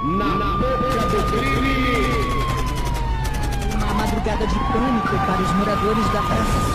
Na 0.00 0.56
boca 0.56 1.08
do 1.08 1.18
crime! 1.32 1.74
Uma 3.74 3.94
madrugada 3.94 4.46
de 4.46 4.54
pânico 4.54 5.08
para 5.26 5.42
os 5.42 5.52
moradores 5.56 6.04
da 6.12 6.22
praça. 6.22 6.68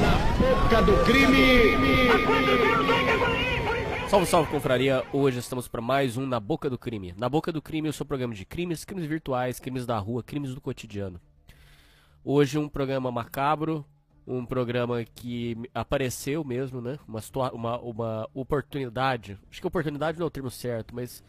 Na 0.00 0.16
boca 0.38 0.82
do 0.82 1.04
crime! 1.04 2.08
Salve, 4.08 4.24
salve, 4.24 4.50
confraria! 4.50 5.04
Hoje 5.12 5.40
estamos 5.40 5.68
para 5.68 5.82
mais 5.82 6.16
um 6.16 6.24
Na 6.26 6.40
Boca 6.40 6.70
do 6.70 6.78
Crime. 6.78 7.14
Na 7.18 7.28
Boca 7.28 7.52
do 7.52 7.60
Crime, 7.60 7.90
o 7.90 7.92
seu 7.92 8.06
programa 8.06 8.32
de 8.32 8.46
crimes, 8.46 8.82
crimes 8.86 9.04
virtuais, 9.04 9.60
crimes 9.60 9.84
da 9.84 9.98
rua, 9.98 10.22
crimes 10.22 10.54
do 10.54 10.60
cotidiano. 10.62 11.20
Hoje 12.24 12.58
um 12.58 12.66
programa 12.66 13.12
macabro, 13.12 13.84
um 14.30 14.46
programa 14.46 15.04
que 15.04 15.56
apareceu 15.74 16.44
mesmo, 16.44 16.80
né? 16.80 16.98
Uma, 17.06 17.20
uma, 17.52 17.78
uma 17.80 18.28
oportunidade. 18.32 19.36
Acho 19.50 19.60
que 19.60 19.66
oportunidade 19.66 20.18
não 20.18 20.26
é 20.26 20.28
o 20.28 20.30
termo 20.30 20.50
certo, 20.50 20.94
mas 20.94 21.22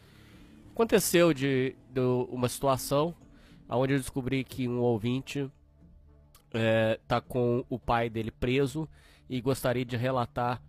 aconteceu 0.70 1.34
de, 1.34 1.74
de 1.90 2.00
uma 2.00 2.48
situação 2.48 3.14
onde 3.68 3.94
eu 3.94 3.98
descobri 3.98 4.44
que 4.44 4.68
um 4.68 4.78
ouvinte 4.80 5.50
é, 6.52 7.00
tá 7.08 7.20
com 7.20 7.64
o 7.68 7.78
pai 7.78 8.08
dele 8.08 8.30
preso 8.30 8.88
e 9.28 9.40
gostaria 9.40 9.84
de 9.84 9.96
relatar 9.96 10.62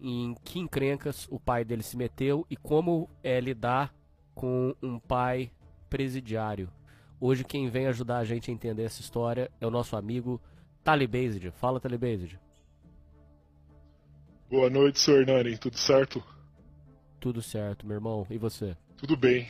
em 0.00 0.36
que 0.44 0.60
encrencas 0.60 1.26
o 1.28 1.40
pai 1.40 1.64
dele 1.64 1.82
se 1.82 1.96
meteu 1.96 2.46
e 2.48 2.56
como 2.56 3.10
é 3.22 3.40
lidar 3.40 3.92
com 4.32 4.76
um 4.80 4.98
pai 4.98 5.50
presidiário. 5.90 6.70
Hoje 7.20 7.42
quem 7.42 7.68
vem 7.68 7.86
ajudar 7.86 8.18
a 8.18 8.24
gente 8.24 8.48
a 8.48 8.54
entender 8.54 8.84
essa 8.84 9.00
história 9.00 9.50
é 9.60 9.66
o 9.66 9.70
nosso 9.70 9.96
amigo 9.96 10.40
Talibazed. 10.88 11.50
Fala, 11.60 11.78
Talibazed. 11.78 12.38
Boa 14.48 14.70
noite, 14.70 14.98
senhor 14.98 15.20
Hernani. 15.20 15.58
Tudo 15.58 15.76
certo? 15.76 16.24
Tudo 17.20 17.42
certo, 17.42 17.86
meu 17.86 17.96
irmão. 17.96 18.26
E 18.30 18.38
você? 18.38 18.74
Tudo 18.96 19.14
bem. 19.14 19.46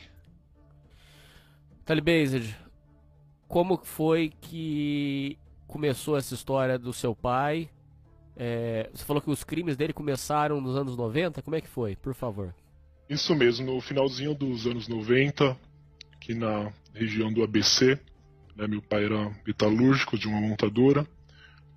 Talibazed, 1.85 2.53
como 3.47 3.77
foi 3.77 4.33
que 4.41 5.39
começou 5.65 6.17
essa 6.17 6.33
história 6.33 6.77
do 6.77 6.91
seu 6.91 7.15
pai? 7.15 7.69
É, 8.35 8.89
você 8.93 9.05
falou 9.05 9.21
que 9.21 9.29
os 9.29 9.41
crimes 9.41 9.77
dele 9.77 9.93
começaram 9.93 10.59
nos 10.59 10.75
anos 10.75 10.97
90? 10.97 11.41
Como 11.41 11.55
é 11.55 11.61
que 11.61 11.69
foi? 11.69 11.95
Por 11.95 12.13
favor. 12.13 12.53
Isso 13.09 13.33
mesmo, 13.33 13.65
no 13.65 13.79
finalzinho 13.79 14.35
dos 14.35 14.67
anos 14.67 14.89
90, 14.89 15.57
aqui 16.11 16.33
na 16.33 16.69
região 16.93 17.31
do 17.31 17.41
ABC, 17.41 17.97
né, 18.57 18.67
meu 18.67 18.81
pai 18.81 19.05
era 19.05 19.33
metalúrgico 19.47 20.17
de 20.17 20.27
uma 20.27 20.41
montadora, 20.41 21.07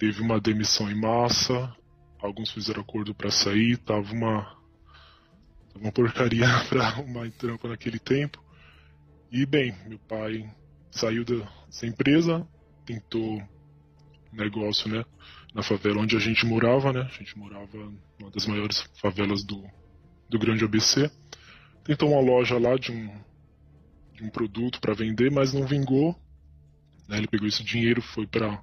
teve 0.03 0.21
uma 0.21 0.41
demissão 0.41 0.91
em 0.91 1.01
massa, 1.01 1.73
alguns 2.19 2.51
fizeram 2.51 2.83
acordo 2.83 3.15
para 3.15 3.31
sair, 3.31 3.77
tava 3.77 4.13
uma 4.13 4.61
uma 5.77 5.93
porcaria 5.93 6.45
para 6.69 7.01
uma 7.03 7.31
trampa 7.31 7.69
naquele 7.69 8.01
tempo. 8.01 8.43
E 9.31 9.47
bem, 9.47 9.73
meu 9.87 10.01
pai 10.01 10.53
saiu 10.91 11.25
dessa 11.25 11.87
empresa, 11.87 12.45
tentou 12.85 13.41
negócio, 14.33 14.91
né, 14.91 15.05
na 15.55 15.63
favela 15.63 16.01
onde 16.01 16.17
a 16.17 16.19
gente 16.19 16.45
morava, 16.47 16.93
né? 16.93 17.03
A 17.03 17.19
gente 17.19 17.39
morava 17.39 17.79
numa 18.19 18.33
das 18.33 18.45
maiores 18.45 18.85
favelas 19.01 19.45
do, 19.45 19.65
do 20.29 20.37
Grande 20.37 20.65
ABC. 20.65 21.09
Tentou 21.85 22.11
uma 22.11 22.21
loja 22.21 22.59
lá 22.59 22.75
de 22.75 22.91
um, 22.91 23.09
de 24.15 24.25
um 24.25 24.31
produto 24.31 24.81
para 24.81 24.95
vender, 24.95 25.31
mas 25.31 25.55
não 25.55 25.65
vingou. 25.65 26.21
Né? 27.07 27.19
Ele 27.19 27.29
pegou 27.29 27.47
esse 27.47 27.63
dinheiro, 27.63 28.03
foi 28.03 28.27
para 28.27 28.61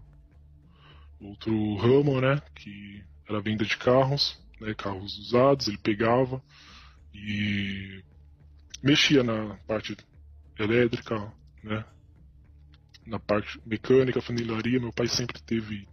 outro 1.19 1.75
ramo, 1.75 2.19
né? 2.21 2.41
Que 2.55 3.03
era 3.27 3.37
a 3.37 3.41
venda 3.41 3.65
de 3.65 3.77
carros, 3.77 4.39
né? 4.59 4.73
Carros 4.73 5.17
usados. 5.17 5.67
Ele 5.67 5.77
pegava 5.77 6.41
e 7.13 8.03
mexia 8.81 9.23
na 9.23 9.55
parte 9.67 9.95
elétrica, 10.57 11.31
né? 11.63 11.83
Na 13.05 13.19
parte 13.19 13.59
mecânica, 13.65 14.21
funilaria. 14.21 14.79
Meu 14.79 14.93
pai 14.93 15.07
sempre 15.07 15.41
teve 15.41 15.87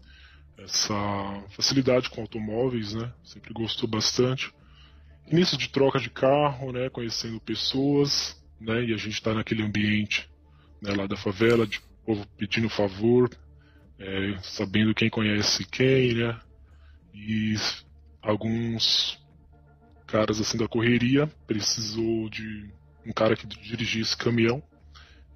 essa 0.59 1.45
facilidade 1.51 2.11
com 2.11 2.23
automóveis, 2.23 2.95
né? 2.95 3.13
Sempre 3.25 3.53
gostou 3.53 3.89
bastante. 3.89 4.53
Início 5.31 5.57
de 5.59 5.69
troca 5.69 5.99
de 5.99 6.11
carro, 6.11 6.73
né? 6.73 6.89
Conhecendo 6.89 7.41
pessoas, 7.41 8.41
né? 8.61 8.85
E 8.85 8.95
a 8.95 8.97
gente 8.97 9.15
está 9.15 9.35
naquele 9.35 9.63
ambiente 9.63 10.31
né, 10.81 10.95
lá 10.95 11.07
da 11.07 11.17
favela, 11.17 11.67
de 11.67 11.81
povo 12.05 12.27
pedindo 12.37 12.69
favor, 12.69 13.31
é, 13.99 14.39
sabendo 14.43 14.95
quem 14.95 15.09
conhece 15.09 15.65
quem, 15.65 16.15
né? 16.15 16.41
E 17.15 17.55
alguns 18.21 19.19
caras 20.07 20.41
assim 20.41 20.59
da 20.59 20.69
correria 20.69 21.27
precisou 21.47 22.29
de 22.29 22.71
um 23.05 23.13
cara 23.13 23.37
que 23.37 23.47
dirigisse 23.47 24.17
caminhão. 24.17 24.63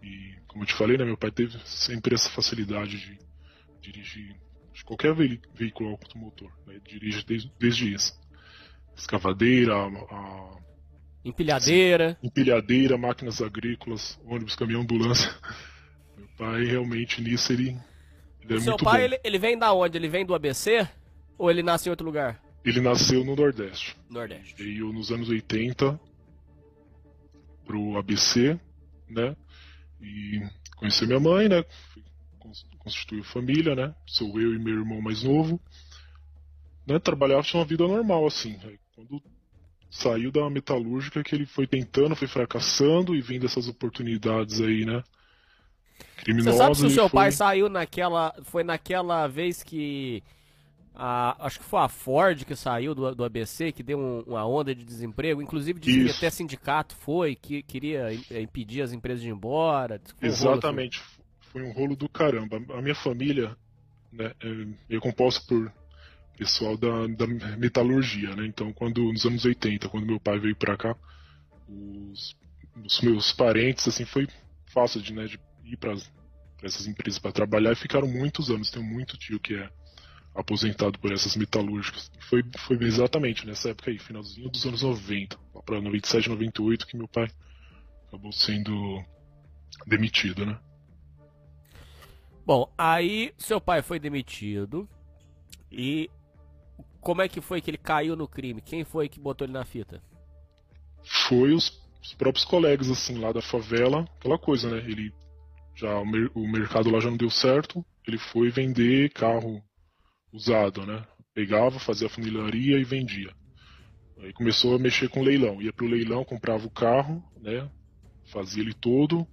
E 0.03 0.35
como 0.47 0.63
eu 0.63 0.67
te 0.67 0.75
falei, 0.75 0.97
né, 0.97 1.05
meu 1.05 1.17
pai 1.17 1.31
teve 1.31 1.59
sempre 1.65 2.15
essa 2.15 2.29
facilidade 2.31 2.99
de 2.99 3.19
dirigir 3.81 4.37
de 4.73 4.85
qualquer 4.85 5.15
veículo 5.15 5.91
automotor. 5.91 6.51
Né, 6.67 6.81
dirige 6.87 7.25
desde, 7.25 7.53
desde 7.59 7.95
isso. 7.95 8.19
Escavadeira, 8.97 9.75
a, 9.75 10.59
empilhadeira. 11.25 12.19
Sim, 12.21 12.27
empilhadeira, 12.27 12.99
máquinas 12.99 13.41
agrícolas, 13.41 14.19
ônibus, 14.25 14.57
caminhão, 14.57 14.83
ambulância. 14.83 15.31
Meu 16.17 16.29
pai 16.37 16.65
realmente 16.65 17.21
nisso 17.23 17.53
ele, 17.53 17.77
ele 18.51 18.61
é 18.61 18.65
seu 18.65 18.77
pai. 18.77 19.05
Ele, 19.05 19.21
ele 19.23 19.39
vem 19.39 19.59
da 19.59 19.73
onde? 19.73 19.97
Ele 19.97 20.09
vem 20.09 20.27
do 20.27 20.35
ABC 20.35 20.89
ou 21.39 21.51
ele 21.51 21.63
nasce 21.63 21.89
em 21.89 21.91
outro 21.91 22.05
lugar? 22.05 22.43
Ele 22.65 22.81
nasceu 22.81 23.25
no 23.25 23.35
Nordeste. 23.35 23.97
Nordeste. 24.09 24.55
Veio 24.63 24.93
nos 24.93 25.11
anos 25.11 25.29
80 25.29 25.99
pro 27.65 27.97
ABC, 27.97 28.59
né? 29.09 29.35
E 30.01 30.43
conheceu 30.77 31.07
minha 31.07 31.21
mãe, 31.21 31.49
né? 31.49 31.65
Constituiu 32.79 33.23
família, 33.25 33.75
né? 33.75 33.95
Sou 34.07 34.39
eu 34.41 34.55
e 34.55 34.59
meu 34.59 34.75
irmão 34.75 35.01
mais 35.01 35.23
novo. 35.23 35.61
Né? 36.87 36.99
Trabalhava 36.99 37.43
tinha 37.43 37.61
uma 37.61 37.67
vida 37.67 37.87
normal, 37.87 38.27
assim. 38.27 38.59
Aí, 38.65 38.79
quando 38.95 39.23
saiu 39.91 40.31
da 40.31 40.49
metalúrgica 40.51 41.23
que 41.23 41.35
ele 41.35 41.47
foi 41.47 41.67
tentando, 41.67 42.17
foi 42.17 42.29
fracassando 42.29 43.15
e 43.15 43.21
vindo 43.21 43.47
essas 43.47 43.69
oportunidades 43.69 44.61
aí, 44.61 44.85
né? 44.85 45.03
Criminosa. 46.17 46.53
Você 46.53 46.59
sabe 46.59 46.77
se 46.77 46.87
o 46.87 46.91
seu 46.91 47.09
foi... 47.09 47.21
pai 47.21 47.33
saiu 47.33 47.69
naquela. 47.69 48.35
Foi 48.45 48.65
naquela 48.65 49.27
vez 49.27 49.63
que. 49.63 50.23
A, 50.95 51.47
acho 51.47 51.61
que 51.61 51.65
foi 51.65 51.81
a 51.81 51.89
Ford 51.89 52.45
que 52.45 52.55
saiu 52.55 52.95
do, 52.95 53.15
do 53.15 53.25
ABC, 53.25 53.73
que 53.73 53.83
deu 53.83 53.99
um, 53.99 54.21
uma 54.27 54.47
onda 54.47 54.75
de 54.75 54.85
desemprego. 54.85 55.41
Inclusive 55.41 55.81
disse 55.81 56.05
que 56.05 56.11
até 56.11 56.31
sindicato 56.31 56.95
foi, 56.97 57.35
que 57.35 57.63
queria 57.63 58.13
impedir 58.39 58.83
as 58.83 58.93
empresas 58.93 59.23
de 59.23 59.29
ir 59.29 59.33
embora. 59.33 60.01
Um 60.23 60.27
Exatamente. 60.27 60.99
Rolo, 60.99 61.11
assim. 61.11 61.21
Foi 61.53 61.63
um 61.63 61.73
rolo 61.73 61.97
do 61.97 62.09
caramba. 62.09 62.61
A 62.75 62.83
minha 62.83 62.95
família 62.95 63.57
né, 64.13 64.33
é, 64.41 64.97
é 64.97 65.01
composta 65.01 65.43
por 65.49 65.73
pessoal 66.41 66.75
da, 66.75 67.07
da 67.07 67.27
metalurgia, 67.59 68.35
né? 68.35 68.47
Então, 68.47 68.73
quando 68.73 69.03
nos 69.13 69.27
anos 69.27 69.45
80, 69.45 69.91
quando 69.91 70.07
meu 70.07 70.19
pai 70.19 70.39
veio 70.39 70.57
para 70.57 70.75
cá, 70.75 70.97
os, 71.69 72.35
os, 72.83 73.01
meus 73.03 73.31
parentes, 73.33 73.87
assim, 73.87 74.07
foi 74.07 74.27
fácil 74.73 75.03
de, 75.03 75.13
né, 75.13 75.27
de 75.27 75.39
ir 75.73 75.77
para 75.77 75.95
essas 76.63 76.87
empresas 76.87 77.19
para 77.19 77.33
trabalhar 77.33 77.73
e 77.73 77.77
ficaram 77.77 78.09
muitos 78.09 78.51
anos. 78.51 78.71
Tenho 78.71 78.85
muito 78.85 79.17
tio 79.17 79.41
que 79.41 79.55
é 79.55 79.71
aposentado 80.35 80.99
por 80.99 81.13
essas 81.13 81.37
metalúrgicas. 81.37 82.11
Foi, 82.29 82.43
foi 82.59 82.77
exatamente 82.83 83.47
nessa 83.47 83.71
época 83.71 83.91
aí, 83.91 83.99
finalzinho 83.99 84.49
dos 84.49 84.65
anos 84.67 84.83
90, 84.83 85.37
lá 85.55 85.63
para 85.63 85.81
97, 85.81 86.29
98, 86.29 86.87
que 86.87 86.97
meu 86.97 87.09
pai 87.09 87.29
acabou 88.07 88.33
sendo 88.33 89.05
demitido, 89.87 90.47
né? 90.47 90.59
Bom, 92.45 92.73
aí 92.77 93.33
seu 93.39 93.61
pai 93.61 93.83
foi 93.83 93.99
demitido 93.99 94.89
e 95.71 96.11
como 97.01 97.23
é 97.23 97.29
que 97.29 97.41
foi 97.41 97.61
que 97.61 97.71
ele 97.71 97.79
caiu 97.79 98.17
no 98.17 98.29
crime? 98.29 98.61
Quem 98.61 98.85
foi 98.85 99.09
que 99.09 99.21
botou 99.21 99.45
ele 99.47 99.53
na 99.53 99.65
fita? 99.65 100.03
Foi 101.29 101.53
os, 101.53 101.81
os 102.03 102.13
próprios 102.15 102.45
colegas, 102.45 102.91
assim, 102.91 103.19
lá 103.19 103.33
da 103.33 103.41
favela, 103.41 104.03
aquela 104.19 104.39
coisa, 104.39 104.71
né? 104.71 104.79
Ele 104.79 105.15
já 105.81 105.99
o, 105.99 106.07
mer 106.07 106.31
o, 106.35 106.47
mercado 106.47 106.91
lá 106.91 107.01
já 107.01 107.11
não 107.11 107.17
deu 107.17 107.31
certo, 107.31 107.85
ele 108.07 108.19
foi 108.19 108.51
vender 108.51 109.13
carro 109.13 109.63
usado, 110.33 110.87
né? 110.87 111.05
Pegava, 111.35 111.79
fazia 111.79 112.07
a 112.07 112.11
funilaria 112.11 112.79
e 112.79 112.85
vendia. 112.85 113.33
Aí 114.19 114.33
começou 114.33 114.77
a 114.77 114.79
mexer 114.79 115.09
com 115.09 115.23
leilão, 115.23 115.61
ia 115.63 115.73
pro 115.73 115.87
leilão, 115.87 116.25
comprava 116.25 116.67
o 116.67 116.71
carro, 116.71 117.23
né? 117.41 117.69
Fazia 118.27 118.63
ele 118.63 118.75
todo, 118.75 119.27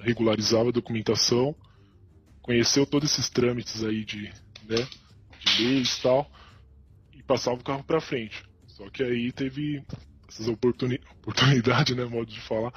regularizava 0.00 0.68
a 0.68 0.72
documentação, 0.72 1.54
conheceu 2.42 2.86
todos 2.86 3.10
esses 3.10 3.28
trâmites 3.30 3.82
aí 3.82 4.04
de, 4.04 4.24
né, 4.68 4.86
de 5.40 5.62
leis 5.62 5.96
e 5.96 6.02
tal 6.02 6.30
passava 7.30 7.60
o 7.60 7.64
carro 7.64 7.84
para 7.84 8.00
frente. 8.00 8.42
Só 8.66 8.90
que 8.90 9.04
aí 9.04 9.30
teve 9.30 9.84
essas 10.28 10.48
oportuni 10.48 11.00
oportunidades, 11.18 11.96
né, 11.96 12.04
modo 12.04 12.26
de 12.26 12.40
falar, 12.40 12.72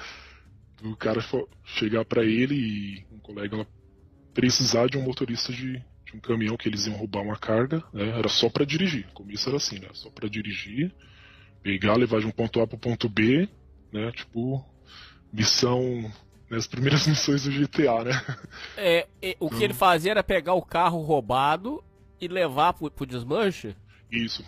do 0.89 0.95
cara 0.97 1.23
chegar 1.63 2.03
para 2.03 2.23
ele 2.23 2.55
e 2.55 3.05
um 3.11 3.19
colega 3.19 3.65
precisar 4.33 4.87
de 4.87 4.97
um 4.97 5.01
motorista 5.01 5.53
de, 5.53 5.79
de, 6.05 6.15
um 6.15 6.19
caminhão 6.19 6.57
que 6.57 6.67
eles 6.67 6.85
iam 6.85 6.97
roubar 6.97 7.21
uma 7.21 7.37
carga, 7.37 7.83
né, 7.93 8.09
era 8.17 8.27
só 8.27 8.49
para 8.49 8.65
dirigir. 8.65 9.07
O 9.11 9.13
começo 9.13 9.47
era 9.47 9.57
assim, 9.57 9.79
né, 9.79 9.87
só 9.93 10.09
para 10.09 10.27
dirigir, 10.27 10.93
pegar, 11.61 11.95
levar 11.95 12.19
de 12.19 12.27
um 12.27 12.31
ponto 12.31 12.59
A 12.59 12.67
para 12.67 12.75
o 12.75 12.79
ponto 12.79 13.07
B, 13.07 13.47
né? 13.91 14.11
Tipo, 14.11 14.63
missão. 15.31 16.11
Né, 16.49 16.57
as 16.57 16.67
primeiras 16.67 17.07
missões 17.07 17.43
do 17.43 17.51
GTA, 17.51 18.03
né? 18.03 18.37
É, 18.75 19.07
é, 19.21 19.37
o 19.39 19.49
que 19.49 19.63
ele 19.63 19.73
fazia 19.73 20.11
era 20.11 20.23
pegar 20.23 20.53
o 20.53 20.61
carro 20.61 21.01
roubado 21.01 21.81
e 22.19 22.27
levar 22.27 22.73
pro, 22.73 22.91
pro 22.91 23.05
desmanche? 23.05 23.75
Isso. 24.11 24.43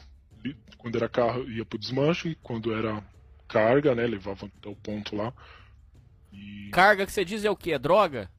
Quando 0.78 0.98
era 0.98 1.08
carro, 1.08 1.50
ia 1.50 1.66
pro 1.66 1.80
desmanche, 1.80 2.30
e 2.30 2.36
quando 2.36 2.74
era 2.74 3.02
carga, 3.48 3.96
né? 3.96 4.06
Levava 4.06 4.46
até 4.46 4.70
o 4.70 4.76
ponto 4.76 5.16
lá. 5.16 5.34
E... 6.36 6.70
Carga 6.72 7.06
que 7.06 7.12
você 7.12 7.24
diz 7.26 7.44
é 7.46 7.50
o 7.50 7.56
que? 7.56 7.72
É 7.74 7.80
droga? 7.80 8.30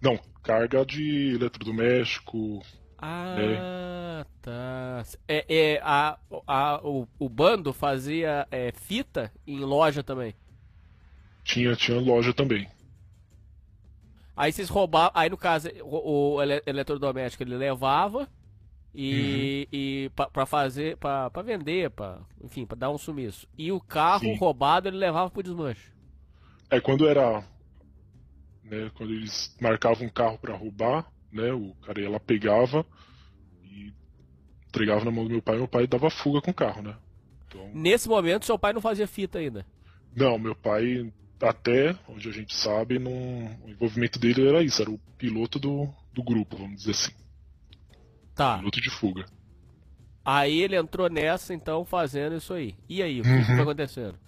Não, 0.00 0.18
carga 0.42 0.84
de 0.84 1.34
eletrodoméstico. 1.34 2.62
Ah, 2.98 4.24
tá. 4.40 5.04
É, 5.28 5.44
é, 5.48 5.80
a, 5.82 6.18
a, 6.46 6.80
o, 6.82 7.06
o 7.18 7.28
bando 7.28 7.72
fazia 7.72 8.46
é, 8.50 8.72
fita 8.72 9.32
em 9.46 9.60
loja 9.60 10.02
também. 10.02 10.34
Tinha, 11.44 11.76
tinha 11.76 12.00
loja 12.00 12.32
também. 12.32 12.68
Aí 14.36 14.52
vocês 14.52 14.68
roubavam. 14.68 15.12
Aí 15.14 15.30
no 15.30 15.36
caso, 15.36 15.68
o, 15.82 16.34
o 16.36 16.42
ele- 16.42 16.62
eletrodoméstico 16.66 17.42
ele 17.42 17.56
levava 17.56 18.28
e, 18.94 19.68
e 19.72 20.10
pa- 20.14 20.28
pra 20.28 20.44
fazer. 20.46 20.96
Pra, 20.96 21.30
pra 21.30 21.42
vender, 21.42 21.90
pra, 21.90 22.18
enfim, 22.42 22.66
pra 22.66 22.76
dar 22.76 22.90
um 22.90 22.98
sumiço. 22.98 23.46
E 23.56 23.70
o 23.72 23.80
carro 23.80 24.20
Sim. 24.24 24.36
roubado 24.36 24.88
ele 24.88 24.96
levava 24.96 25.30
pro 25.30 25.42
desmanche. 25.42 25.92
É, 26.70 26.80
quando 26.80 27.08
era. 27.08 27.44
Né, 28.64 28.90
quando 28.96 29.12
eles 29.12 29.56
marcavam 29.60 30.06
um 30.06 30.10
carro 30.10 30.38
pra 30.38 30.56
roubar, 30.56 31.06
né? 31.32 31.52
O 31.52 31.74
cara 31.86 32.00
ia 32.00 32.10
lá, 32.10 32.18
pegava 32.18 32.84
e 33.62 33.92
entregava 34.68 35.04
na 35.04 35.10
mão 35.10 35.24
do 35.24 35.30
meu 35.30 35.42
pai, 35.42 35.56
meu 35.56 35.68
pai 35.68 35.86
dava 35.86 36.10
fuga 36.10 36.40
com 36.40 36.50
o 36.50 36.54
carro, 36.54 36.82
né? 36.82 36.96
Então, 37.46 37.70
Nesse 37.72 38.08
momento, 38.08 38.44
seu 38.44 38.58
pai 38.58 38.72
não 38.72 38.80
fazia 38.80 39.06
fita 39.06 39.38
ainda. 39.38 39.64
não, 40.14 40.36
meu 40.38 40.54
pai, 40.56 41.12
até 41.40 41.96
onde 42.08 42.28
a 42.28 42.32
gente 42.32 42.54
sabe, 42.56 42.98
não, 42.98 43.12
o 43.64 43.70
envolvimento 43.70 44.18
dele 44.18 44.48
era 44.48 44.62
isso, 44.64 44.82
era 44.82 44.90
o 44.90 44.98
piloto 45.16 45.60
do, 45.60 45.88
do 46.12 46.22
grupo, 46.22 46.56
vamos 46.56 46.78
dizer 46.78 46.90
assim. 46.90 47.12
Tá. 48.34 48.58
Piloto 48.58 48.80
de 48.80 48.90
fuga. 48.90 49.24
Aí 50.24 50.60
ele 50.60 50.74
entrou 50.76 51.08
nessa, 51.08 51.54
então, 51.54 51.84
fazendo 51.84 52.34
isso 52.36 52.52
aí. 52.52 52.74
E 52.88 53.00
aí, 53.00 53.20
o 53.20 53.22
que, 53.22 53.38
que 53.38 53.44
foi 53.44 53.60
acontecendo? 53.60 54.18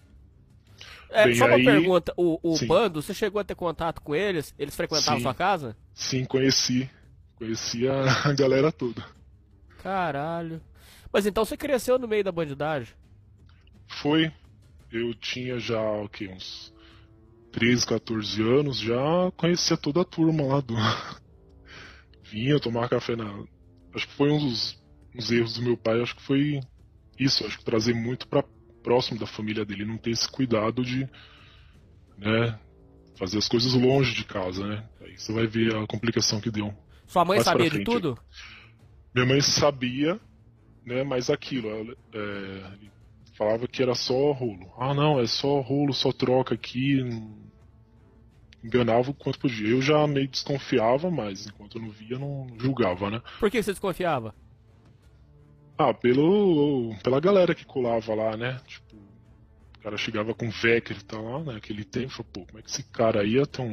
É, 1.10 1.24
Bem, 1.24 1.34
só 1.36 1.46
uma 1.46 1.56
aí- 1.56 1.64
pergunta, 1.64 2.12
o, 2.16 2.38
o 2.42 2.56
Sim. 2.56 2.66
bando, 2.66 3.00
você 3.02 3.14
chegou 3.14 3.40
a 3.40 3.44
ter 3.44 3.54
contato 3.54 4.00
com 4.02 4.14
eles? 4.14 4.54
Eles 4.58 4.76
frequentavam 4.76 5.16
Sim. 5.18 5.22
sua 5.22 5.34
casa? 5.34 5.76
Sim, 5.94 6.24
conheci. 6.24 6.88
Conheci 7.36 7.88
a, 7.88 8.02
a 8.28 8.32
galera 8.34 8.70
toda. 8.70 9.04
Caralho. 9.82 10.60
Mas 11.12 11.24
então 11.26 11.44
você 11.44 11.56
cresceu 11.56 11.98
no 11.98 12.06
meio 12.08 12.22
da 12.24 12.32
bandidagem. 12.32 12.94
Foi. 13.86 14.30
Eu 14.92 15.14
tinha 15.14 15.58
já, 15.58 15.80
o 15.80 16.08
quê? 16.08 16.28
Uns 16.28 16.72
13, 17.52 17.86
14 17.86 18.42
anos, 18.42 18.78
já 18.78 18.96
conhecia 19.36 19.76
toda 19.76 20.00
a 20.02 20.04
turma 20.04 20.42
lá 20.44 20.60
do. 20.60 20.74
Vinha 22.30 22.60
tomar 22.60 22.88
café 22.88 23.16
na. 23.16 23.44
Acho 23.94 24.06
que 24.06 24.14
foi 24.14 24.30
um 24.30 24.38
dos, 24.38 24.78
uns 25.14 25.30
erros 25.30 25.54
do 25.54 25.62
meu 25.62 25.76
pai, 25.76 26.00
acho 26.02 26.14
que 26.16 26.22
foi 26.22 26.60
isso, 27.18 27.44
acho 27.46 27.58
que 27.58 27.64
trazer 27.64 27.94
muito 27.94 28.28
pra 28.28 28.44
próximo 28.82 29.18
da 29.18 29.26
família 29.26 29.64
dele, 29.64 29.84
não 29.84 29.96
ter 29.96 30.10
esse 30.10 30.30
cuidado 30.30 30.84
de. 30.84 31.08
né? 32.16 32.58
Fazer 33.18 33.38
as 33.38 33.48
coisas 33.48 33.74
longe 33.74 34.14
de 34.14 34.24
casa, 34.24 34.64
né? 34.66 34.84
Aí 35.00 35.18
você 35.18 35.32
vai 35.32 35.46
ver 35.46 35.74
a 35.74 35.86
complicação 35.86 36.40
que 36.40 36.50
deu. 36.50 36.72
Sua 37.06 37.24
mãe 37.24 37.40
sabia 37.40 37.68
de 37.68 37.82
tudo? 37.82 38.16
Minha 39.14 39.26
mãe 39.26 39.40
sabia, 39.40 40.20
né, 40.84 41.02
mas 41.02 41.28
aquilo, 41.28 41.68
ela, 41.68 41.96
é, 42.14 42.70
falava 43.36 43.66
que 43.66 43.82
era 43.82 43.94
só 43.94 44.32
rolo. 44.32 44.72
Ah, 44.78 44.94
não, 44.94 45.18
é 45.18 45.26
só 45.26 45.60
rolo, 45.60 45.92
só 45.94 46.12
troca 46.12 46.54
aqui. 46.54 47.00
Enganava 48.62 49.10
o 49.10 49.14
quanto 49.14 49.38
podia. 49.38 49.68
Eu 49.68 49.80
já 49.80 50.06
meio 50.06 50.28
desconfiava, 50.28 51.10
mas 51.10 51.46
enquanto 51.46 51.78
eu 51.78 51.82
não 51.82 51.90
via, 51.90 52.18
não 52.18 52.46
julgava, 52.58 53.10
né? 53.10 53.22
Por 53.38 53.50
que 53.50 53.62
você 53.62 53.70
desconfiava? 53.70 54.34
Ah, 55.78 55.94
pelo, 55.94 56.92
pela 57.04 57.20
galera 57.20 57.54
que 57.54 57.64
colava 57.64 58.14
lá, 58.14 58.36
né? 58.36 58.60
Tipo, 58.66 58.96
o 58.96 59.78
cara 59.80 59.96
chegava 59.96 60.34
com 60.34 60.50
Vector 60.50 60.96
e 60.96 61.04
tal 61.04 61.22
lá, 61.22 61.44
né? 61.44 61.52
Naquele 61.54 61.84
tempo, 61.84 62.10
falou, 62.10 62.26
pô, 62.32 62.46
como 62.46 62.58
é 62.58 62.62
que 62.62 62.70
esse 62.70 62.82
cara 62.90 63.22
aí 63.22 63.38
é 63.38 63.46
tão. 63.46 63.68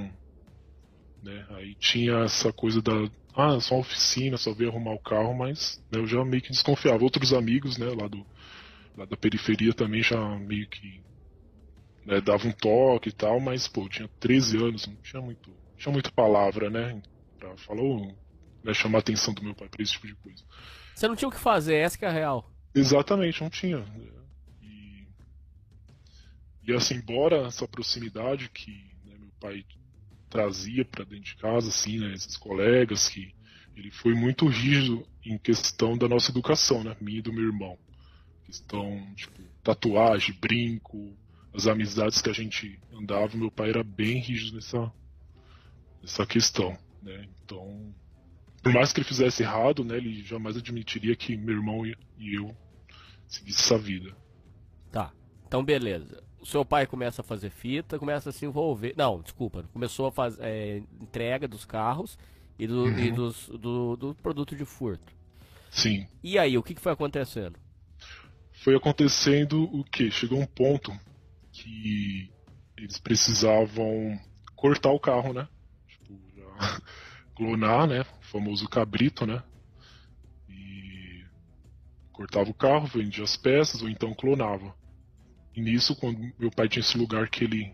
Né? 1.23 1.45
Aí 1.51 1.75
tinha 1.75 2.23
essa 2.25 2.53
coisa 2.53 2.81
da. 2.81 2.91
Ah, 3.35 3.59
só 3.59 3.79
oficina, 3.79 4.37
só 4.37 4.53
veio 4.53 4.69
arrumar 4.69 4.93
o 4.93 5.01
carro, 5.01 5.33
mas 5.33 5.83
né, 5.91 5.99
eu 5.99 6.07
já 6.07 6.23
meio 6.23 6.43
que 6.43 6.51
desconfiava. 6.51 7.03
Outros 7.03 7.33
amigos, 7.33 7.77
né, 7.77 7.87
lá, 7.87 8.07
do, 8.07 8.25
lá 8.95 9.05
da 9.05 9.17
periferia 9.17 9.73
também 9.73 10.01
já 10.03 10.17
meio 10.39 10.67
que 10.69 11.03
né, 12.05 12.21
davam 12.21 12.49
um 12.51 12.53
toque 12.53 13.09
e 13.09 13.11
tal, 13.11 13.39
mas, 13.39 13.67
pô, 13.67 13.83
eu 13.83 13.89
tinha 13.89 14.09
13 14.19 14.57
anos, 14.57 14.87
não 14.87 14.95
tinha 14.97 15.21
muito. 15.21 15.49
Não 15.49 15.77
tinha 15.77 15.91
muita 15.91 16.11
palavra, 16.11 16.69
né? 16.69 17.01
Pra 17.39 17.57
falar, 17.57 17.81
ou, 17.81 18.15
né, 18.63 18.73
chamar 18.73 18.99
a 18.99 19.01
atenção 19.01 19.33
do 19.33 19.43
meu 19.43 19.55
pai 19.55 19.67
pra 19.69 19.81
esse 19.81 19.93
tipo 19.93 20.07
de 20.07 20.15
coisa. 20.17 20.43
Você 20.95 21.09
não 21.09 21.15
tinha 21.15 21.27
o 21.27 21.31
que 21.31 21.37
fazer, 21.37 21.75
essa 21.75 21.97
que 21.97 22.05
é 22.05 22.07
a 22.07 22.11
real. 22.11 22.49
Exatamente, 22.73 23.41
não 23.41 23.49
tinha. 23.49 23.85
E, 24.61 25.05
e 26.63 26.73
assim, 26.73 26.95
embora 26.95 27.47
essa 27.47 27.67
proximidade 27.67 28.49
que 28.49 28.71
né, 29.03 29.17
meu 29.19 29.31
pai 29.37 29.65
trazia 30.29 30.85
para 30.85 31.03
dentro 31.03 31.25
de 31.25 31.35
casa, 31.35 31.67
assim, 31.67 31.99
né, 31.99 32.13
esses 32.13 32.37
colegas, 32.37 33.09
que 33.09 33.35
ele 33.75 33.91
foi 33.91 34.13
muito 34.13 34.47
rígido 34.47 35.05
em 35.25 35.37
questão 35.37 35.97
da 35.97 36.07
nossa 36.07 36.31
educação, 36.31 36.81
né, 36.81 36.95
minha 37.01 37.19
e 37.19 37.21
do 37.21 37.33
meu 37.33 37.43
irmão. 37.43 37.77
Questão, 38.45 39.13
tipo, 39.15 39.41
tatuagem, 39.63 40.33
brinco, 40.39 41.13
as 41.53 41.67
amizades 41.67 42.21
que 42.21 42.29
a 42.29 42.33
gente 42.33 42.79
andava, 42.93 43.35
meu 43.35 43.51
pai 43.51 43.69
era 43.69 43.83
bem 43.83 44.19
rígido 44.19 44.55
nessa, 44.55 44.93
nessa 46.01 46.25
questão, 46.25 46.77
né, 47.01 47.27
então 47.43 47.93
por 48.65 48.73
mais 48.73 48.91
que 48.91 48.99
ele 48.99 49.07
fizesse 49.07 49.43
errado, 49.43 49.85
né, 49.85 49.95
ele 49.95 50.23
jamais 50.23 50.57
admitiria 50.57 51.15
que 51.15 51.37
meu 51.37 51.53
irmão 51.55 51.85
e 51.85 51.95
e 52.17 52.33
eu 52.33 52.57
seguisse 53.27 53.61
essa 53.61 53.77
vida. 53.77 54.11
Tá. 54.91 55.13
Então, 55.45 55.63
beleza. 55.63 56.23
O 56.39 56.47
seu 56.47 56.65
pai 56.65 56.87
começa 56.87 57.21
a 57.21 57.23
fazer 57.23 57.51
fita, 57.51 57.99
começa 57.99 58.31
a 58.31 58.33
se 58.33 58.43
envolver. 58.43 58.95
Não, 58.97 59.21
desculpa. 59.21 59.63
Começou 59.71 60.07
a 60.07 60.11
fazer 60.11 60.41
é, 60.43 60.77
entrega 60.99 61.47
dos 61.47 61.63
carros 61.63 62.17
e, 62.57 62.65
do, 62.65 62.87
e 62.87 63.09
Uhum. 63.09 63.15
dos, 63.15 63.49
do, 63.49 63.95
do 63.95 64.15
produto 64.15 64.55
de 64.55 64.65
furto. 64.65 65.13
Sim. 65.69 66.07
E 66.23 66.39
aí, 66.39 66.57
o 66.57 66.63
que, 66.63 66.73
que 66.73 66.81
foi 66.81 66.93
acontecendo? 66.93 67.59
Foi 68.63 68.75
acontecendo 68.75 69.61
o 69.63 69.83
que? 69.83 70.09
Chegou 70.09 70.39
um 70.39 70.47
ponto 70.47 70.91
que 71.51 72.31
eles 72.75 72.97
precisavam 72.97 74.19
cortar 74.55 74.89
o 74.89 74.99
carro, 74.99 75.33
né? 75.33 75.47
Tipo, 75.87 76.19
já 76.35 76.81
clonar, 77.35 77.87
né? 77.87 78.01
O 78.01 78.25
famoso 78.31 78.67
cabrito, 78.67 79.25
né? 79.25 79.43
E 80.49 81.23
cortava 82.11 82.49
o 82.49 82.53
carro, 82.53 82.87
vendia 82.87 83.23
as 83.23 83.35
peças, 83.37 83.81
ou 83.81 83.89
então 83.89 84.13
clonava. 84.13 84.73
E 85.55 85.61
nisso, 85.61 85.95
quando 85.95 86.19
meu 86.37 86.51
pai 86.51 86.67
tinha 86.67 86.81
esse 86.81 86.97
lugar 86.97 87.29
que 87.29 87.43
ele. 87.43 87.73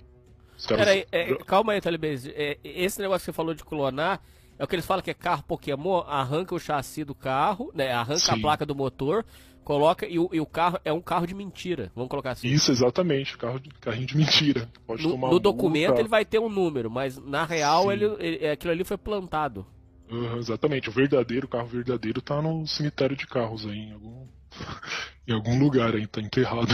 Os 0.57 0.65
caras- 0.65 0.85
Peraí, 0.85 1.07
é, 1.11 1.35
calma 1.45 1.73
aí, 1.73 1.81
Talibês. 1.81 2.25
É, 2.27 2.57
esse 2.63 3.01
negócio 3.01 3.21
que 3.21 3.25
você 3.25 3.33
falou 3.35 3.53
de 3.53 3.63
clonar 3.63 4.21
é 4.59 4.63
o 4.63 4.67
que 4.67 4.75
eles 4.75 4.85
falam 4.85 5.01
que 5.03 5.09
é 5.09 5.13
carro 5.15 5.41
Pokémon, 5.43 6.01
arranca 6.01 6.53
o 6.53 6.59
chassi 6.59 7.03
do 7.03 7.15
carro, 7.15 7.71
né? 7.73 7.91
Arranca 7.91 8.31
a 8.31 8.35
Sim. 8.35 8.41
placa 8.41 8.65
do 8.65 8.75
motor, 8.75 9.25
coloca 9.63 10.07
e 10.07 10.19
o, 10.19 10.29
e 10.33 10.39
o 10.39 10.45
carro 10.45 10.79
é 10.83 10.91
um 10.93 11.01
carro 11.01 11.25
de 11.27 11.33
mentira. 11.35 11.91
Vamos 11.95 12.09
colocar 12.09 12.31
assim. 12.31 12.47
Isso, 12.47 12.71
exatamente, 12.71 13.37
carro 13.37 13.59
de, 13.59 13.69
carrinho 13.69 14.05
de 14.07 14.17
mentira. 14.17 14.69
Pode 14.85 15.03
No, 15.03 15.09
tomar 15.09 15.27
no 15.27 15.39
multa. 15.41 15.43
documento 15.43 15.99
ele 15.99 16.07
vai 16.09 16.25
ter 16.25 16.39
um 16.39 16.49
número, 16.49 16.89
mas 16.89 17.17
na 17.17 17.45
real 17.45 17.91
ele, 17.91 18.05
ele- 18.19 18.47
aquilo 18.49 18.71
ali 18.73 18.83
foi 18.83 18.97
plantado. 18.97 19.65
Aham, 20.11 20.37
exatamente, 20.37 20.89
o 20.89 20.91
verdadeiro, 20.91 21.45
o 21.47 21.49
carro 21.49 21.67
verdadeiro 21.67 22.21
tá 22.21 22.41
no 22.41 22.67
cemitério 22.67 23.15
de 23.15 23.25
carros 23.25 23.65
aí, 23.65 23.77
em 23.77 23.93
algum, 23.93 24.27
em 25.27 25.33
algum 25.33 25.57
lugar 25.59 25.95
aí, 25.95 26.05
tá 26.05 26.21
enterrado. 26.21 26.73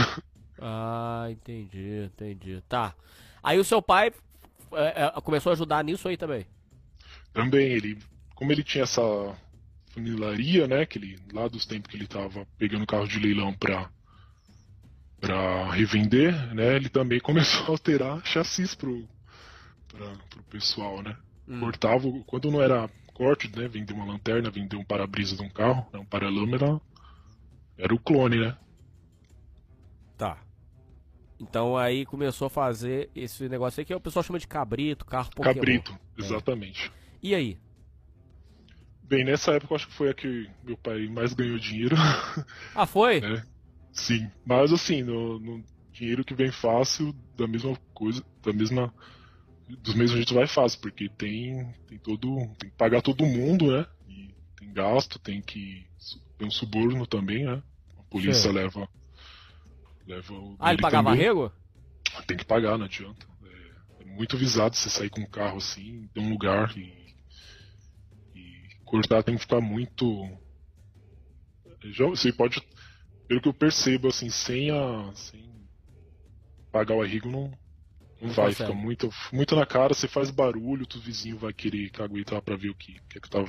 Ah, 0.60 1.26
entendi, 1.30 2.04
entendi. 2.06 2.60
Tá. 2.68 2.94
Aí 3.42 3.58
o 3.58 3.64
seu 3.64 3.80
pai 3.80 4.12
é, 4.72 5.04
é, 5.16 5.20
começou 5.20 5.50
a 5.50 5.52
ajudar 5.54 5.84
nisso 5.84 6.08
aí 6.08 6.16
também. 6.16 6.46
Também 7.32 7.72
ele, 7.72 7.98
como 8.34 8.52
ele 8.52 8.62
tinha 8.64 8.84
essa 8.84 9.02
funilaria, 9.98 10.66
né, 10.66 10.86
que 10.86 10.98
ele, 10.98 11.18
lá 11.32 11.48
dos 11.48 11.66
tempos 11.66 11.90
que 11.90 11.96
ele 11.96 12.06
tava 12.06 12.46
pegando 12.56 12.86
carro 12.86 13.06
de 13.06 13.18
leilão 13.18 13.52
pra, 13.52 13.90
pra 15.20 15.72
revender, 15.72 16.54
né, 16.54 16.76
ele 16.76 16.88
também 16.88 17.18
começou 17.20 17.66
a 17.66 17.70
alterar 17.70 18.24
chassis 18.24 18.74
pro, 18.74 19.06
pra, 19.88 20.12
pro 20.30 20.42
pessoal, 20.44 21.02
né. 21.02 21.16
Hum. 21.46 21.60
Cortava, 21.60 22.08
quando 22.26 22.50
não 22.50 22.62
era 22.62 22.88
corte, 23.12 23.50
né, 23.56 23.66
vender 23.66 23.92
uma 23.92 24.04
lanterna, 24.04 24.50
vender 24.50 24.76
um 24.76 24.84
para-brisa 24.84 25.36
de 25.36 25.42
um 25.42 25.50
carro, 25.50 25.86
né, 25.92 25.98
um 25.98 26.04
paralama 26.04 26.56
era, 26.56 26.80
era 27.76 27.94
o 27.94 27.98
clone, 27.98 28.38
né. 28.38 28.56
Tá. 30.16 30.38
Então 31.40 31.76
aí 31.76 32.04
começou 32.04 32.46
a 32.46 32.50
fazer 32.50 33.10
esse 33.14 33.48
negócio 33.48 33.80
aí 33.80 33.84
que 33.84 33.94
o 33.94 34.00
pessoal 34.00 34.24
chama 34.24 34.40
de 34.40 34.46
cabrito, 34.46 35.04
carro 35.04 35.30
Pokémon. 35.30 35.54
Cabrito, 35.54 35.98
exatamente. 36.16 36.90
E 37.22 37.34
aí? 37.34 37.58
Bem, 39.08 39.24
nessa 39.24 39.52
época 39.52 39.72
eu 39.72 39.76
acho 39.76 39.88
que 39.88 39.94
foi 39.94 40.10
a 40.10 40.14
que 40.14 40.48
meu 40.62 40.76
pai 40.76 41.08
mais 41.08 41.32
ganhou 41.32 41.58
dinheiro, 41.58 41.96
Ah, 42.74 42.86
foi? 42.86 43.20
né? 43.20 43.42
Sim. 43.92 44.30
Mas 44.44 44.72
assim, 44.72 45.02
no, 45.02 45.38
no- 45.40 45.64
dinheiro 45.92 46.24
que 46.24 46.34
vem 46.34 46.52
fácil, 46.52 47.12
da 47.36 47.46
mesma 47.48 47.76
coisa, 47.94 48.22
da 48.42 48.52
mesma. 48.52 48.92
Dos 49.82 49.94
mesmos 49.94 50.12
jeitos 50.16 50.32
vai 50.34 50.46
fácil, 50.46 50.80
porque 50.80 51.08
tem, 51.10 51.74
tem 51.86 51.98
todo. 51.98 52.36
Tem 52.58 52.70
que 52.70 52.76
pagar 52.76 53.02
todo 53.02 53.26
mundo, 53.26 53.70
né? 53.70 53.86
E 54.08 54.34
tem 54.58 54.72
gasto, 54.72 55.18
tem 55.18 55.42
que. 55.42 55.86
Tem 56.38 56.46
um 56.46 56.50
suborno 56.50 57.06
também, 57.06 57.44
né? 57.44 57.62
A 57.98 58.02
polícia 58.04 58.50
Sim. 58.50 58.54
leva. 58.54 58.88
Leva 60.06 60.32
o. 60.34 60.56
Ah, 60.58 60.72
ele 60.72 60.80
pagava 60.80 61.08
também. 61.10 61.22
arrego? 61.24 61.52
Tem 62.26 62.36
que 62.36 62.44
pagar, 62.44 62.78
não 62.78 62.86
adianta. 62.86 63.26
É, 64.00 64.02
é 64.02 64.04
muito 64.06 64.36
visado 64.38 64.76
você 64.76 64.88
sair 64.88 65.10
com 65.10 65.20
um 65.20 65.26
carro 65.26 65.58
assim, 65.58 66.08
de 66.14 66.20
um 66.20 66.30
lugar 66.30 66.76
e, 66.76 67.07
cortar 68.88 69.22
tem 69.22 69.34
que 69.36 69.42
ficar 69.42 69.60
muito. 69.60 70.04
Já, 71.84 72.06
você 72.06 72.32
pode, 72.32 72.60
pelo 73.26 73.40
que 73.40 73.48
eu 73.48 73.54
percebo, 73.54 74.08
assim, 74.08 74.30
sem 74.30 74.70
a. 74.70 75.14
sem 75.14 75.68
pagar 76.72 76.96
o 76.96 77.02
arrego 77.02 77.30
não, 77.30 77.50
não 78.20 78.30
vai, 78.30 78.50
consegue. 78.50 78.70
fica 78.70 78.72
muito, 78.74 79.10
muito 79.32 79.56
na 79.56 79.64
cara, 79.64 79.94
você 79.94 80.06
faz 80.08 80.30
barulho, 80.30 80.86
o 80.94 81.00
vizinho 81.00 81.38
vai 81.38 81.52
querer 81.52 81.90
caguetar 81.90 82.42
pra 82.42 82.56
ver 82.56 82.70
o 82.70 82.74
que, 82.74 82.94
que 83.08 83.18
é 83.18 83.20
que 83.20 83.30
tava 83.30 83.48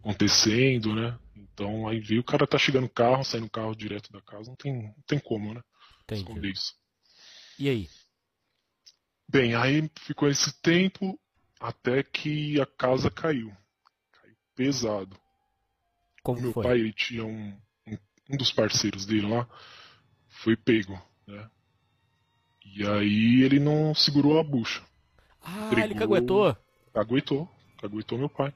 acontecendo, 0.00 0.94
né? 0.94 1.18
Então 1.36 1.88
aí 1.88 2.00
vê 2.00 2.18
o 2.18 2.24
cara 2.24 2.46
tá 2.46 2.58
chegando 2.58 2.84
no 2.84 2.90
carro, 2.90 3.24
saindo 3.24 3.46
o 3.46 3.50
carro 3.50 3.74
direto 3.74 4.12
da 4.12 4.20
casa, 4.20 4.50
não 4.50 4.56
tem, 4.56 4.82
não 4.82 5.02
tem 5.06 5.18
como, 5.18 5.54
né? 5.54 5.62
Esconder 6.12 6.48
Entendi. 6.48 6.58
isso. 6.58 6.74
E 7.58 7.68
aí? 7.68 7.88
Bem, 9.28 9.54
aí 9.54 9.90
ficou 10.00 10.28
esse 10.28 10.60
tempo 10.60 11.18
até 11.60 12.02
que 12.02 12.60
a 12.60 12.66
casa 12.66 13.10
caiu. 13.10 13.56
Pesado. 14.54 15.16
Como 16.22 16.40
Meu 16.40 16.52
foi? 16.52 16.62
pai 16.64 16.78
ele 16.78 16.92
tinha 16.92 17.24
um, 17.24 17.56
um, 17.86 17.98
um 18.30 18.36
dos 18.36 18.52
parceiros 18.52 19.04
dele 19.06 19.26
lá, 19.28 19.46
foi 20.28 20.56
pego, 20.56 21.00
né? 21.26 21.48
E 22.64 22.86
aí 22.86 23.42
ele 23.42 23.58
não 23.58 23.94
segurou 23.94 24.38
a 24.38 24.44
bucha. 24.44 24.82
Ah, 25.42 25.68
Brigou. 25.70 25.84
ele 25.84 25.94
caguetou. 25.94 26.56
Caguetou, 26.94 27.48
caguetou 27.80 28.18
meu 28.18 28.28
pai. 28.28 28.54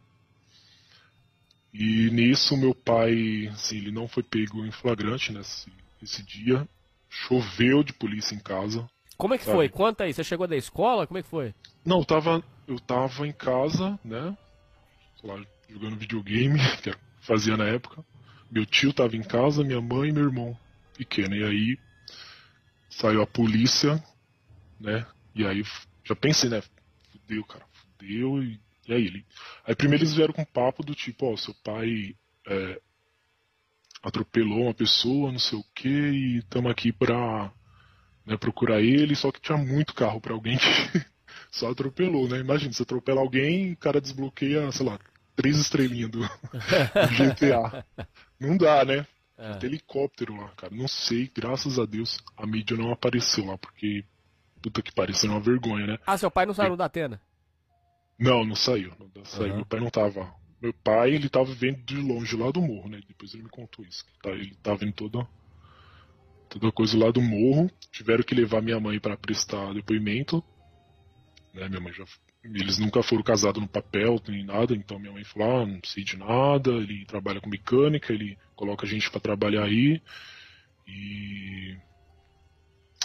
E 1.72 2.10
nisso 2.10 2.56
meu 2.56 2.74
pai, 2.74 3.48
assim, 3.48 3.76
ele 3.76 3.90
não 3.90 4.08
foi 4.08 4.22
pego 4.22 4.64
em 4.64 4.70
flagrante 4.70 5.32
nesse, 5.32 5.70
nesse 6.00 6.22
dia. 6.22 6.66
Choveu 7.10 7.82
de 7.82 7.92
polícia 7.92 8.34
em 8.34 8.38
casa. 8.38 8.88
Como 9.16 9.34
é 9.34 9.38
que 9.38 9.44
Sabe? 9.44 9.56
foi? 9.56 9.68
Conta 9.68 10.04
aí. 10.04 10.12
Você 10.14 10.24
chegou 10.24 10.46
da 10.46 10.56
escola? 10.56 11.06
Como 11.06 11.18
é 11.18 11.22
que 11.22 11.28
foi? 11.28 11.54
Não, 11.84 11.98
eu 11.98 12.04
tava, 12.04 12.42
eu 12.66 12.78
tava 12.78 13.26
em 13.26 13.32
casa, 13.32 13.98
né? 14.04 14.36
Sei 15.20 15.28
lá, 15.30 15.42
jogando 15.68 15.96
videogame, 15.96 16.58
que 16.82 16.94
fazia 17.20 17.56
na 17.56 17.66
época. 17.66 18.04
Meu 18.50 18.64
tio 18.64 18.92
tava 18.92 19.16
em 19.16 19.22
casa, 19.22 19.64
minha 19.64 19.80
mãe 19.80 20.10
e 20.10 20.12
meu 20.12 20.24
irmão 20.24 20.58
pequeno. 20.96 21.34
E 21.34 21.44
aí 21.44 21.78
saiu 22.88 23.22
a 23.22 23.26
polícia, 23.26 24.02
né? 24.80 25.06
E 25.34 25.44
aí 25.44 25.62
já 26.04 26.14
pensei, 26.14 26.48
né? 26.48 26.62
Fudeu, 27.10 27.44
cara, 27.44 27.64
fudeu. 27.72 28.42
E, 28.42 28.60
e 28.88 28.94
aí 28.94 29.06
ele. 29.06 29.26
Aí 29.66 29.74
primeiro 29.74 30.04
eles 30.04 30.14
vieram 30.14 30.32
com 30.32 30.42
um 30.42 30.46
papo 30.46 30.84
do 30.84 30.94
tipo, 30.94 31.32
ó, 31.32 31.36
seu 31.36 31.54
pai 31.54 32.14
é, 32.46 32.80
atropelou 34.02 34.62
uma 34.62 34.74
pessoa, 34.74 35.32
não 35.32 35.38
sei 35.38 35.58
o 35.58 35.64
que, 35.74 35.88
e 35.88 36.38
estamos 36.38 36.70
aqui 36.70 36.92
pra 36.92 37.52
né, 38.24 38.36
procurar 38.36 38.80
ele, 38.80 39.16
só 39.16 39.32
que 39.32 39.40
tinha 39.40 39.58
muito 39.58 39.94
carro 39.94 40.20
pra 40.20 40.32
alguém 40.32 40.56
que 40.56 41.04
só 41.50 41.70
atropelou, 41.70 42.28
né? 42.28 42.38
Imagina, 42.38 42.72
você 42.72 42.82
atropela 42.82 43.20
alguém, 43.20 43.72
o 43.72 43.76
cara 43.76 44.00
desbloqueia, 44.00 44.70
sei 44.70 44.86
lá, 44.86 44.98
três 45.36 45.56
estrelinhas 45.58 46.10
do, 46.10 46.20
do 46.20 46.28
GTA. 47.34 47.84
Não 48.40 48.56
dá, 48.56 48.84
né? 48.84 49.06
Ah, 49.38 49.54
Tem 49.56 49.68
helicóptero 49.68 50.34
lá, 50.34 50.48
cara. 50.56 50.74
Não 50.74 50.88
sei, 50.88 51.30
graças 51.34 51.78
a 51.78 51.84
Deus, 51.84 52.18
a 52.36 52.46
mídia 52.46 52.76
não 52.76 52.90
apareceu 52.90 53.44
lá, 53.44 53.58
porque 53.58 54.04
puta 54.62 54.80
que 54.82 54.92
pariu, 54.92 55.14
isso 55.14 55.26
é 55.26 55.30
uma 55.30 55.40
vergonha, 55.40 55.86
né? 55.86 55.98
Ah, 56.06 56.16
seu 56.16 56.30
pai 56.30 56.46
não 56.46 56.54
saiu 56.54 56.74
da 56.76 56.86
Atena? 56.86 57.20
Não, 58.18 58.44
não 58.44 58.56
saiu. 58.56 58.92
Não 59.14 59.24
saiu. 59.26 59.48
Aham. 59.48 59.56
Meu 59.56 59.66
pai 59.66 59.80
não 59.80 59.90
tava. 59.90 60.34
Meu 60.60 60.72
pai, 60.72 61.10
ele 61.14 61.28
tava 61.28 61.52
vendo 61.52 61.82
de 61.84 61.96
longe 61.96 62.34
lá 62.34 62.50
do 62.50 62.62
morro, 62.62 62.88
né? 62.88 62.98
Depois 63.06 63.34
ele 63.34 63.42
me 63.42 63.50
contou 63.50 63.84
isso. 63.84 64.04
tá- 64.22 64.30
Ele 64.30 64.54
tava 64.62 64.78
vendo 64.78 64.94
toda, 64.94 65.28
toda 66.48 66.72
coisa 66.72 66.96
lá 66.98 67.10
do 67.10 67.20
morro. 67.20 67.70
Tiveram 67.92 68.24
que 68.24 68.34
levar 68.34 68.62
minha 68.62 68.80
mãe 68.80 68.98
pra 68.98 69.16
prestar 69.18 69.74
depoimento. 69.74 70.42
Né? 71.52 71.68
Minha 71.68 71.80
mãe 71.80 71.92
já. 71.92 72.04
Eles 72.54 72.78
nunca 72.78 73.02
foram 73.02 73.22
casados 73.22 73.60
no 73.60 73.68
papel 73.68 74.20
nem 74.28 74.44
nada, 74.44 74.74
então 74.74 74.98
minha 74.98 75.12
mãe 75.12 75.24
falou: 75.24 75.62
ah, 75.62 75.66
não 75.66 75.80
sei 75.84 76.04
de 76.04 76.16
nada. 76.16 76.70
Ele 76.70 77.04
trabalha 77.06 77.40
com 77.40 77.48
mecânica, 77.48 78.12
ele 78.12 78.38
coloca 78.54 78.86
a 78.86 78.88
gente 78.88 79.10
pra 79.10 79.20
trabalhar 79.20 79.64
aí. 79.64 80.00
E. 80.86 81.76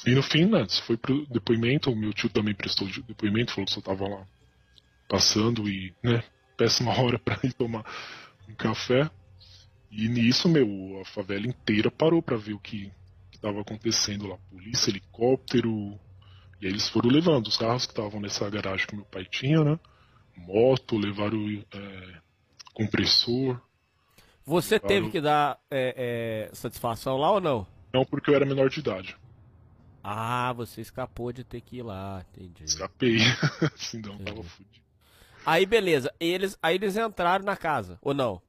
E 0.06 0.16
no 0.16 0.24
fim, 0.24 0.46
né, 0.46 0.66
foi 0.88 0.98
pro 0.98 1.26
depoimento, 1.28 1.92
o 1.92 1.96
meu 1.96 2.12
tio 2.12 2.28
também 2.30 2.56
prestou 2.56 2.88
de- 2.88 3.04
depoimento, 3.04 3.52
falou 3.52 3.66
que 3.68 3.74
só 3.74 3.82
tava 3.82 4.08
lá 4.08 4.26
passando 5.08 5.70
e, 5.70 5.94
né, 6.04 6.24
péssima 6.58 6.92
hora 7.00 7.20
pra 7.20 7.40
ir 7.44 7.54
tomar 7.54 7.84
um 8.50 8.56
café. 8.56 9.10
E 9.92 10.08
nisso, 10.08 10.48
meu, 10.50 11.02
a 11.02 11.06
favela 11.06 11.46
inteira 11.46 11.92
parou 11.92 12.22
pra 12.22 12.38
ver 12.38 12.54
o 12.54 12.60
que 12.60 12.92
estava 13.34 13.62
acontecendo 13.62 14.28
lá. 14.28 14.38
Polícia, 14.50 14.90
helicóptero. 14.90 16.00
E 16.62 16.68
eles 16.68 16.88
foram 16.90 17.10
levando 17.10 17.48
os 17.48 17.58
carros 17.58 17.86
que 17.86 17.92
estavam 17.92 18.20
nessa 18.22 18.48
garagem 18.50 18.86
que 18.86 18.96
meu 18.96 19.06
pai 19.06 19.26
tinha, 19.26 19.64
né? 19.64 19.80
Moto, 20.38 20.98
levaram 20.98 21.40
é, 21.74 22.22
compressor. 22.74 23.60
Você 24.46 24.80
Claro. 24.80 24.96
teve 24.96 25.12
que 25.12 25.22
dar 25.22 25.60
é, 25.70 26.48
é, 26.52 26.56
satisfação 26.56 27.18
lá 27.18 27.32
ou 27.32 27.42
não? 27.42 27.68
Não 27.94 28.06
porque 28.06 28.30
eu 28.30 28.36
era 28.36 28.46
menor 28.46 28.70
de 28.70 28.80
idade. 28.80 29.18
Ah, 30.04 30.52
você 30.54 30.82
escapou 30.82 31.32
de 31.32 31.44
ter 31.44 31.62
que 31.62 31.78
ir 31.78 31.84
lá, 31.84 32.26
entendi. 32.32 32.64
Escapei. 32.64 33.18
Senão 33.76 34.18
tava 34.18 34.32
Entendi. 34.32 34.50
fudido. 34.50 34.82
Aí 35.46 35.66
beleza, 35.66 36.14
eles, 36.20 36.58
aí 36.62 36.76
eles 36.76 36.96
entraram 36.96 37.44
na 37.44 37.58
casa, 37.58 37.98
ou 38.02 38.14
não? 38.14 38.42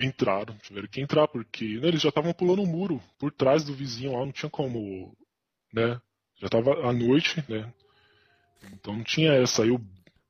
Entraram, 0.00 0.56
tiveram 0.58 0.88
que 0.88 1.00
entrar, 1.00 1.28
porque 1.28 1.78
né, 1.78 1.88
eles 1.88 2.02
já 2.02 2.08
estavam 2.08 2.32
pulando 2.32 2.62
o 2.62 2.66
muro 2.66 3.00
por 3.18 3.30
trás 3.32 3.64
do 3.64 3.72
vizinho 3.72 4.12
lá, 4.12 4.18
não 4.24 4.32
tinha 4.32 4.50
como, 4.50 5.16
né? 5.72 6.00
Já 6.44 6.50
tava 6.50 6.86
à 6.86 6.92
noite, 6.92 7.42
né? 7.48 7.72
Então 8.74 8.94
não 8.94 9.02
tinha 9.02 9.32
essa. 9.32 9.64
Eu, 9.64 9.80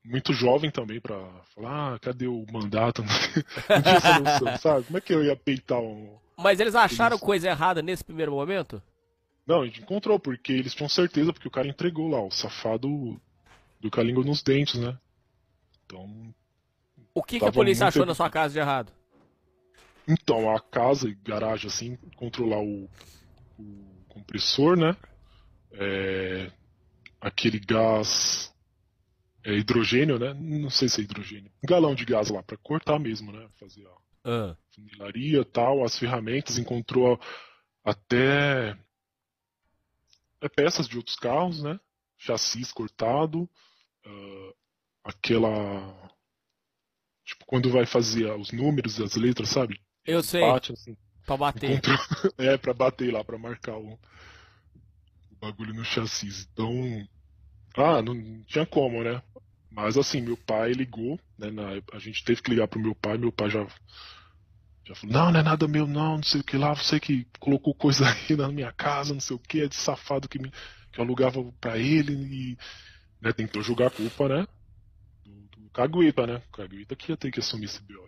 muito 0.04 0.32
jovem 0.32 0.70
também, 0.70 1.00
pra 1.00 1.16
falar, 1.52 1.94
ah, 1.94 1.98
cadê 1.98 2.28
o 2.28 2.46
mandato? 2.52 3.02
não 3.68 3.82
tinha 3.82 3.96
essa 3.96 4.20
noção, 4.20 4.58
sabe? 4.58 4.84
Como 4.86 4.98
é 4.98 5.00
que 5.00 5.12
eu 5.12 5.24
ia 5.24 5.34
peitar 5.34 5.80
um. 5.80 6.16
Mas 6.36 6.60
eles 6.60 6.76
acharam 6.76 7.18
coisa 7.18 7.48
errada 7.48 7.82
nesse 7.82 8.04
primeiro 8.04 8.30
momento? 8.30 8.80
Não, 9.44 9.62
a 9.62 9.66
gente 9.66 9.82
encontrou, 9.82 10.20
porque 10.20 10.52
eles 10.52 10.72
tinham 10.72 10.88
certeza, 10.88 11.32
porque 11.32 11.48
o 11.48 11.50
cara 11.50 11.66
entregou 11.66 12.08
lá, 12.08 12.22
o 12.22 12.30
safado 12.30 13.20
do 13.80 14.02
língua 14.02 14.24
nos 14.24 14.40
dentes, 14.40 14.78
né? 14.78 14.96
Então, 15.84 16.32
O 17.12 17.24
que, 17.24 17.40
que 17.40 17.44
a 17.44 17.52
polícia 17.52 17.84
muito- 17.86 17.96
achou 17.96 18.06
na 18.06 18.14
sua 18.14 18.30
casa 18.30 18.54
de 18.54 18.60
errado? 18.60 18.92
Então, 20.06 20.54
a 20.54 20.60
casa 20.60 21.08
e 21.08 21.14
garagem, 21.14 21.66
assim, 21.66 21.98
controlar 22.16 22.60
o, 22.62 22.88
o 23.58 24.04
compressor, 24.08 24.76
né? 24.76 24.96
É, 25.76 26.50
aquele 27.20 27.58
gás 27.58 28.52
é, 29.44 29.52
hidrogênio, 29.54 30.18
né? 30.18 30.32
Não 30.34 30.70
sei 30.70 30.88
se 30.88 31.00
é 31.00 31.04
hidrogênio. 31.04 31.50
Um 31.62 31.66
galão 31.68 31.94
de 31.94 32.04
gás 32.04 32.30
lá 32.30 32.42
pra 32.42 32.56
cortar 32.56 32.98
mesmo, 32.98 33.32
né? 33.32 33.48
Fazer 33.58 33.86
a 33.86 33.94
Ah, 34.30 34.56
funilaria 34.74 35.44
tal, 35.44 35.84
as 35.84 35.98
ferramentas, 35.98 36.58
encontrou 36.58 37.20
até 37.84 38.76
é, 40.40 40.48
peças 40.48 40.88
de 40.88 40.96
outros 40.96 41.16
carros, 41.16 41.62
né? 41.62 41.78
Chassis 42.16 42.72
cortado, 42.72 43.48
ah, 44.06 44.52
aquela. 45.04 46.10
Tipo, 47.24 47.44
quando 47.46 47.70
vai 47.70 47.86
fazer 47.86 48.30
os 48.32 48.52
números 48.52 48.98
e 48.98 49.02
as 49.02 49.14
letras, 49.16 49.48
sabe? 49.48 49.80
eu 50.06 50.22
sei, 50.22 50.42
Bate, 50.42 50.72
assim. 50.72 50.94
pra 51.24 51.36
bater. 51.38 51.70
Encontrou... 51.70 51.96
É, 52.36 52.56
pra 52.58 52.74
bater 52.74 53.10
lá, 53.12 53.24
pra 53.24 53.38
marcar 53.38 53.76
o 53.78 53.98
bagulho 55.44 55.74
no 55.74 55.84
chassi. 55.84 56.28
Então. 56.52 57.06
Ah, 57.76 58.00
não 58.00 58.42
tinha 58.44 58.64
como, 58.64 59.02
né? 59.02 59.20
Mas 59.70 59.98
assim, 59.98 60.20
meu 60.20 60.36
pai 60.36 60.72
ligou, 60.72 61.18
né? 61.36 61.50
na 61.50 61.82
a 61.92 61.98
gente 61.98 62.24
teve 62.24 62.40
que 62.40 62.50
ligar 62.50 62.68
pro 62.68 62.80
meu 62.80 62.94
pai, 62.94 63.18
meu 63.18 63.32
pai 63.32 63.50
já. 63.50 63.66
Já 64.84 64.94
falou, 64.94 65.14
não, 65.14 65.32
não 65.32 65.40
é 65.40 65.42
nada 65.42 65.66
meu, 65.66 65.86
não, 65.86 66.16
não 66.16 66.22
sei 66.22 66.42
o 66.42 66.44
que 66.44 66.58
lá, 66.58 66.74
você 66.74 67.00
que 67.00 67.26
colocou 67.40 67.74
coisa 67.74 68.04
aí 68.28 68.36
na 68.36 68.48
minha 68.48 68.70
casa, 68.70 69.14
não 69.14 69.20
sei 69.20 69.34
o 69.34 69.38
que, 69.38 69.62
é 69.62 69.66
de 69.66 69.74
safado 69.74 70.28
que, 70.28 70.38
me, 70.38 70.50
que 70.92 71.00
eu 71.00 71.04
alugava 71.04 71.42
pra 71.60 71.78
ele 71.78 72.12
e. 72.12 72.58
Né, 73.20 73.32
tentou 73.32 73.62
jogar 73.62 73.86
a 73.86 73.90
culpa, 73.90 74.28
né? 74.28 74.46
Do, 75.24 75.62
do 75.62 75.70
Cagueta, 75.70 76.26
né? 76.26 76.42
O 76.48 76.56
Cagueta 76.56 76.94
que 76.94 77.10
ia 77.10 77.16
ter 77.16 77.30
que 77.30 77.40
assumir 77.40 77.64
esse 77.64 77.82
BO. 77.82 78.04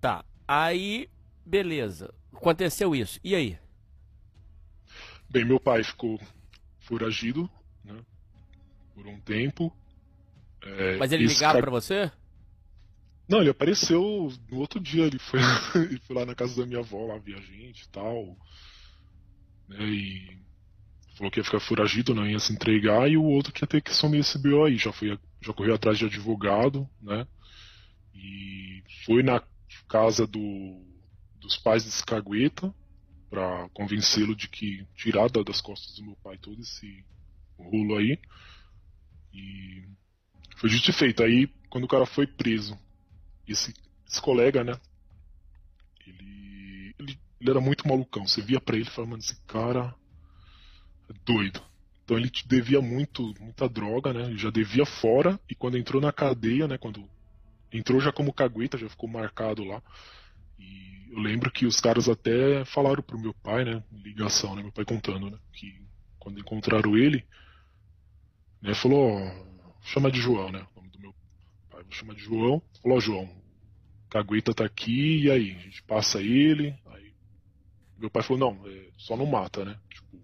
Tá, 0.00 0.24
aí, 0.46 1.08
beleza. 1.44 2.12
Aconteceu 2.34 2.94
isso. 2.94 3.18
E 3.24 3.34
aí? 3.34 3.58
Bem, 5.36 5.44
meu 5.44 5.60
pai 5.60 5.84
ficou 5.84 6.18
foragido, 6.80 7.46
né? 7.84 7.94
Por 8.94 9.06
um 9.06 9.20
tempo. 9.20 9.70
É, 10.62 10.96
Mas 10.96 11.12
ele 11.12 11.26
ligava 11.26 11.52
cara- 11.52 11.60
pra 11.60 11.70
você? 11.70 12.10
Não, 13.28 13.42
ele 13.42 13.50
apareceu 13.50 14.32
no 14.50 14.56
outro 14.56 14.80
dia, 14.80 15.04
ele 15.04 15.18
foi, 15.18 15.38
ele 15.76 16.00
foi 16.00 16.16
lá 16.16 16.24
na 16.24 16.34
casa 16.34 16.56
da 16.58 16.66
minha 16.66 16.78
avó, 16.80 17.04
lá 17.04 17.18
ver 17.18 17.34
a 17.36 17.40
gente 17.42 17.82
e 17.82 17.88
tal. 17.90 18.34
Né? 19.68 19.78
E 19.78 20.38
falou 21.18 21.30
que 21.30 21.38
ia 21.38 21.44
ficar 21.44 21.60
foragido, 21.60 22.14
não 22.14 22.26
ia 22.26 22.38
se 22.38 22.54
entregar, 22.54 23.06
e 23.10 23.18
o 23.18 23.24
outro 23.24 23.52
que 23.52 23.62
ia 23.62 23.68
ter 23.68 23.82
que 23.82 23.90
assumir 23.90 24.20
esse 24.20 24.38
BO 24.38 24.64
aí. 24.64 24.78
Já, 24.78 24.90
foi, 24.90 25.18
já 25.42 25.52
correu 25.52 25.74
atrás 25.74 25.98
de 25.98 26.06
advogado, 26.06 26.88
né? 27.02 27.26
E 28.14 28.82
foi 29.04 29.22
na 29.22 29.42
casa 29.86 30.26
do, 30.26 30.82
dos 31.38 31.58
pais 31.58 31.84
desse 31.84 32.02
cagueta 32.06 32.74
para 33.36 33.68
convencê-lo 33.74 34.34
de 34.34 34.48
que 34.48 34.86
tirar 34.94 35.28
das 35.28 35.60
costas 35.60 35.94
do 35.96 36.04
meu 36.04 36.16
pai 36.24 36.38
todo 36.38 36.58
esse 36.58 37.04
rolo 37.58 37.98
aí. 37.98 38.18
E 39.30 39.84
foi 40.56 40.70
dito 40.70 40.88
e 40.88 40.92
feito. 40.94 41.22
Aí, 41.22 41.46
quando 41.68 41.84
o 41.84 41.88
cara 41.88 42.06
foi 42.06 42.26
preso, 42.26 42.78
esse, 43.46 43.74
esse 44.08 44.22
colega, 44.22 44.64
né? 44.64 44.80
Ele, 46.06 46.94
ele, 46.98 47.20
ele 47.38 47.50
era 47.50 47.60
muito 47.60 47.86
malucão. 47.86 48.26
Você 48.26 48.40
via 48.40 48.58
pra 48.58 48.76
ele 48.76 48.86
e 48.86 48.90
falava, 48.90 49.10
mano, 49.10 49.22
esse 49.22 49.36
cara 49.46 49.94
é 51.10 51.12
doido. 51.26 51.60
Então 52.04 52.16
ele 52.16 52.30
te 52.30 52.48
devia 52.48 52.80
muito, 52.80 53.34
muita 53.38 53.68
droga, 53.68 54.14
né? 54.14 54.28
Ele 54.28 54.38
já 54.38 54.48
devia 54.48 54.86
fora 54.86 55.38
e 55.46 55.54
quando 55.54 55.76
entrou 55.76 56.00
na 56.00 56.10
cadeia, 56.10 56.66
né? 56.66 56.78
Quando 56.78 57.06
entrou 57.70 58.00
já 58.00 58.10
como 58.10 58.32
cagueta, 58.32 58.78
já 58.78 58.88
ficou 58.88 59.10
marcado 59.10 59.62
lá. 59.62 59.82
E 60.58 60.95
eu 61.16 61.22
lembro 61.22 61.50
que 61.50 61.64
os 61.64 61.80
caras 61.80 62.10
até 62.10 62.62
falaram 62.66 63.02
pro 63.02 63.18
meu 63.18 63.32
pai, 63.32 63.64
né? 63.64 63.82
Ligação, 63.90 64.54
né? 64.54 64.62
Meu 64.62 64.70
pai 64.70 64.84
contando, 64.84 65.30
né? 65.30 65.38
Que 65.50 65.80
quando 66.18 66.38
encontraram 66.38 66.94
ele, 66.94 67.24
né? 68.60 68.74
Falou, 68.74 69.16
ó, 69.16 69.80
chama 69.80 70.10
de 70.10 70.20
João, 70.20 70.52
né? 70.52 70.66
O 70.74 70.80
nome 70.80 70.90
do 70.90 71.00
meu 71.00 71.14
pai, 71.70 71.82
vou 71.82 71.92
chamar 71.92 72.14
de 72.14 72.22
João. 72.22 72.62
Falou, 72.82 72.98
ó, 72.98 73.00
João, 73.00 73.30
cagueta 74.10 74.52
tá 74.52 74.66
aqui, 74.66 75.22
e 75.22 75.30
aí? 75.30 75.52
A 75.52 75.60
gente 75.60 75.82
passa 75.84 76.20
ele. 76.20 76.78
Aí 76.84 77.14
meu 77.96 78.10
pai 78.10 78.22
falou, 78.22 78.52
não, 78.52 78.68
é, 78.68 78.90
só 78.98 79.16
não 79.16 79.24
mata, 79.24 79.64
né? 79.64 79.80
Tipo, 79.88 80.20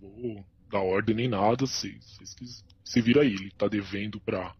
não 0.00 0.10
vou 0.10 0.46
dar 0.70 0.82
ordem 0.82 1.16
nem 1.16 1.28
nada, 1.28 1.66
vocês, 1.66 2.16
vocês 2.16 2.64
se 2.84 3.00
vira 3.00 3.22
aí. 3.22 3.32
Ele 3.32 3.50
tá 3.50 3.66
devendo 3.66 4.20
pra 4.20 4.54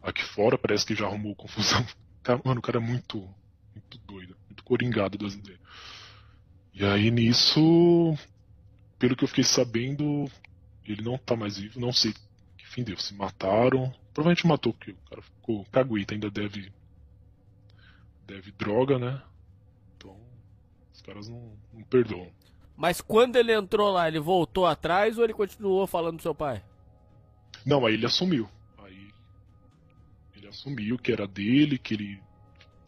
aqui 0.00 0.22
fora, 0.22 0.56
parece 0.56 0.86
que 0.86 0.94
já 0.94 1.06
arrumou 1.06 1.34
confusão. 1.34 1.84
Mano, 2.44 2.60
o 2.60 2.62
cara 2.62 2.78
é 2.78 2.80
muito, 2.80 3.28
muito 3.74 3.98
doido, 4.06 4.36
coringado 4.68 5.16
das 5.16 5.34
ideias. 5.34 5.58
E 6.74 6.84
aí 6.84 7.10
nisso, 7.10 8.16
pelo 8.98 9.16
que 9.16 9.24
eu 9.24 9.28
fiquei 9.28 9.42
sabendo, 9.42 10.30
ele 10.84 11.02
não 11.02 11.16
tá 11.16 11.34
mais 11.34 11.58
vivo, 11.58 11.80
não 11.80 11.92
sei 11.92 12.12
que 12.56 12.68
fim 12.68 12.84
deu. 12.84 12.96
Se 12.98 13.14
mataram, 13.14 13.92
provavelmente 14.12 14.46
matou, 14.46 14.74
porque 14.74 14.92
o 14.92 15.10
cara 15.10 15.22
ficou 15.22 15.64
caguita, 15.72 16.14
ainda 16.14 16.30
deve. 16.30 16.70
deve 18.26 18.52
droga, 18.52 18.98
né? 18.98 19.20
Então, 19.96 20.16
os 20.92 21.00
caras 21.00 21.28
não, 21.28 21.52
não 21.72 21.82
perdoam. 21.82 22.30
Mas 22.76 23.00
quando 23.00 23.34
ele 23.34 23.52
entrou 23.52 23.90
lá, 23.90 24.06
ele 24.06 24.20
voltou 24.20 24.66
atrás 24.66 25.18
ou 25.18 25.24
ele 25.24 25.32
continuou 25.32 25.86
falando 25.86 26.18
do 26.18 26.22
seu 26.22 26.34
pai? 26.34 26.62
Não, 27.66 27.84
aí 27.84 27.94
ele 27.94 28.06
assumiu. 28.06 28.48
Aí 28.78 29.10
ele 30.36 30.46
assumiu 30.46 30.96
que 30.96 31.10
era 31.10 31.26
dele, 31.26 31.76
que 31.76 31.94
ele 31.94 32.27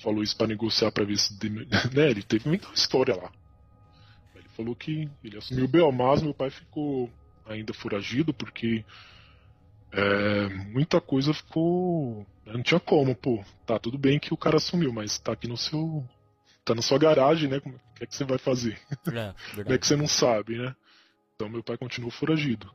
falou 0.00 0.22
isso 0.22 0.36
para 0.36 0.48
negociar 0.48 0.90
para 0.90 1.04
ver 1.04 1.16
se. 1.18 1.34
Né, 1.94 2.10
ele 2.10 2.22
teve 2.22 2.48
muita 2.48 2.68
história 2.74 3.14
lá. 3.14 3.30
Ele 4.34 4.48
falou 4.56 4.74
que 4.74 5.08
ele 5.22 5.38
assumiu 5.38 5.64
o 5.64 5.68
B.O., 5.68 5.92
mas 5.92 6.22
meu 6.22 6.34
pai 6.34 6.50
ficou 6.50 7.10
ainda 7.46 7.72
foragido 7.72 8.32
porque 8.32 8.84
é, 9.92 10.48
muita 10.48 11.00
coisa 11.00 11.32
ficou. 11.34 12.26
Né, 12.44 12.52
não 12.54 12.62
tinha 12.62 12.80
como, 12.80 13.14
pô. 13.14 13.44
Tá, 13.66 13.78
tudo 13.78 13.98
bem 13.98 14.18
que 14.18 14.32
o 14.32 14.36
cara 14.36 14.56
assumiu, 14.56 14.92
mas 14.92 15.18
tá 15.18 15.32
aqui 15.32 15.46
no 15.46 15.56
seu. 15.56 16.04
Tá 16.64 16.74
na 16.74 16.82
sua 16.82 16.98
garagem, 16.98 17.48
né? 17.48 17.56
O 17.58 17.94
que 17.94 18.04
é 18.04 18.06
que 18.06 18.14
você 18.14 18.24
vai 18.24 18.38
fazer? 18.38 18.78
É, 19.08 19.34
Como 19.62 19.72
é 19.72 19.78
que 19.78 19.86
você 19.86 19.96
não 19.96 20.06
sabe, 20.06 20.58
né? 20.58 20.74
Então 21.34 21.48
meu 21.48 21.62
pai 21.62 21.76
continuou 21.76 22.10
foragido. 22.10 22.70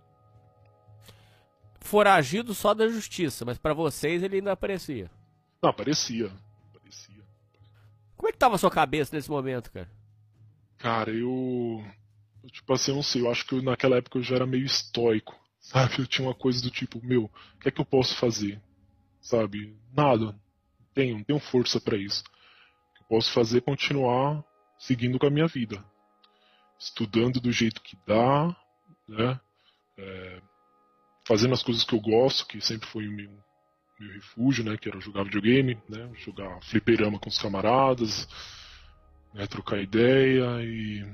Foragido 1.80 2.56
só 2.56 2.74
da 2.74 2.88
justiça, 2.88 3.46
mas 3.46 3.60
para 3.60 3.74
vocês 3.74 4.24
ele 4.24 4.38
ainda 4.38 4.52
aparecia. 4.52 5.10
Não, 5.62 5.72
parecia. 5.72 6.32
Como 8.16 8.30
é 8.30 8.32
que 8.32 8.38
tava 8.38 8.56
a 8.56 8.58
sua 8.58 8.72
cabeça 8.72 9.16
nesse 9.16 9.30
momento, 9.30 9.72
cara? 9.72 9.90
Cara, 10.78 11.12
eu. 11.12 11.84
Tipo 12.52 12.74
assim, 12.74 12.92
eu 12.92 12.96
não 12.96 13.04
sei, 13.04 13.22
eu 13.22 13.32
acho 13.32 13.46
que 13.46 13.54
eu, 13.54 13.62
naquela 13.62 13.98
época 13.98 14.18
eu 14.18 14.24
já 14.24 14.36
era 14.36 14.46
meio 14.46 14.66
estoico. 14.66 15.36
Sabe? 15.60 16.00
Eu 16.00 16.08
tinha 16.08 16.28
uma 16.28 16.36
coisa 16.36 16.62
do 16.62 16.70
tipo, 16.70 17.04
meu, 17.04 17.26
o 17.26 17.60
que 17.60 17.70
é 17.70 17.72
que 17.72 17.82
eu 17.82 17.86
posso 17.86 18.16
fazer? 18.18 18.62
Sabe? 19.20 19.76
Nada. 19.92 20.26
Não 20.26 20.40
tenho, 20.94 21.26
tenho 21.26 21.40
força 21.40 21.82
para 21.82 21.98
isso. 21.98 22.22
O 22.22 22.94
que 22.96 23.02
eu 23.04 23.08
posso 23.08 23.32
fazer 23.32 23.58
é 23.58 23.62
continuar 23.62 24.44
seguindo 24.78 25.18
com 25.18 25.26
a 25.26 25.32
minha 25.32 25.48
vida. 25.48 25.84
Estudando 26.80 27.40
do 27.40 27.52
jeito 27.52 27.82
que 27.82 27.98
dá, 28.06 28.56
né? 29.08 29.40
É, 29.98 30.42
fazendo 31.28 31.54
as 31.54 31.64
coisas 31.64 31.84
que 31.84 31.96
eu 31.96 32.00
gosto, 32.00 32.46
que 32.46 32.62
sempre 32.62 32.88
foi 32.88 33.08
o 33.08 33.12
meu, 34.00 34.14
refúgio, 34.14 34.64
né? 34.64 34.78
Que 34.78 34.90
era 34.90 35.00
jogar 35.00 35.24
videogame, 35.24 35.78
né? 35.90 36.12
Jogar 36.24 36.62
fliperama 36.64 37.20
com 37.20 37.30
os 37.30 37.38
camaradas, 37.38 38.28
né? 39.34 39.48
trocar 39.48 39.82
ideia 39.82 40.64
e 40.64 41.06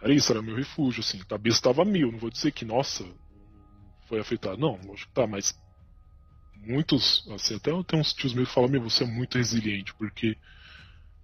era 0.00 0.14
isso, 0.14 0.32
era 0.32 0.40
meu 0.40 0.56
refúgio, 0.56 1.00
assim. 1.00 1.20
A 1.20 1.24
cabeça 1.24 1.58
estava 1.58 1.84
mil, 1.84 2.10
não 2.10 2.18
vou 2.18 2.30
dizer 2.30 2.52
que, 2.52 2.64
nossa, 2.64 3.04
foi 4.08 4.18
afetado. 4.18 4.56
Não, 4.56 4.76
lógico 4.84 5.08
que 5.08 5.14
tá, 5.14 5.26
mas 5.26 5.54
muitos, 6.56 7.26
assim, 7.30 7.56
até 7.56 7.70
eu 7.70 7.84
tenho 7.84 8.00
uns 8.00 8.12
tios 8.12 8.34
meus 8.34 8.48
que 8.48 8.54
falam, 8.54 8.70
meu, 8.70 8.82
você 8.82 9.04
é 9.04 9.06
muito 9.06 9.38
resiliente, 9.38 9.94
porque 9.94 10.36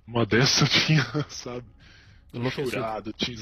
uma 0.06 0.24
dessa 0.26 0.64
eu 0.64 0.68
tinha, 0.68 1.04
sabe, 1.28 1.66
Enlouquecido. 2.32 2.70
chorado, 2.70 3.12
tinha, 3.12 3.38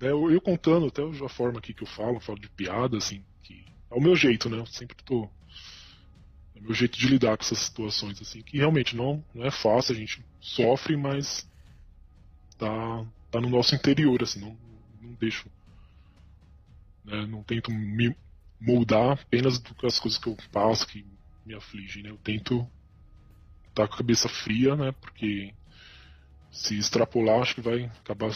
né, 0.00 0.10
eu, 0.10 0.30
eu 0.30 0.40
contando 0.40 0.86
até 0.86 1.02
a 1.02 1.28
forma 1.28 1.58
aqui 1.58 1.74
que 1.74 1.82
eu 1.82 1.88
falo, 1.88 2.16
eu 2.16 2.20
falo 2.20 2.40
de 2.40 2.48
piada, 2.50 2.96
assim, 2.96 3.24
que 3.42 3.64
é 3.90 3.94
o 3.94 4.00
meu 4.00 4.16
jeito, 4.16 4.48
né, 4.48 4.58
eu 4.58 4.66
sempre 4.66 4.96
tô, 5.04 5.28
é 6.58 6.60
meu 6.60 6.74
jeito 6.74 6.98
de 6.98 7.06
lidar 7.06 7.36
com 7.36 7.44
essas 7.44 7.58
situações, 7.58 8.20
assim, 8.20 8.42
que 8.42 8.58
realmente 8.58 8.96
não, 8.96 9.24
não 9.34 9.46
é 9.46 9.50
fácil, 9.50 9.94
a 9.94 9.98
gente 9.98 10.24
sofre, 10.40 10.96
mas 10.96 11.48
tá, 12.58 13.06
tá 13.30 13.40
no 13.40 13.48
nosso 13.48 13.74
interior, 13.74 14.22
assim, 14.22 14.40
não, 14.40 14.56
não 15.00 15.14
deixo, 15.14 15.48
né, 17.04 17.26
não 17.26 17.42
tento 17.42 17.70
me 17.70 18.14
moldar 18.60 19.12
apenas 19.12 19.62
as 19.84 20.00
coisas 20.00 20.18
que 20.18 20.28
eu 20.28 20.36
passo 20.50 20.86
que 20.86 21.06
me 21.46 21.54
afligem, 21.54 22.02
né? 22.02 22.10
Eu 22.10 22.18
tento 22.18 22.66
estar 23.68 23.86
com 23.86 23.94
a 23.94 23.96
cabeça 23.98 24.28
fria, 24.28 24.74
né? 24.74 24.92
Porque 25.00 25.54
se 26.50 26.76
extrapolar, 26.76 27.40
acho 27.40 27.54
que 27.54 27.60
vai 27.60 27.84
acabar 28.00 28.30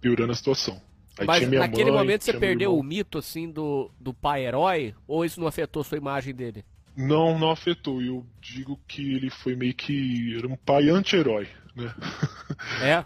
piorando 0.00 0.32
a 0.32 0.34
situação. 0.34 0.82
Aí 1.16 1.26
Mas 1.26 1.48
naquele 1.48 1.90
mãe, 1.90 2.00
momento 2.00 2.24
você 2.24 2.32
perdeu 2.32 2.76
o 2.76 2.82
mito, 2.82 3.18
assim, 3.18 3.50
do, 3.50 3.90
do 3.98 4.12
pai 4.12 4.44
herói? 4.46 4.94
Ou 5.06 5.24
isso 5.24 5.40
não 5.40 5.46
afetou 5.46 5.84
sua 5.84 5.98
imagem 5.98 6.34
dele? 6.34 6.64
Não, 6.98 7.38
não 7.38 7.52
afetou. 7.52 8.02
Eu 8.02 8.26
digo 8.40 8.76
que 8.88 9.14
ele 9.14 9.30
foi 9.30 9.54
meio 9.54 9.72
que. 9.72 10.34
Era 10.36 10.48
um 10.48 10.56
pai 10.56 10.90
anti-herói, 10.90 11.48
né? 11.76 11.94
É? 12.82 13.04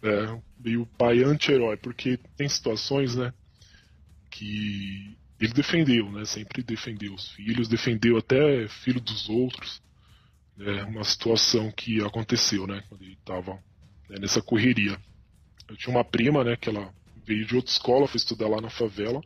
É, 0.00 0.40
meio 0.60 0.86
pai 0.96 1.24
anti-herói, 1.24 1.76
porque 1.76 2.16
tem 2.36 2.48
situações, 2.48 3.16
né? 3.16 3.34
Que 4.30 5.16
ele 5.40 5.52
defendeu, 5.52 6.08
né? 6.12 6.24
Sempre 6.24 6.62
defendeu 6.62 7.12
os 7.12 7.28
filhos, 7.32 7.66
defendeu 7.66 8.16
até 8.16 8.68
filho 8.68 9.00
dos 9.00 9.28
outros. 9.28 9.82
Né, 10.56 10.84
uma 10.84 11.02
situação 11.04 11.72
que 11.72 12.00
aconteceu, 12.00 12.68
né? 12.68 12.84
Quando 12.88 13.02
ele 13.02 13.14
estava 13.14 13.58
nessa 14.08 14.40
correria. 14.40 14.96
Eu 15.68 15.76
tinha 15.76 15.94
uma 15.94 16.04
prima, 16.04 16.44
né? 16.44 16.56
Que 16.56 16.68
ela 16.68 16.94
veio 17.26 17.44
de 17.44 17.56
outra 17.56 17.72
escola, 17.72 18.06
foi 18.06 18.18
estudar 18.18 18.48
lá 18.48 18.60
na 18.60 18.70
favela. 18.70 19.20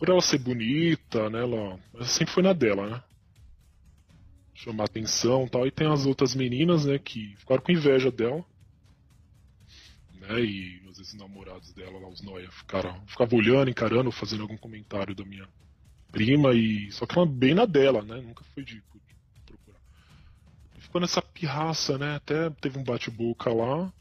Por 0.00 0.08
ela 0.08 0.22
ser 0.22 0.38
bonita, 0.38 1.28
né? 1.28 1.42
Ela, 1.42 1.78
ela 1.92 2.04
sempre 2.06 2.32
foi 2.32 2.42
na 2.42 2.54
dela, 2.54 2.88
né? 2.88 3.02
Chamar 4.54 4.84
atenção 4.84 5.46
tal. 5.46 5.66
E 5.66 5.70
tem 5.70 5.92
as 5.92 6.06
outras 6.06 6.34
meninas, 6.34 6.86
né? 6.86 6.98
Que 6.98 7.36
ficaram 7.36 7.62
com 7.62 7.70
inveja 7.70 8.10
dela. 8.10 8.42
Né, 10.14 10.40
e 10.40 10.80
às 10.88 10.96
vezes 10.96 11.12
os 11.12 11.20
namorados 11.20 11.74
dela 11.74 11.98
lá, 11.98 12.08
os 12.08 12.22
noia, 12.22 12.50
ficaram, 12.50 13.06
ficavam 13.06 13.38
olhando, 13.38 13.70
encarando, 13.70 14.10
fazendo 14.10 14.42
algum 14.42 14.56
comentário 14.56 15.14
da 15.14 15.24
minha 15.24 15.46
prima, 16.10 16.54
e 16.54 16.90
só 16.92 17.04
que 17.04 17.18
ela 17.18 17.26
bem 17.26 17.54
na 17.54 17.66
dela, 17.66 18.00
né? 18.02 18.22
Nunca 18.22 18.42
foi 18.54 18.64
de, 18.64 18.76
de 18.76 18.82
procurar. 19.44 19.78
E 20.78 20.80
ficou 20.80 21.00
nessa 21.00 21.20
pirraça, 21.20 21.98
né? 21.98 22.16
Até 22.16 22.48
teve 22.48 22.78
um 22.78 22.84
bate-boca 22.84 23.52
lá. 23.52 23.92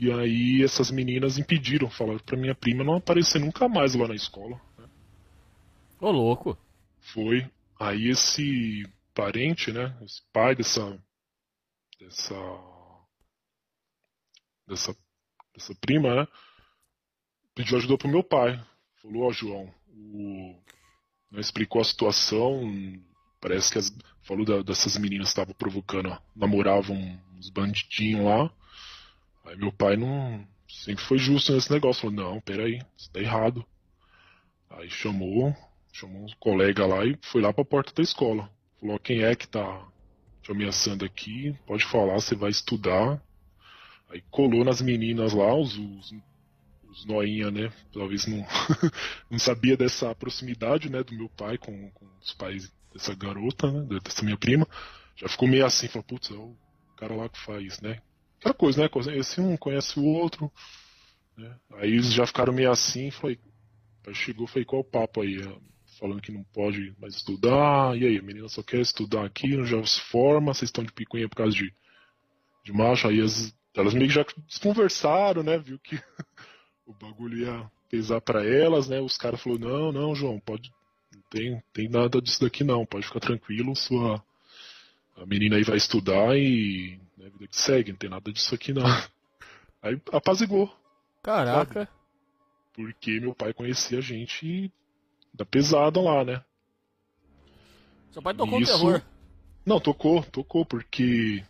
E 0.00 0.10
aí 0.10 0.62
essas 0.62 0.90
meninas 0.90 1.36
impediram, 1.36 1.90
falaram 1.90 2.20
pra 2.20 2.38
minha 2.38 2.54
prima 2.54 2.82
não 2.82 2.94
aparecer 2.94 3.38
nunca 3.38 3.68
mais 3.68 3.94
lá 3.94 4.08
na 4.08 4.14
escola. 4.14 4.58
Ô, 6.00 6.10
louco. 6.10 6.56
Foi. 7.12 7.50
Aí 7.80 8.08
esse 8.08 8.84
parente, 9.14 9.72
né? 9.72 9.96
Esse 10.02 10.22
pai 10.32 10.54
dessa. 10.54 10.98
dessa. 11.98 12.34
dessa, 14.66 14.96
dessa 15.54 15.74
prima, 15.80 16.14
né? 16.14 16.28
Pediu 17.54 17.76
ajuda 17.78 17.98
pro 17.98 18.08
meu 18.08 18.22
pai. 18.22 18.62
Falou, 19.02 19.24
ó, 19.28 19.32
João, 19.32 19.72
o... 19.88 20.54
né, 21.30 21.40
explicou 21.40 21.80
a 21.80 21.84
situação. 21.84 22.62
Parece 23.40 23.72
que 23.72 23.78
as... 23.78 23.90
falou 24.22 24.44
da- 24.44 24.62
dessas 24.62 24.96
meninas 24.96 25.28
estavam 25.28 25.54
provocando, 25.54 26.08
ó, 26.10 26.18
namoravam 26.34 26.96
uns 27.36 27.50
bandidinhos 27.50 28.24
lá. 28.24 28.52
Aí 29.44 29.56
meu 29.56 29.72
pai 29.72 29.96
não 29.96 30.46
sempre 30.68 31.04
foi 31.04 31.18
justo 31.18 31.52
nesse 31.52 31.72
negócio. 31.72 32.02
Falou, 32.02 32.16
não, 32.16 32.40
peraí, 32.40 32.80
isso 32.96 33.10
tá 33.10 33.20
errado. 33.20 33.64
Aí 34.70 34.90
chamou, 34.90 35.54
chamou 35.98 36.22
um 36.22 36.28
colega 36.38 36.86
lá 36.86 37.04
e 37.04 37.18
foi 37.22 37.42
lá 37.42 37.52
pra 37.52 37.64
porta 37.64 37.92
da 37.92 38.02
escola. 38.02 38.48
Falou, 38.80 38.98
quem 39.00 39.22
é 39.22 39.34
que 39.34 39.48
tá 39.48 39.84
te 40.42 40.52
ameaçando 40.52 41.04
aqui? 41.04 41.56
Pode 41.66 41.84
falar, 41.84 42.14
você 42.14 42.36
vai 42.36 42.50
estudar. 42.50 43.20
Aí 44.08 44.22
colou 44.30 44.64
nas 44.64 44.80
meninas 44.80 45.32
lá, 45.32 45.52
os, 45.54 45.76
os, 45.76 46.14
os 46.88 47.04
noinha, 47.04 47.50
né? 47.50 47.72
Talvez 47.92 48.26
não, 48.26 48.46
não 49.28 49.38
sabia 49.38 49.76
dessa 49.76 50.14
proximidade, 50.14 50.88
né, 50.88 51.02
do 51.02 51.14
meu 51.14 51.28
pai 51.28 51.58
com, 51.58 51.90
com 51.90 52.06
os 52.22 52.32
pais 52.32 52.72
dessa 52.92 53.14
garota, 53.14 53.70
né, 53.70 53.98
dessa 54.02 54.24
minha 54.24 54.36
prima. 54.36 54.66
Já 55.16 55.28
ficou 55.28 55.48
meio 55.48 55.66
assim, 55.66 55.88
falou, 55.88 56.04
putz, 56.04 56.30
é 56.30 56.34
o 56.34 56.54
cara 56.96 57.14
lá 57.14 57.28
que 57.28 57.40
faz, 57.40 57.80
né? 57.80 58.00
Aquela 58.38 58.54
coisa, 58.54 58.80
né? 58.82 58.88
Esse 59.18 59.40
um 59.40 59.56
conhece 59.56 59.98
o 59.98 60.04
outro. 60.04 60.50
Né? 61.36 61.56
Aí 61.74 61.90
eles 61.90 62.12
já 62.12 62.24
ficaram 62.24 62.52
meio 62.52 62.70
assim, 62.70 63.10
falei, 63.10 63.38
chegou, 64.14 64.46
falei, 64.46 64.64
qual 64.64 64.80
o 64.80 64.84
papo 64.84 65.22
aí? 65.22 65.40
Falando 65.98 66.22
que 66.22 66.30
não 66.30 66.44
pode 66.44 66.94
mais 67.00 67.16
estudar, 67.16 67.96
e 67.96 68.06
aí, 68.06 68.18
a 68.18 68.22
menina 68.22 68.48
só 68.48 68.62
quer 68.62 68.80
estudar 68.80 69.24
aqui, 69.24 69.56
não 69.56 69.64
já 69.64 69.84
se 69.84 70.00
forma, 70.02 70.54
vocês 70.54 70.68
estão 70.68 70.84
de 70.84 70.92
picuinha 70.92 71.28
por 71.28 71.36
causa 71.36 71.52
de, 71.56 71.74
de 72.64 72.72
macho, 72.72 73.08
aí 73.08 73.20
as, 73.20 73.52
elas 73.74 73.94
meio 73.94 74.06
que 74.06 74.14
já 74.14 74.24
desconversaram, 74.46 75.42
né? 75.42 75.58
Viu 75.58 75.78
que 75.78 75.96
o 76.86 76.92
bagulho 76.92 77.38
ia 77.38 77.70
pesar 77.88 78.20
para 78.20 78.44
elas, 78.44 78.88
né? 78.88 79.00
Os 79.00 79.16
caras 79.16 79.40
falaram, 79.42 79.68
não, 79.68 79.92
não, 79.92 80.14
João, 80.14 80.38
pode. 80.38 80.70
Não 81.12 81.22
tem, 81.30 81.62
tem 81.72 81.88
nada 81.88 82.20
disso 82.20 82.40
daqui 82.40 82.62
não, 82.62 82.86
pode 82.86 83.06
ficar 83.06 83.20
tranquilo, 83.20 83.74
sua. 83.74 84.22
A 85.16 85.26
menina 85.26 85.56
aí 85.56 85.64
vai 85.64 85.76
estudar 85.76 86.36
e. 86.36 87.00
Né, 87.16 87.28
vida 87.30 87.48
que 87.48 87.56
segue, 87.56 87.90
não 87.90 87.98
tem 87.98 88.10
nada 88.10 88.32
disso 88.32 88.54
aqui 88.54 88.72
não. 88.72 88.84
Aí 89.82 90.00
apazigou. 90.12 90.72
Caraca. 91.22 91.86
Sabe? 91.86 91.98
Porque 92.72 93.20
meu 93.20 93.32
pai 93.32 93.52
conhecia 93.52 93.98
a 93.98 94.00
gente 94.00 94.72
da 95.38 95.46
pesada 95.46 96.00
lá, 96.00 96.24
né? 96.24 96.44
Seu 98.10 98.20
pai 98.20 98.34
tocou 98.34 98.60
Isso... 98.60 98.72
terror. 98.72 99.02
Não, 99.64 99.78
tocou, 99.80 100.24
tocou, 100.24 100.66
porque 100.66 101.44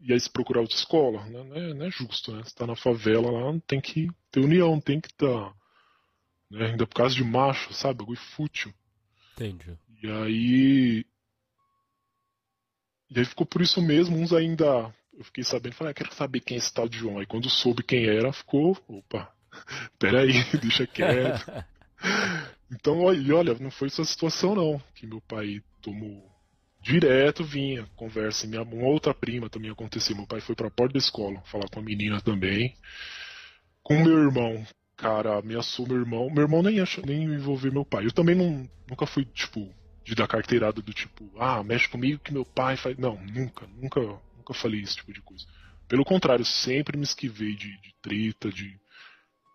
ia 0.00 0.18
se 0.18 0.30
procurar 0.30 0.60
outra 0.60 0.76
escola, 0.76 1.24
né? 1.26 1.42
Não 1.44 1.56
é, 1.56 1.74
não 1.74 1.86
é 1.86 1.90
justo, 1.90 2.32
né? 2.32 2.42
Você 2.42 2.54
tá 2.54 2.66
na 2.66 2.74
favela 2.74 3.30
lá, 3.30 3.60
tem 3.66 3.80
que 3.80 4.08
ter 4.30 4.40
união, 4.40 4.80
tem 4.80 5.00
que 5.00 5.08
estar. 5.08 5.26
Tá, 5.26 5.54
né? 6.50 6.66
Ainda 6.68 6.86
por 6.86 6.94
causa 6.94 7.14
de 7.14 7.22
macho, 7.22 7.74
sabe? 7.74 7.98
Bagulho 7.98 8.18
fútil. 8.18 8.72
Entendi. 9.34 9.76
E 10.02 10.10
aí. 10.10 11.04
E 13.10 13.18
aí 13.18 13.24
ficou 13.24 13.44
por 13.44 13.60
isso 13.60 13.82
mesmo, 13.82 14.16
uns 14.16 14.32
ainda. 14.32 14.94
Eu 15.12 15.24
fiquei 15.24 15.44
sabendo, 15.44 15.74
falei, 15.74 15.90
ah, 15.90 15.94
quero 15.94 16.14
saber 16.14 16.40
quem 16.40 16.54
é 16.54 16.58
esse 16.58 16.72
tal 16.72 16.88
de 16.88 16.96
João. 16.96 17.18
Aí 17.18 17.26
quando 17.26 17.50
soube 17.50 17.82
quem 17.82 18.06
era, 18.06 18.32
ficou. 18.32 18.78
Opa, 18.88 19.30
peraí, 19.98 20.32
deixa 20.62 20.86
quieto. 20.86 21.44
então, 22.70 23.00
olha, 23.02 23.54
não 23.54 23.70
foi 23.70 23.88
essa 23.88 24.04
situação 24.04 24.54
não, 24.54 24.82
que 24.94 25.06
meu 25.06 25.20
pai 25.20 25.62
tomou 25.80 26.30
direto 26.82 27.44
vinha 27.44 27.86
conversa. 27.96 28.46
Minha 28.46 28.62
uma 28.62 28.86
outra 28.86 29.14
prima 29.14 29.48
também 29.48 29.70
aconteceu. 29.70 30.16
Meu 30.16 30.26
pai 30.26 30.40
foi 30.40 30.54
para 30.54 30.68
a 30.68 30.70
porta 30.70 30.94
da 30.94 30.98
escola 30.98 31.40
falar 31.42 31.68
com 31.68 31.80
a 31.80 31.82
menina 31.82 32.20
também. 32.20 32.74
Com 33.82 34.02
meu 34.02 34.18
irmão, 34.18 34.64
cara, 34.96 35.38
ameaçou 35.38 35.86
meu 35.86 35.96
irmão. 35.96 36.30
Meu 36.30 36.42
irmão 36.42 36.62
nem 36.62 36.80
achou, 36.80 37.04
nem 37.04 37.24
envolver 37.24 37.72
meu 37.72 37.84
pai. 37.84 38.06
Eu 38.06 38.12
também 38.12 38.34
não, 38.34 38.68
nunca 38.88 39.06
fui 39.06 39.24
tipo 39.24 39.72
de 40.04 40.14
dar 40.14 40.26
carteirada 40.26 40.80
do 40.80 40.92
tipo, 40.92 41.30
ah, 41.38 41.62
mexe 41.62 41.88
comigo 41.88 42.20
que 42.20 42.32
meu 42.32 42.44
pai 42.44 42.76
faz. 42.76 42.96
Não, 42.96 43.20
nunca, 43.26 43.66
nunca, 43.76 44.00
nunca 44.36 44.54
falei 44.54 44.80
esse 44.80 44.96
tipo 44.96 45.12
de 45.12 45.20
coisa. 45.22 45.44
Pelo 45.86 46.04
contrário, 46.04 46.44
sempre 46.44 46.96
me 46.96 47.02
esquivei 47.02 47.54
de, 47.54 47.76
de 47.80 47.94
treta, 48.00 48.48
de 48.50 48.78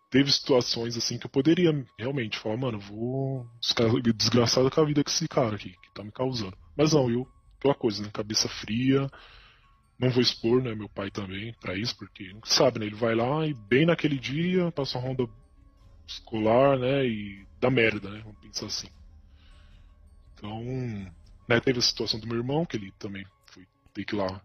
teve 0.10 0.32
situações 0.32 0.96
assim 0.96 1.18
que 1.18 1.26
eu 1.26 1.30
poderia 1.30 1.72
realmente 1.98 2.40
falar, 2.40 2.58
mano, 2.58 2.80
vou 2.80 3.48
desgraçado 4.16 4.70
com 4.72 4.82
a 4.82 4.86
vida 4.86 5.04
com 5.04 5.10
esse 5.10 5.28
cara 5.28 5.56
aqui, 5.56 5.72
que 5.72 5.94
tá 5.94 6.04
me 6.04 6.12
causando. 6.12 6.58
Mas 6.78 6.94
não, 6.94 7.10
eu, 7.10 7.28
aquela 7.58 7.76
coisa, 7.76 8.04
né, 8.04 8.10
cabeça 8.14 8.48
fria, 8.48 9.10
não 10.00 10.10
vou 10.10 10.22
expor, 10.22 10.62
né, 10.62 10.76
meu 10.76 10.90
pai 10.90 11.10
também 11.10 11.54
para 11.60 11.76
isso, 11.76 11.96
porque 11.98 12.32
nunca 12.34 12.50
sabe, 12.50 12.80
né, 12.80 12.86
ele 12.86 12.96
vai 12.96 13.16
lá 13.16 13.46
e 13.46 13.54
bem 13.54 13.86
naquele 13.86 14.20
dia 14.20 14.72
passa 14.72 14.98
uma 14.98 15.08
ronda 15.08 15.28
escolar, 16.08 16.78
né, 16.78 17.06
e 17.06 17.46
dá 17.60 17.70
merda, 17.70 18.10
né, 18.10 18.22
vamos 18.24 18.40
pensar 18.40 18.68
assim. 18.68 18.88
Então, 20.34 20.62
né, 21.48 21.60
teve 21.60 21.80
a 21.80 21.82
situação 21.82 22.20
do 22.20 22.28
meu 22.28 22.38
irmão, 22.38 22.66
que 22.66 22.78
ele 22.78 22.92
também 23.00 23.26
foi 23.48 23.66
ter 23.94 24.06
que 24.06 24.16
ir 24.16 24.18
lá, 24.18 24.42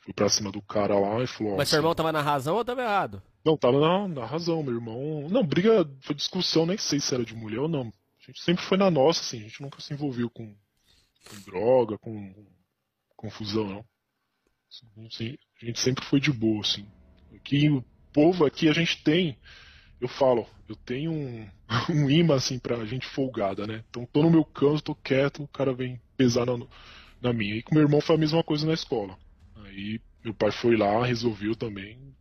foi 0.00 0.14
pra 0.14 0.28
cima 0.28 0.50
do 0.50 0.62
cara 0.62 0.98
lá 0.98 1.22
e 1.22 1.26
falou... 1.26 1.56
Mas 1.56 1.68
seu 1.68 1.78
irmão 1.78 1.94
tava 1.94 2.12
na 2.12 2.22
razão 2.22 2.56
ou 2.56 2.64
tava 2.64 2.82
errado? 2.82 3.22
Não, 3.44 3.56
tava 3.56 3.78
na, 3.78 4.08
na 4.08 4.26
razão, 4.26 4.62
meu 4.62 4.74
irmão. 4.74 5.28
Não, 5.28 5.44
briga, 5.44 5.88
foi 6.00 6.14
discussão, 6.14 6.64
nem 6.64 6.78
sei 6.78 6.98
se 6.98 7.14
era 7.14 7.24
de 7.24 7.34
mulher 7.34 7.60
ou 7.60 7.68
não. 7.68 7.92
A 8.22 8.26
gente 8.26 8.42
sempre 8.42 8.64
foi 8.64 8.78
na 8.78 8.90
nossa, 8.90 9.20
assim, 9.20 9.40
a 9.40 9.42
gente 9.42 9.60
nunca 9.60 9.80
se 9.80 9.92
envolveu 9.92 10.30
com, 10.30 10.46
com 11.28 11.40
droga, 11.44 11.98
com, 11.98 12.32
confusão, 13.24 13.66
não. 13.66 13.84
Assim, 15.06 15.36
a 15.62 15.66
gente 15.66 15.80
sempre 15.80 16.04
foi 16.04 16.20
de 16.20 16.32
boa, 16.32 16.60
assim. 16.60 16.86
Aqui, 17.34 17.68
o 17.68 17.82
povo 18.12 18.44
aqui 18.44 18.68
a 18.68 18.72
gente 18.72 19.02
tem, 19.02 19.38
eu 20.00 20.08
falo, 20.08 20.46
eu 20.68 20.76
tenho 20.76 21.12
um, 21.12 21.48
um 21.90 22.10
imã, 22.10 22.36
assim, 22.36 22.58
pra 22.58 22.84
gente 22.84 23.06
folgada, 23.06 23.66
né? 23.66 23.84
Então 23.88 24.06
tô 24.06 24.22
no 24.22 24.30
meu 24.30 24.44
canto, 24.44 24.82
tô 24.82 24.94
quieto, 24.94 25.42
o 25.42 25.48
cara 25.48 25.72
vem 25.72 26.00
pesar 26.16 26.46
na, 26.46 26.54
na 27.20 27.32
minha. 27.32 27.56
E 27.56 27.62
com 27.62 27.74
meu 27.74 27.84
irmão 27.84 28.00
foi 28.00 28.16
a 28.16 28.18
mesma 28.18 28.42
coisa 28.42 28.66
na 28.66 28.74
escola. 28.74 29.18
Aí 29.56 30.00
meu 30.24 30.34
pai 30.34 30.50
foi 30.50 30.76
lá, 30.76 31.04
resolveu 31.04 31.54
também, 31.54 32.14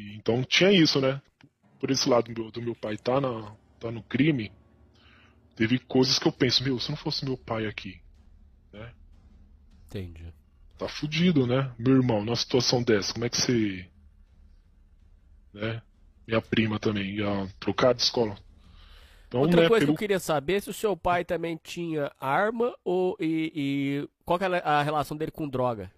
e, 0.00 0.16
então 0.16 0.42
tinha 0.44 0.72
isso, 0.72 1.00
né? 1.00 1.20
Por 1.78 1.90
esse 1.90 2.08
lado 2.08 2.32
do 2.32 2.42
meu, 2.42 2.50
do 2.50 2.62
meu 2.62 2.74
pai 2.74 2.96
tá, 2.96 3.20
na, 3.20 3.54
tá 3.78 3.90
no 3.90 4.02
crime, 4.02 4.52
teve 5.56 5.78
coisas 5.78 6.18
que 6.18 6.26
eu 6.26 6.32
penso, 6.32 6.62
meu, 6.64 6.78
se 6.78 6.90
não 6.90 6.96
fosse 6.96 7.24
meu 7.24 7.36
pai 7.36 7.66
aqui, 7.66 8.00
né? 8.72 8.92
Entendi. 9.86 10.32
Tá 10.78 10.88
fudido, 10.88 11.46
né? 11.46 11.72
Meu 11.78 11.96
irmão, 11.96 12.24
numa 12.24 12.36
situação 12.36 12.82
dessa, 12.82 13.12
como 13.12 13.24
é 13.24 13.28
que 13.28 13.36
você. 13.36 13.86
Né? 15.52 15.82
Minha 16.26 16.40
prima 16.40 16.78
também, 16.78 17.16
ia 17.16 17.48
trocar 17.58 17.92
de 17.92 18.02
escola. 18.02 18.38
Então, 19.26 19.40
Outra 19.42 19.62
né, 19.62 19.68
coisa 19.68 19.86
pelo... 19.86 19.96
que 19.96 20.02
eu 20.02 20.08
queria 20.08 20.18
saber 20.18 20.54
é 20.54 20.60
se 20.60 20.70
o 20.70 20.74
seu 20.74 20.96
pai 20.96 21.24
também 21.24 21.56
tinha 21.62 22.10
arma 22.18 22.74
ou 22.84 23.16
e, 23.20 23.52
e 23.54 24.08
qual 24.24 24.38
que 24.38 24.44
era 24.44 24.58
a 24.58 24.82
relação 24.82 25.16
dele 25.16 25.30
com 25.30 25.48
droga? 25.48 25.90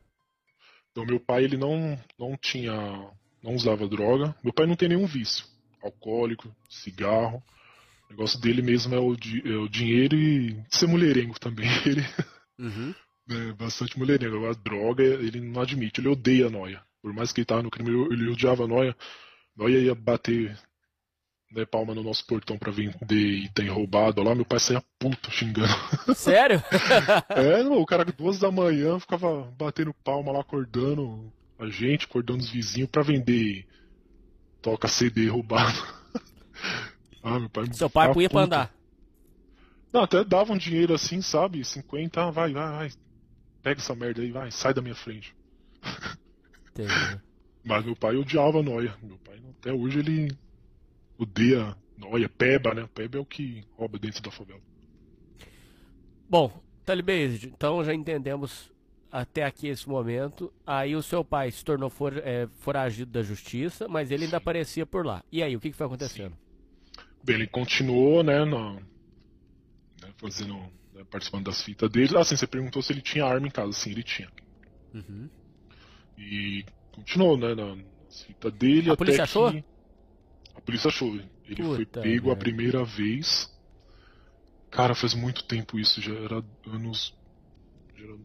Então 0.91 1.07
meu 1.07 1.19
pai 1.19 1.45
ele 1.45 1.57
não 1.57 1.99
não 2.19 2.37
tinha 2.37 3.11
não 3.43 3.55
usava 3.55 3.89
droga. 3.89 4.35
Meu 4.43 4.53
pai 4.53 4.67
não 4.67 4.77
tem 4.77 4.89
nenhum 4.89 5.07
vício. 5.07 5.45
Alcoólico, 5.83 6.55
cigarro. 6.69 7.43
O 8.09 8.13
negócio 8.13 8.41
dele 8.41 8.63
mesmo 8.63 8.95
é 8.95 9.01
o, 9.01 9.13
é 9.13 9.57
o 9.57 9.69
dinheiro 9.69 10.15
e 10.15 10.63
ser 10.71 10.87
mulherengo 10.87 11.39
também. 11.41 11.67
Ele 11.87 12.05
uhum. 12.59 12.95
é 13.31 13.53
bastante 13.55 13.99
mulherengo. 13.99 14.47
A 14.49 14.53
droga 14.53 15.03
ele 15.03 15.41
não 15.41 15.63
admite, 15.63 16.01
ele 16.01 16.09
odeia 16.09 16.47
a 16.47 16.51
noia. 16.51 16.83
Por 17.01 17.13
mais 17.13 17.33
que 17.33 17.41
ele 17.41 17.47
tava 17.47 17.63
no 17.63 17.71
crime, 17.71 17.91
ele 18.13 18.31
odiava 18.31 18.65
a 18.65 18.69
noia. 18.69 18.95
Noia 19.57 19.79
ia 19.79 19.95
bater 19.95 20.57
né, 21.53 21.67
palma 21.67 21.95
no 21.95 22.03
nosso 22.03 22.27
portão 22.27 22.57
para 22.57 22.73
vender 22.73 23.45
item 23.45 23.69
roubado 23.69 24.23
lá, 24.23 24.35
meu 24.35 24.45
pai 24.45 24.59
saía 24.59 24.83
puto 24.99 25.31
xingando. 25.31 25.69
Sério? 26.15 26.63
é, 27.29 27.63
o 27.63 27.85
cara 27.85 28.05
duas 28.05 28.39
da 28.39 28.51
manhã 28.51 28.99
ficava 28.99 29.43
batendo 29.59 29.95
palma 30.05 30.33
lá, 30.33 30.41
acordando 30.41 31.33
a 31.63 31.71
gente, 31.71 32.07
acordando 32.07 32.41
os 32.41 32.51
vizinhos 32.51 32.91
para 32.91 33.03
vender 33.03 33.67
toca 34.61 34.89
CD 34.89 35.29
roubado. 35.29 35.79
ah, 37.23 37.39
meu 37.39 37.49
pai 37.49 37.73
Seu 37.73 37.89
pai 37.89 38.13
punha 38.13 38.29
pra 38.29 38.43
andar. 38.43 38.75
Não, 39.93 40.03
até 40.03 40.25
davam 40.25 40.57
um 40.57 40.59
dinheiro 40.59 40.95
assim, 40.95 41.21
sabe? 41.21 41.65
50, 41.65 42.21
ah, 42.21 42.31
vai, 42.31 42.53
vai, 42.53 42.71
vai. 42.71 42.93
Pega 43.63 43.81
essa 43.81 43.95
merda 43.95 44.23
aí, 44.23 44.33
vai, 44.33 44.51
sai 44.51 44.75
da 44.75 44.83
minha 44.83 44.95
frente. 44.95 45.35
Entendi. 46.71 46.93
Mas 47.65 47.85
meu 47.85 47.95
pai 47.95 48.17
odiava 48.17 48.59
a 48.59 48.63
noia. 48.63 48.97
Meu 49.01 49.19
pai, 49.19 49.41
até 49.61 49.73
hoje, 49.73 50.01
ele 50.01 50.37
odeia 51.17 51.77
noia, 51.97 52.29
peba, 52.29 52.75
né? 52.75 52.89
Peba 52.93 53.19
é 53.19 53.21
o 53.21 53.25
que 53.25 53.65
rouba 53.77 53.99
dentro 53.99 54.21
da 54.21 54.33
favela. 54.33 54.61
Bom, 56.29 56.61
Talibase, 56.85 57.47
então 57.47 57.85
já 57.85 57.95
entendemos 57.95 58.72
até 59.13 59.45
aqui 59.45 59.69
esse 59.69 59.87
momento. 59.87 60.51
Aí 60.67 60.97
o 60.97 61.03
seu 61.03 61.23
pai 61.23 61.51
se 61.51 61.63
tornou 61.63 61.91
for, 61.91 62.17
é, 62.17 62.49
foragido 62.61 63.13
da 63.13 63.23
justiça, 63.23 63.87
mas 63.87 64.11
ele 64.11 64.25
ainda 64.25 64.39
aparecia 64.39 64.87
por 64.87 65.05
lá. 65.05 65.23
E 65.31 65.43
aí, 65.43 65.55
o 65.55 65.61
que, 65.61 65.71
que 65.71 65.77
foi 65.77 65.87
acontecendo? 65.87 66.33
Sim. 66.33 67.05
Bem, 67.23 67.37
ele 67.37 67.47
continuou, 67.47 68.25
né, 68.25 68.45
no, 68.45 68.75
né 68.75 70.09
fazendo, 70.17 70.57
né, 70.95 71.05
participando 71.11 71.45
das 71.45 71.63
fitas 71.63 71.91
dele. 71.91 72.17
Assim, 72.17 72.35
você 72.35 72.47
perguntou 72.47 72.83
se 72.83 72.93
ele 72.93 73.03
tinha 73.03 73.27
arma 73.27 73.47
em 73.47 73.51
casa. 73.51 73.73
Sim, 73.73 73.91
ele 73.91 74.03
tinha. 74.03 74.31
Uhum. 74.95 75.29
E 76.17 76.65
continuou, 76.93 77.37
né, 77.37 77.55
nas 77.55 78.23
fitas 78.25 78.53
dele. 78.55 78.91
A 78.91 78.97
polícia 78.97 79.25
achou? 79.25 79.53
Que... 79.53 79.63
A 80.55 80.61
polícia 80.63 80.89
achou. 80.89 81.15
Ele 81.15 81.57
Puta 81.57 81.75
foi 81.75 81.87
pego 81.87 82.31
a 82.31 82.37
primeira 82.37 82.83
vez. 82.83 83.53
Cara, 84.71 84.95
faz 84.95 85.13
muito 85.13 85.45
tempo 85.45 85.79
isso, 85.79 86.01
já 86.01 86.15
era 86.15 86.43
anos 86.67 87.15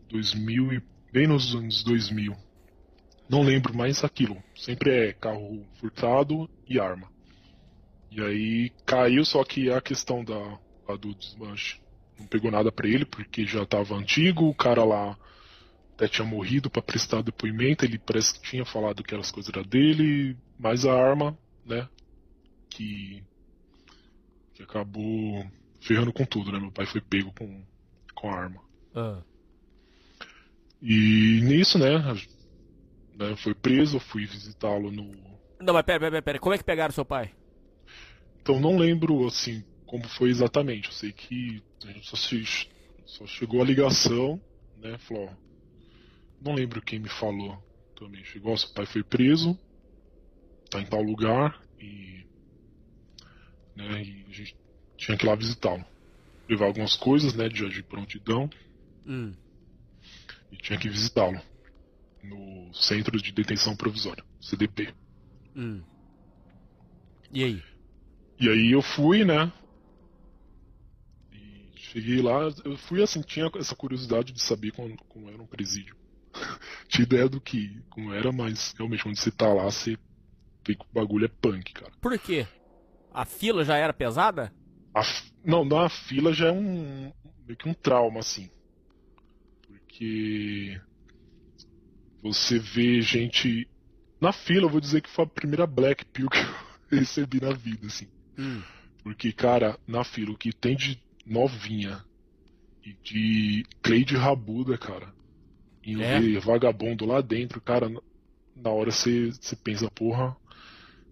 2000 0.09 0.73
e 0.73 0.83
bem 1.11 1.27
nos 1.27 1.55
anos 1.55 1.83
2000. 1.83 2.35
Não 3.29 3.43
lembro 3.43 3.75
mais 3.75 4.03
aquilo. 4.03 4.41
Sempre 4.55 4.91
é 4.91 5.13
carro 5.13 5.65
furtado 5.79 6.49
e 6.67 6.79
arma. 6.79 7.11
E 8.11 8.21
aí 8.21 8.71
caiu, 8.85 9.25
só 9.25 9.43
que 9.43 9.69
a 9.69 9.81
questão 9.81 10.23
da, 10.23 10.59
do 10.95 11.13
desmanche 11.13 11.79
não 12.17 12.25
pegou 12.25 12.49
nada 12.49 12.71
pra 12.71 12.87
ele, 12.87 13.05
porque 13.05 13.45
já 13.45 13.65
tava 13.65 13.95
antigo, 13.95 14.45
o 14.47 14.55
cara 14.55 14.83
lá 14.83 15.17
até 15.93 16.07
tinha 16.07 16.25
morrido 16.25 16.69
pra 16.69 16.81
prestar 16.81 17.21
depoimento, 17.21 17.83
ele 17.83 17.97
parece 17.97 18.33
que 18.33 18.49
tinha 18.49 18.65
falado 18.65 19.03
que 19.03 19.15
as 19.15 19.31
coisas 19.31 19.51
eram 19.51 19.63
dele, 19.63 20.37
mas 20.57 20.85
a 20.85 20.93
arma, 20.93 21.37
né, 21.65 21.89
que, 22.69 23.23
que 24.53 24.63
acabou 24.63 25.45
ferrando 25.81 26.13
com 26.13 26.23
tudo, 26.23 26.51
né, 26.51 26.59
meu 26.59 26.71
pai 26.71 26.85
foi 26.85 27.01
pego 27.01 27.33
com, 27.33 27.63
com 28.13 28.29
a 28.29 28.35
arma. 28.35 28.61
Ah. 28.95 29.21
E 30.81 31.41
nisso, 31.41 31.77
né, 31.77 31.97
né, 33.15 33.35
foi 33.37 33.53
preso, 33.53 33.97
eu 33.97 33.99
fui 33.99 34.25
visitá-lo 34.25 34.91
no, 34.91 35.11
Não, 35.59 35.73
mas 35.73 35.83
pera, 35.83 35.99
pera, 35.99 36.21
pera. 36.21 36.39
Como 36.39 36.53
é 36.53 36.57
que 36.57 36.63
pegaram 36.63 36.93
seu 36.93 37.05
pai? 37.05 37.31
Então 38.41 38.59
não 38.59 38.77
lembro 38.77 39.25
assim 39.27 39.63
como 39.85 40.07
foi 40.07 40.29
exatamente. 40.29 40.87
Eu 40.87 40.93
sei 40.93 41.11
que 41.13 41.61
a 41.85 41.87
gente 41.91 42.07
só, 42.07 42.15
se- 42.15 42.43
só 43.05 43.25
chegou 43.27 43.61
a 43.61 43.65
ligação, 43.65 44.41
né? 44.75 44.97
Falou, 44.99 45.27
ó, 45.29 45.35
não 46.41 46.53
lembro 46.55 46.81
quem 46.81 46.99
me 46.99 47.09
falou 47.09 47.63
também. 47.95 48.23
Chegou, 48.25 48.53
ó, 48.53 48.57
seu 48.57 48.69
pai 48.73 48.85
foi 48.85 49.03
preso, 49.03 49.57
tá 50.69 50.79
em 50.81 50.85
tal 50.85 51.01
lugar 51.01 51.59
e, 51.79 52.25
né? 53.75 54.03
E 54.03 54.25
a 54.29 54.31
gente 54.33 54.55
tinha 54.97 55.17
que 55.17 55.25
ir 55.25 55.29
lá 55.29 55.35
visitá-lo, 55.35 55.85
levar 56.49 56.65
algumas 56.67 56.95
coisas, 56.95 57.35
né? 57.35 57.49
De 57.49 57.69
de 57.69 57.83
prontidão 57.83 58.49
Hum. 59.05 59.37
E 60.51 60.57
tinha 60.57 60.77
que 60.79 60.89
visitá-lo 60.89 61.39
no 62.23 62.73
Centro 62.73 63.21
de 63.21 63.31
Detenção 63.31 63.75
Provisória, 63.75 64.23
CDP. 64.41 64.93
Hum. 65.55 65.81
E 67.31 67.43
aí? 67.43 67.63
E 68.39 68.49
aí 68.49 68.71
eu 68.71 68.81
fui, 68.81 69.25
né? 69.25 69.51
E 71.31 71.71
cheguei 71.75 72.21
lá, 72.21 72.41
eu 72.63 72.77
fui 72.77 73.01
assim, 73.01 73.21
tinha 73.21 73.49
essa 73.55 73.75
curiosidade 73.75 74.31
de 74.31 74.41
saber 74.41 74.71
como, 74.71 74.95
como 75.09 75.29
era 75.29 75.41
um 75.41 75.47
presídio. 75.47 75.95
tinha 76.87 77.03
ideia 77.03 77.27
do 77.27 77.41
que, 77.41 77.81
como 77.89 78.13
era, 78.13 78.31
mas 78.31 78.73
realmente 78.77 79.03
quando 79.03 79.17
você 79.17 79.31
tá 79.31 79.51
lá, 79.53 79.65
você 79.65 79.97
vê 80.65 80.75
que 80.75 80.83
o 80.83 80.93
bagulho 80.93 81.25
é 81.25 81.29
punk, 81.29 81.73
cara. 81.73 81.91
Por 82.01 82.17
quê? 82.19 82.47
A 83.13 83.25
fila 83.25 83.63
já 83.63 83.77
era 83.77 83.93
pesada? 83.93 84.53
A 84.93 85.01
não, 85.43 85.63
na 85.63 85.89
fila 85.89 86.33
já 86.33 86.47
é 86.47 86.51
um 86.51 87.11
meio 87.45 87.57
que 87.57 87.69
um 87.69 87.73
trauma, 87.73 88.19
assim. 88.19 88.49
Porque 89.97 90.79
você 92.21 92.59
vê 92.59 93.01
gente. 93.01 93.67
Na 94.21 94.31
fila, 94.31 94.65
eu 94.65 94.69
vou 94.69 94.79
dizer 94.79 95.01
que 95.01 95.09
foi 95.09 95.25
a 95.25 95.27
primeira 95.27 95.65
Black 95.65 96.05
Pill 96.13 96.29
que 96.29 96.37
eu 96.37 96.55
recebi 96.99 97.41
na 97.41 97.51
vida, 97.53 97.87
assim. 97.87 98.07
Hum. 98.37 98.61
Porque, 99.03 99.33
cara, 99.33 99.79
na 99.87 100.03
fila, 100.03 100.31
o 100.31 100.37
que 100.37 100.53
tem 100.53 100.75
de 100.75 101.01
novinha 101.25 102.03
e 102.85 102.93
de 103.03 103.63
Cleide 103.81 104.15
Rabuda, 104.15 104.77
cara, 104.77 105.11
e 105.83 106.01
É? 106.03 106.39
vagabundo 106.39 107.05
lá 107.05 107.21
dentro, 107.21 107.61
cara, 107.61 107.89
na- 107.89 108.71
hora 108.71 108.91
você 108.91 109.31
você 109.31 109.55
pensa, 109.55 109.89
porra, 109.91 110.35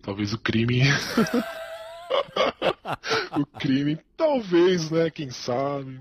talvez 0.02 0.34
o 0.34 0.40
crime. 0.40 0.82
o 3.38 3.46
crime, 3.60 3.98
talvez, 4.18 4.92
né? 4.92 5.10
Quem 5.10 5.32
sabe. 5.32 6.00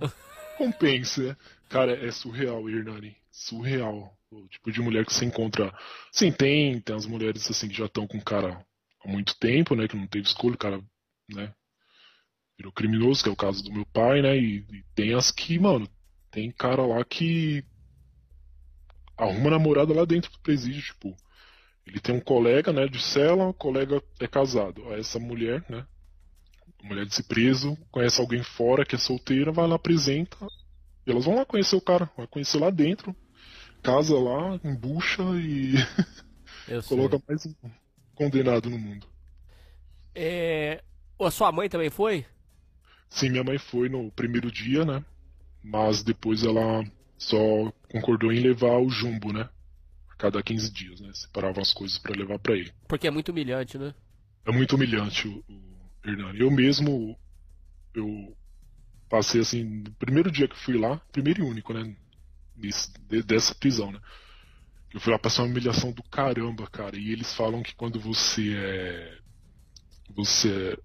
Compense, 0.59 1.23
né? 1.23 1.37
Cara, 1.69 1.93
é 1.93 2.11
surreal, 2.11 2.69
Hernani. 2.69 3.17
Surreal. 3.31 4.17
O 4.31 4.49
tipo 4.49 4.73
de 4.73 4.81
mulher 4.81 5.05
que 5.07 5.13
você 5.13 5.25
encontra. 5.25 5.73
Sim, 6.13 6.33
tem, 6.33 6.81
tem 6.81 6.97
as 6.97 7.07
mulheres 7.07 7.49
assim 7.51 7.69
que 7.69 7.75
já 7.75 7.87
estão 7.87 8.07
com 8.07 8.19
o 8.19 8.25
cara 8.25 8.65
há 9.05 9.09
muito 9.09 9.37
tempo, 9.39 9.75
né? 9.75 9.87
Que 9.87 9.97
não 9.97 10.07
teve 10.07 10.27
escolha, 10.27 10.55
o 10.55 10.59
cara, 10.59 10.81
né? 11.29 11.55
Virou 12.57 12.73
criminoso, 12.73 13.23
que 13.23 13.29
é 13.29 13.33
o 13.33 13.37
caso 13.37 13.63
do 13.63 13.73
meu 13.73 13.87
pai, 13.87 14.23
né? 14.23 14.37
E, 14.37 14.59
e 14.59 14.85
tem 14.95 15.15
as 15.15 15.31
que, 15.31 15.59
mano, 15.59 15.89
tem 16.31 16.51
cara 16.51 16.85
lá 16.85 17.05
que 17.05 17.65
arruma 19.17 19.51
namorada 19.51 19.95
lá 19.95 20.05
dentro 20.05 20.31
do 20.33 20.41
presídio, 20.41 20.83
tipo. 20.83 21.17
Ele 21.87 22.01
tem 22.01 22.15
um 22.15 22.21
colega, 22.21 22.73
né, 22.73 22.87
de 22.89 23.01
cela, 23.01 23.49
o 23.49 23.55
colega 23.55 24.03
é 24.19 24.27
casado. 24.27 24.91
Essa 24.95 25.19
mulher, 25.19 25.63
né, 25.69 25.87
mulher 26.83 27.05
desse 27.05 27.23
preso, 27.23 27.77
conhece 27.91 28.21
alguém 28.21 28.43
fora 28.43 28.85
que 28.85 28.95
é 28.95 28.99
solteira, 28.99 29.53
vai 29.53 29.67
lá, 29.67 29.77
apresenta, 29.77 30.37
e 31.07 31.11
elas 31.11 31.25
vão 31.25 31.37
lá 31.37 31.45
conhecer 31.45 31.77
o 31.77 31.81
cara, 31.81 32.11
vai 32.17 32.27
conhecer 32.27 32.59
lá 32.59 32.71
dentro, 32.71 33.15
casa 33.83 34.19
lá, 34.19 34.59
embucha 34.65 35.23
e 35.35 35.75
coloca 36.89 37.21
mais 37.29 37.45
um 37.47 37.55
condenado 38.15 38.71
no 38.71 38.79
mundo. 38.79 39.07
É... 40.15 40.83
A 41.21 41.31
sua 41.31 41.53
mãe 41.53 41.69
também 41.69 41.91
foi? 41.91 42.27
Sim, 43.09 43.31
minha 43.31 43.45
mãe 43.45 43.59
foi 43.59 43.89
no 43.89 44.11
primeiro 44.13 44.51
dia, 44.51 44.85
né, 44.85 45.05
mas 45.63 46.03
depois 46.03 46.43
ela 46.43 46.85
só 47.17 47.37
concordou 47.91 48.33
em 48.33 48.41
levar 48.41 48.79
o 48.79 48.89
jumbo, 48.89 49.33
né, 49.33 49.49
a 50.11 50.17
cada 50.17 50.43
15 50.43 50.73
dias, 50.73 51.01
né, 51.01 51.11
separava 51.15 51.61
as 51.61 51.73
coisas 51.73 51.99
pra 51.99 52.17
levar 52.17 52.39
pra 52.39 52.57
ele. 52.57 52.73
Porque 52.89 53.07
é 53.07 53.11
muito 53.11 53.31
humilhante, 53.31 53.79
né? 53.79 53.95
É 54.47 54.53
muito 54.53 54.77
humilhante 54.77 55.27
o, 55.27 55.45
o 55.49 55.75
Hernani. 56.05 56.41
Eu 56.41 56.51
mesmo, 56.51 57.17
eu 57.95 58.37
passei 59.09 59.41
assim, 59.41 59.65
no 59.65 59.91
primeiro 59.93 60.31
dia 60.31 60.49
que 60.49 60.59
fui 60.59 60.79
lá, 60.79 61.01
primeiro 61.13 61.43
e 61.43 61.49
único, 61.49 61.73
né? 61.73 61.95
Dessa 63.27 63.55
prisão, 63.55 63.91
né? 63.93 64.01
Eu 64.93 65.01
fui 65.01 65.13
lá 65.13 65.19
passar 65.19 65.43
uma 65.43 65.51
humilhação 65.51 65.91
do 65.91 66.03
caramba, 66.05 66.69
cara. 66.69 66.97
E 66.97 67.11
eles 67.11 67.35
falam 67.35 67.63
que 67.63 67.75
quando 67.75 67.99
você 67.99 68.55
é. 68.57 69.19
Você 70.15 70.79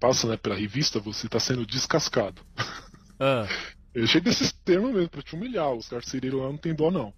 passa 0.00 0.26
né, 0.28 0.36
pela 0.36 0.54
revista, 0.54 0.98
você 0.98 1.28
tá 1.28 1.38
sendo 1.38 1.66
descascado. 1.66 2.42
Ah. 3.20 3.48
Eu 3.92 4.04
achei 4.04 4.20
desses 4.20 4.52
termos 4.52 4.94
mesmo, 4.94 5.08
pra 5.08 5.20
te 5.20 5.34
humilhar. 5.34 5.72
Os 5.72 5.88
carcereiros 5.88 6.40
lá 6.40 6.46
não 6.46 6.56
tem 6.56 6.72
dó, 6.72 6.88
não. 6.88 7.12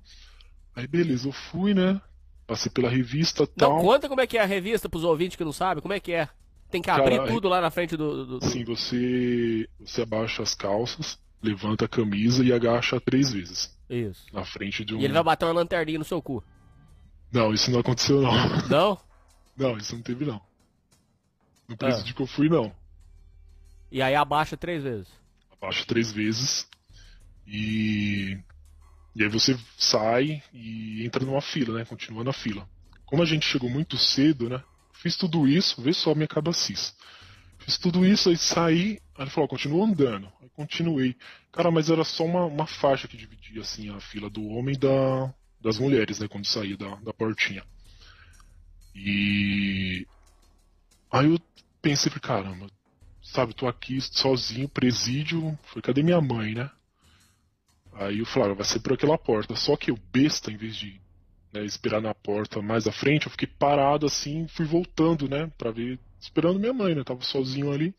Aí 0.75 0.87
beleza, 0.87 1.29
eu 1.29 1.33
fui, 1.33 1.75
né? 1.75 2.01
Passei 2.47 2.73
pela 2.73 2.89
revista 2.89 3.43
Não, 3.43 3.55
tal. 3.55 3.81
conta 3.83 4.09
como 4.09 4.23
é 4.23 4.27
que 4.27 4.39
é 4.39 4.41
a 4.41 4.47
revista 4.47 4.89
pros 4.89 5.05
ouvintes 5.05 5.37
que 5.37 5.45
não 5.45 5.53
sabem. 5.53 5.83
Como 5.83 5.93
é 5.93 6.01
que 6.01 6.13
é? 6.13 6.27
Tem 6.71 6.81
que 6.81 6.91
abrir 6.91 7.17
Cara, 7.19 7.33
tudo 7.33 7.49
lá 7.49 7.61
na 7.61 7.71
frente 7.71 7.97
do... 7.97 8.25
do- 8.25 8.39
do- 8.39 8.47
Assim, 8.47 8.65
você, 8.65 9.69
você 9.81 10.03
abaixa 10.03 10.43
as 10.43 10.55
calças, 10.55 11.19
levanta 11.43 11.85
a 11.85 11.89
camisa 11.89 12.45
e 12.45 12.53
agacha 12.53 13.01
três 13.01 13.33
vezes. 13.33 13.77
Isso. 13.89 14.25
Na 14.33 14.45
frente 14.45 14.85
de 14.85 14.95
um. 14.95 15.01
E 15.01 15.05
ele 15.05 15.13
vai 15.13 15.23
bater 15.25 15.47
uma 15.47 15.55
lanterninha 15.55 15.99
no 15.99 16.05
seu 16.05 16.23
cu. 16.23 16.43
Não, 17.33 17.53
isso 17.53 17.71
não 17.71 17.81
aconteceu 17.81 18.21
não. 18.23 18.33
Não? 18.69 18.99
Não, 19.57 19.77
isso 19.77 19.95
não 19.95 20.03
teve 20.03 20.25
não. 20.25 20.37
Ah. 20.37 20.41
No 21.69 21.77
presídio 21.77 22.15
que 22.15 22.23
eu 22.23 22.27
fui, 22.27 22.49
não. 22.49 22.73
E 23.91 24.01
aí 24.01 24.15
abaixa 24.15 24.57
três 24.57 24.83
vezes. 24.83 25.09
Abaixa 25.61 25.85
três 25.85 26.11
vezes. 26.13 26.69
E. 27.47 28.39
E 29.15 29.23
aí 29.25 29.29
você 29.29 29.59
sai 29.77 30.41
e 30.53 31.05
entra 31.05 31.25
numa 31.25 31.41
fila, 31.41 31.79
né? 31.79 31.85
Continua 31.85 32.23
na 32.25 32.33
fila. 32.33 32.67
Como 33.05 33.23
a 33.23 33.27
gente 33.27 33.45
chegou 33.45 33.69
muito 33.69 33.97
cedo, 33.99 34.49
né? 34.49 34.63
Fiz 35.01 35.17
tudo 35.17 35.49
isso, 35.49 35.81
vê 35.81 35.95
só 35.95 36.15
minha 36.15 36.29
cabacis. 36.29 36.95
Fiz 37.59 37.79
tudo 37.79 38.05
isso, 38.05 38.29
aí 38.29 38.37
saí, 38.37 39.01
aí 39.17 39.25
ele 39.25 39.31
falou, 39.31 39.49
continua 39.49 39.87
andando. 39.87 40.31
Aí 40.43 40.49
continuei. 40.51 41.17
Cara, 41.51 41.71
mas 41.71 41.89
era 41.89 42.05
só 42.05 42.23
uma, 42.23 42.45
uma 42.45 42.67
faixa 42.67 43.09
que 43.09 43.17
dividia 43.17 43.63
assim 43.63 43.89
a 43.89 43.99
fila 43.99 44.29
do 44.29 44.47
homem 44.49 44.79
da, 44.79 45.33
das 45.59 45.79
mulheres, 45.79 46.21
né? 46.21 46.29
Quando 46.29 46.45
saía 46.45 46.77
da, 46.77 46.97
da 46.97 47.15
portinha. 47.15 47.65
E 48.95 50.07
aí 51.11 51.33
eu 51.33 51.41
pensei, 51.81 52.13
caramba, 52.21 52.67
sabe, 53.23 53.55
tô 53.55 53.67
aqui 53.67 53.99
sozinho, 54.03 54.69
presídio, 54.69 55.59
foi 55.65 55.81
cadê 55.81 56.03
minha 56.03 56.21
mãe, 56.21 56.55
né? 56.55 56.71
Aí 57.95 58.19
eu 58.19 58.27
falei, 58.27 58.51
ah, 58.51 58.55
vai 58.55 58.67
ser 58.67 58.81
por 58.81 58.93
aquela 58.93 59.17
porta. 59.17 59.57
Só 59.57 59.79
que 59.79 59.91
eu, 59.91 59.99
besta, 60.13 60.53
em 60.53 60.59
vez 60.59 60.77
de 60.77 61.01
né, 61.53 61.65
esperar 61.65 62.01
na 62.01 62.15
porta 62.15 62.63
mais 62.63 62.87
à 62.87 62.93
frente, 62.93 63.27
eu 63.27 63.31
fiquei 63.31 63.49
parado 63.49 64.07
assim, 64.07 64.47
fui 64.49 64.65
voltando, 64.65 65.29
né, 65.29 65.51
pra 65.59 65.71
ver, 65.71 65.99
esperando 66.21 66.61
minha 66.61 66.73
mãe, 66.73 66.95
né, 66.95 67.05
tava 67.05 67.23
sozinho 67.23 67.73
ali. 67.73 67.95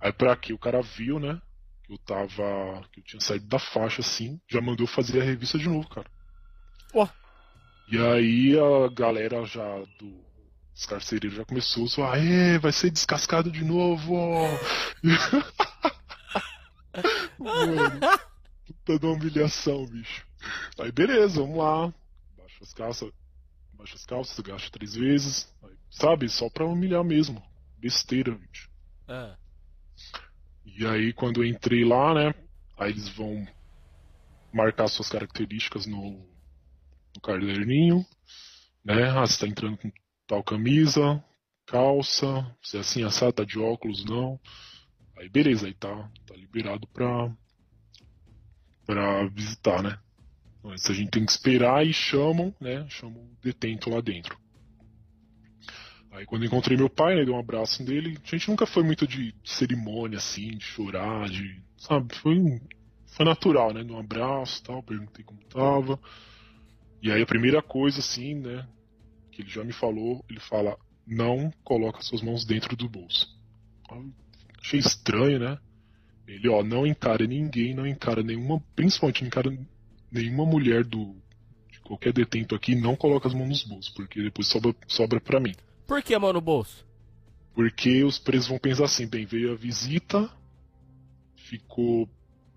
Aí 0.00 0.12
pra 0.12 0.36
quê? 0.36 0.52
O 0.52 0.58
cara 0.58 0.82
viu, 0.82 1.18
né, 1.18 1.40
que 1.84 1.92
eu 1.92 1.98
tava, 1.98 2.82
que 2.92 3.00
eu 3.00 3.04
tinha 3.04 3.20
saído 3.20 3.46
da 3.46 3.58
faixa 3.58 4.00
assim, 4.00 4.40
já 4.50 4.60
mandou 4.60 4.86
fazer 4.86 5.20
a 5.20 5.24
revista 5.24 5.58
de 5.58 5.68
novo, 5.68 5.88
cara. 5.88 6.10
Ó. 6.94 7.08
E 7.90 7.98
aí 7.98 8.56
a 8.58 8.88
galera 8.88 9.44
já 9.44 9.78
do 9.98 10.32
os 10.74 10.86
carcereiros 10.86 11.36
já 11.36 11.44
começou 11.44 11.84
a 11.84 11.86
zoar, 11.86 12.14
"Aê, 12.14 12.58
vai 12.58 12.72
ser 12.72 12.90
descascado 12.90 13.50
de 13.50 13.62
novo, 13.62 14.14
ó." 14.14 14.48
Mano, 17.38 18.00
puta 18.66 18.98
de 18.98 19.06
uma 19.06 19.14
humilhação, 19.14 19.86
bicho. 19.86 20.26
Aí 20.78 20.90
beleza, 20.90 21.40
vamos 21.40 21.58
lá. 21.58 21.92
Baixa 22.62 22.64
as 22.64 22.72
calças, 22.72 23.12
baixa 23.72 23.96
as 23.96 24.06
calças, 24.06 24.38
agacha 24.38 24.70
três 24.70 24.94
vezes. 24.94 25.52
Sabe, 25.90 26.28
só 26.28 26.48
pra 26.48 26.64
humilhar 26.64 27.02
mesmo. 27.02 27.42
Besteira, 27.76 28.32
bicho. 28.32 28.70
Ah. 29.08 29.36
E 30.64 30.86
aí 30.86 31.12
quando 31.12 31.42
eu 31.42 31.48
entrei 31.48 31.84
lá, 31.84 32.14
né? 32.14 32.34
Aí 32.78 32.90
eles 32.90 33.08
vão 33.08 33.44
marcar 34.52 34.86
suas 34.86 35.08
características 35.08 35.86
no, 35.86 36.24
no 37.14 37.20
caderninho. 37.20 38.06
né? 38.84 39.10
Ah, 39.10 39.26
você 39.26 39.40
tá 39.40 39.48
entrando 39.50 39.76
com 39.78 39.90
tal 40.28 40.44
camisa, 40.44 41.22
calça, 41.66 42.56
se 42.62 42.76
é 42.76 42.80
assim 42.80 43.02
assado, 43.02 43.32
tá 43.32 43.44
de 43.44 43.58
óculos, 43.58 44.04
não. 44.04 44.40
Aí 45.18 45.28
beleza, 45.28 45.66
aí 45.66 45.74
tá, 45.74 46.08
tá 46.26 46.36
liberado 46.36 46.86
pra, 46.88 47.36
pra 48.86 49.26
visitar, 49.28 49.82
né? 49.82 50.00
Mas 50.62 50.88
a 50.88 50.92
gente 50.92 51.10
tem 51.10 51.24
que 51.24 51.32
esperar 51.32 51.84
e 51.84 51.92
chamam, 51.92 52.54
né? 52.60 52.86
Chamam 52.88 53.20
o 53.20 53.36
detento 53.42 53.90
lá 53.90 54.00
dentro. 54.00 54.38
Aí 56.12 56.26
quando 56.26 56.44
encontrei 56.44 56.76
meu 56.76 56.90
pai, 56.90 57.16
né, 57.16 57.24
dei 57.24 57.34
um 57.34 57.38
abraço 57.38 57.82
nele. 57.82 58.18
A 58.22 58.28
gente 58.28 58.48
nunca 58.48 58.66
foi 58.66 58.82
muito 58.82 59.06
de 59.06 59.34
cerimônia, 59.44 60.18
assim, 60.18 60.50
de 60.50 60.64
chorar, 60.64 61.28
de. 61.28 61.60
Sabe? 61.76 62.14
Foi, 62.16 62.36
foi 63.16 63.24
natural, 63.24 63.72
né? 63.72 63.82
Um 63.82 63.98
abraço 63.98 64.62
tal, 64.62 64.82
perguntei 64.82 65.24
como 65.24 65.42
tava. 65.44 65.98
E 67.02 67.10
aí 67.10 67.22
a 67.22 67.26
primeira 67.26 67.62
coisa, 67.62 68.00
assim, 68.00 68.34
né? 68.34 68.68
Que 69.32 69.42
ele 69.42 69.50
já 69.50 69.64
me 69.64 69.72
falou, 69.72 70.24
ele 70.28 70.38
fala, 70.38 70.76
não 71.06 71.50
coloca 71.64 72.02
suas 72.02 72.22
mãos 72.22 72.44
dentro 72.44 72.76
do 72.76 72.88
bolso. 72.88 73.26
Achei 74.60 74.78
estranho, 74.78 75.38
né? 75.38 75.58
Ele, 76.26 76.48
ó, 76.48 76.62
não 76.62 76.86
encara 76.86 77.26
ninguém, 77.26 77.74
não 77.74 77.86
encara 77.86 78.22
nenhuma, 78.22 78.62
principalmente 78.76 79.22
não 79.22 79.28
encara 79.28 79.50
nenhuma 80.12 80.44
mulher 80.44 80.84
do 80.84 81.16
de 81.70 81.80
qualquer 81.80 82.12
detento 82.12 82.54
aqui, 82.54 82.74
não 82.74 82.94
coloca 82.94 83.26
as 83.26 83.34
mãos 83.34 83.48
nos 83.48 83.64
bolsos, 83.64 83.92
porque 83.92 84.22
depois 84.22 84.46
sobra, 84.46 84.74
sobra 84.86 85.20
para 85.20 85.40
mim. 85.40 85.54
Por 85.86 86.02
que 86.02 86.14
a 86.14 86.20
mão 86.20 86.32
no 86.32 86.40
bolso? 86.40 86.86
Porque 87.54 88.04
os 88.04 88.18
presos 88.18 88.48
vão 88.48 88.58
pensar 88.58 88.84
assim, 88.84 89.06
bem, 89.06 89.24
veio 89.24 89.52
a 89.52 89.56
visita, 89.56 90.30
ficou 91.36 92.08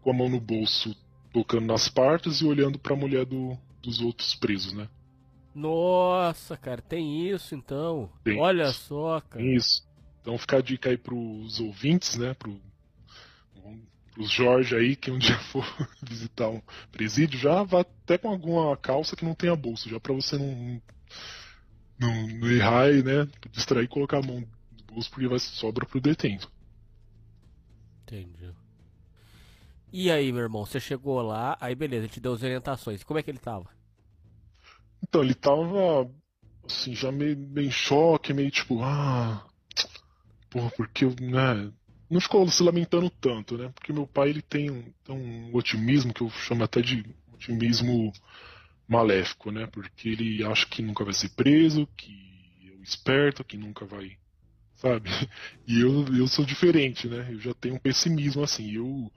com 0.02 0.12
a 0.12 0.14
mão 0.14 0.30
no 0.30 0.40
bolso, 0.40 0.96
tocando 1.34 1.66
nas 1.66 1.90
partes 1.90 2.42
e 2.42 2.46
olhando 2.46 2.78
para 2.78 2.94
a 2.94 2.98
mulher 2.98 3.26
do, 3.26 3.58
dos 3.82 4.00
outros 4.02 4.36
presos, 4.36 4.74
né? 4.74 4.88
Nossa, 5.54 6.58
cara, 6.58 6.82
tem 6.82 7.30
isso 7.30 7.56
então. 7.56 8.10
Tem 8.24 8.40
Olha 8.40 8.70
isso. 8.70 8.88
só, 8.88 9.22
cara. 9.22 9.44
Isso. 9.44 9.86
Então 10.22 10.38
fica 10.38 10.58
a 10.58 10.62
dica 10.62 10.90
aí 10.90 10.98
pros 10.98 11.60
ouvintes, 11.60 12.18
né? 12.18 12.34
Pro, 12.34 12.60
pros 14.16 14.32
Jorge 14.32 14.76
aí, 14.76 14.96
que 14.96 15.12
um 15.12 15.20
dia 15.20 15.38
for 15.52 15.66
visitar 16.02 16.50
um 16.50 16.62
presídio, 16.92 17.38
já 17.38 17.62
vá 17.64 17.82
até 17.82 18.18
com 18.18 18.30
alguma 18.30 18.76
calça 18.78 19.16
que 19.16 19.26
não 19.26 19.36
tenha 19.36 19.56
bolso, 19.56 19.90
já 19.90 20.00
pra 20.00 20.14
você 20.14 20.38
não, 20.38 20.82
não, 22.00 22.28
não 22.28 22.50
errar 22.50 22.90
e, 22.90 23.04
né? 23.04 23.28
Distrair 23.52 23.84
e 23.84 23.90
colocar 23.90 24.20
a 24.20 24.26
mão 24.26 24.40
no 24.40 24.94
bolso, 24.94 25.12
porque 25.12 25.28
vai 25.28 25.38
sobra 25.38 25.86
pro 25.86 26.02
detento. 26.02 26.50
Entendi. 28.04 28.52
E 29.92 30.10
aí, 30.12 30.32
meu 30.32 30.42
irmão, 30.42 30.66
você 30.66 30.80
chegou 30.80 31.22
lá, 31.22 31.58
aí 31.60 31.76
beleza, 31.76 32.08
te 32.08 32.20
deu 32.20 32.34
as 32.34 32.44
orientações. 32.44 33.04
Como 33.04 33.20
é 33.20 33.24
que 33.24 33.30
ele 33.32 33.38
tava? 33.38 33.70
Então, 35.02 35.24
ele 35.24 35.34
tava 35.34 36.10
assim, 36.66 36.96
já 36.96 37.12
meio, 37.12 37.38
meio 37.38 37.68
em 37.68 37.72
choque, 37.72 38.34
meio 38.34 38.52
tipo, 38.52 38.82
ah. 38.84 39.46
Porra, 40.50 40.72
porque 40.72 41.06
eu, 41.06 41.16
né? 41.22 41.72
Não 42.16 42.22
ficou 42.22 42.48
se 42.48 42.64
lamentando 42.64 43.10
tanto, 43.10 43.58
né? 43.58 43.70
Porque 43.76 43.92
meu 43.92 44.08
pai 44.08 44.30
ele 44.30 44.42
tem 44.42 44.72
um, 44.72 44.84
tem 45.04 45.14
um 45.14 45.54
otimismo 45.54 46.14
que 46.14 46.22
eu 46.22 46.30
chamo 46.30 46.64
até 46.64 46.82
de 46.82 47.06
otimismo 47.34 48.14
maléfico, 48.88 49.52
né? 49.52 49.68
Porque 49.68 50.08
ele 50.08 50.42
acha 50.42 50.66
que 50.66 50.82
nunca 50.82 51.04
vai 51.04 51.14
ser 51.14 51.28
preso, 51.32 51.86
que 51.98 52.14
é 52.70 52.72
o 52.80 52.82
esperto, 52.82 53.44
que 53.44 53.58
nunca 53.58 53.84
vai. 53.86 54.18
Sabe? 54.76 55.10
E 55.68 55.82
eu, 55.82 56.06
eu 56.16 56.26
sou 56.26 56.46
diferente, 56.46 57.06
né? 57.10 57.28
Eu 57.30 57.40
já 57.42 57.54
tenho 57.54 57.76
um 57.76 57.80
pessimismo 57.80 58.42
assim. 58.42 58.72
Eu, 58.72 59.12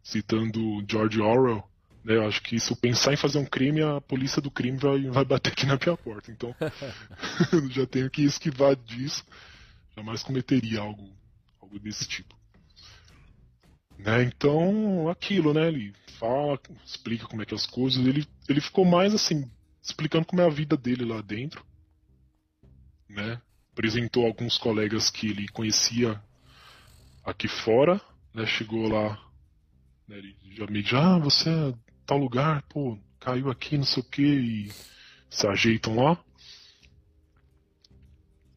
citando 0.00 0.60
George 0.88 1.20
Orwell, 1.20 1.68
né? 2.04 2.14
Eu 2.14 2.28
acho 2.28 2.40
que 2.40 2.60
se 2.60 2.70
eu 2.70 2.76
pensar 2.76 3.12
em 3.12 3.16
fazer 3.16 3.38
um 3.38 3.44
crime, 3.44 3.82
a 3.82 4.00
polícia 4.00 4.40
do 4.40 4.48
crime 4.48 4.78
vai, 4.78 5.00
vai 5.10 5.24
bater 5.24 5.50
aqui 5.50 5.66
na 5.66 5.76
minha 5.76 5.96
porta. 5.96 6.30
Então, 6.30 6.54
eu 7.52 7.68
já 7.68 7.84
tenho 7.84 8.08
que 8.08 8.22
esquivar 8.22 8.76
disso. 8.76 9.24
Jamais 9.96 10.22
cometeria 10.22 10.78
algo, 10.78 11.10
algo 11.60 11.80
desse 11.80 12.06
tipo. 12.06 12.43
Né? 13.98 14.24
Então, 14.24 15.08
aquilo, 15.08 15.54
né? 15.54 15.68
Ele 15.68 15.94
fala, 16.18 16.58
explica 16.84 17.26
como 17.26 17.42
é 17.42 17.46
que 17.46 17.54
é 17.54 17.56
as 17.56 17.66
coisas. 17.66 18.04
Ele, 18.06 18.26
ele 18.48 18.60
ficou 18.60 18.84
mais 18.84 19.14
assim, 19.14 19.50
explicando 19.82 20.26
como 20.26 20.42
é 20.42 20.46
a 20.46 20.50
vida 20.50 20.76
dele 20.76 21.04
lá 21.04 21.20
dentro. 21.20 21.64
Né? 23.08 23.40
Apresentou 23.72 24.26
alguns 24.26 24.58
colegas 24.58 25.10
que 25.10 25.28
ele 25.28 25.48
conhecia 25.48 26.20
aqui 27.24 27.48
fora. 27.48 28.00
Né? 28.32 28.46
Chegou 28.46 28.88
lá, 28.88 29.18
né? 30.08 30.18
ele 30.18 30.36
já 30.52 30.66
meio 30.66 30.84
de, 30.84 30.96
ah, 30.96 31.18
você 31.18 31.50
é 31.50 31.74
tal 32.06 32.18
lugar, 32.18 32.62
pô, 32.62 32.98
caiu 33.18 33.50
aqui, 33.50 33.78
não 33.78 33.84
sei 33.84 34.02
o 34.02 34.06
que, 34.06 34.22
e 34.22 34.72
se 35.30 35.46
ajeitam 35.46 35.96
lá. 35.96 36.18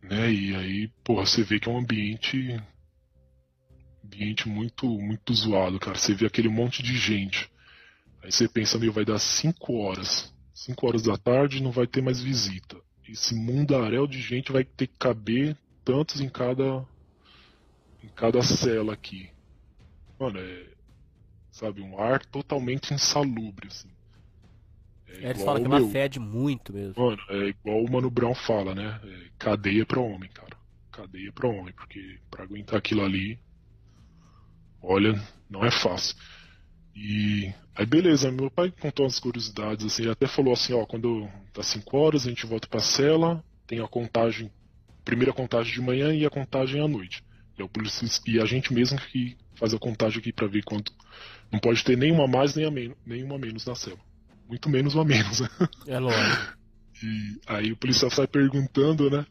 Né? 0.02 0.32
E 0.32 0.56
aí, 0.56 0.88
porra, 1.04 1.26
você 1.26 1.44
vê 1.44 1.60
que 1.60 1.70
é 1.70 1.72
um 1.72 1.80
ambiente 1.80 2.62
ambiente 4.18 4.50
muito 4.50 4.88
muito 4.88 5.34
zoado, 5.34 5.80
cara. 5.80 5.98
Você 5.98 6.14
vê 6.14 6.26
aquele 6.26 6.50
monte 6.50 6.82
de 6.82 6.98
gente. 6.98 7.50
Aí 8.24 8.32
você 8.32 8.48
pensa, 8.48 8.80
meu, 8.80 8.92
vai 8.92 9.06
dar 9.06 9.20
5 9.20 9.74
horas. 9.74 10.34
5 10.54 10.88
horas 10.88 11.04
da 11.04 11.18
tarde 11.18 11.62
não 11.62 11.72
vai 11.72 11.86
ter 11.86 12.02
mais 12.02 12.20
visita. 12.20 12.78
Esse 13.08 13.36
mundaréu 13.36 14.08
de 14.08 14.20
gente 14.20 14.52
vai 14.52 14.64
ter 14.64 14.88
que 14.88 14.98
caber 14.98 15.56
tantos 15.86 16.20
em 16.20 16.28
cada 16.28 16.84
em 18.04 18.08
cada 18.10 18.42
cela 18.42 18.94
aqui. 18.94 19.30
Mano, 20.20 20.40
é 20.40 20.68
sabe, 21.52 21.82
um 21.82 22.00
ar 22.00 22.26
totalmente 22.26 22.94
insalubre 22.94 23.68
assim. 23.68 23.90
É 25.08 25.30
Eles 25.30 25.42
igual, 25.42 25.46
falam 25.46 25.62
que 25.62 25.68
ela 25.68 25.80
meu, 25.80 25.90
fede 25.90 26.20
muito 26.20 26.74
mesmo. 26.74 27.02
Mano, 27.02 27.22
é 27.30 27.48
igual 27.50 27.84
o 27.84 27.92
Mano 27.92 28.10
Brown 28.10 28.36
fala, 28.36 28.76
né? 28.76 29.00
É 29.04 29.30
cadeia 29.38 29.86
pra 29.86 30.02
homem, 30.02 30.30
cara. 30.30 30.58
Cadeia 30.92 31.32
pra 31.32 31.48
homem, 31.48 31.74
porque 31.74 32.20
pra 32.30 32.44
aguentar 32.44 32.78
aquilo 32.78 33.04
ali, 33.04 33.40
olha, 34.82 35.22
não 35.50 35.66
é 35.66 35.72
fácil. 35.72 36.16
E 36.96 37.54
aí 37.76 37.86
beleza, 37.86 38.32
meu 38.32 38.50
pai 38.50 38.72
contou 38.72 39.06
umas 39.06 39.20
curiosidades, 39.20 39.86
assim, 39.86 40.04
ele 40.04 40.12
até 40.12 40.28
falou 40.28 40.54
assim, 40.54 40.74
ó, 40.74 40.86
quando 40.86 41.28
dá 41.54 41.62
5 41.62 41.98
horas 41.98 42.26
a 42.26 42.30
gente 42.30 42.46
volta 42.46 42.68
pra 42.68 42.80
cela, 42.80 43.44
tem 43.68 43.80
a 43.80 43.88
contagem, 43.88 44.52
primeira 45.06 45.32
contagem 45.32 45.74
de 45.74 45.82
manhã 45.82 46.14
e 46.14 46.26
a 46.26 46.30
contagem 46.30 46.84
à 46.84 46.88
noite. 46.88 47.24
E, 47.58 47.62
é 47.62 47.66
o 47.66 47.70
polícia, 47.70 48.08
e 48.28 48.40
a 48.40 48.46
gente 48.46 48.74
mesmo 48.74 49.00
que 49.00 49.38
faz 49.56 49.74
a 49.74 49.80
contagem 49.80 50.20
aqui 50.20 50.32
pra 50.32 50.48
ver 50.48 50.64
quanto. 50.64 50.92
Não 51.52 51.60
pode 51.60 51.84
ter 51.84 51.98
nenhuma 51.98 52.28
mais 52.28 52.56
nem 52.56 52.66
a 52.66 52.72
menos, 52.72 52.98
nenhuma 53.06 53.38
menos 53.38 53.66
na 53.66 53.76
cela. 53.76 54.00
Muito 54.48 54.70
menos 54.70 54.94
uma 54.94 55.04
a 55.04 55.06
menos, 55.06 55.40
né? 55.40 55.50
É 55.88 56.00
lógico. 56.00 56.58
E 57.04 57.40
aí 57.48 57.72
o 57.72 57.78
policial 57.78 58.10
sai 58.10 58.28
perguntando, 58.28 59.10
né? 59.10 59.26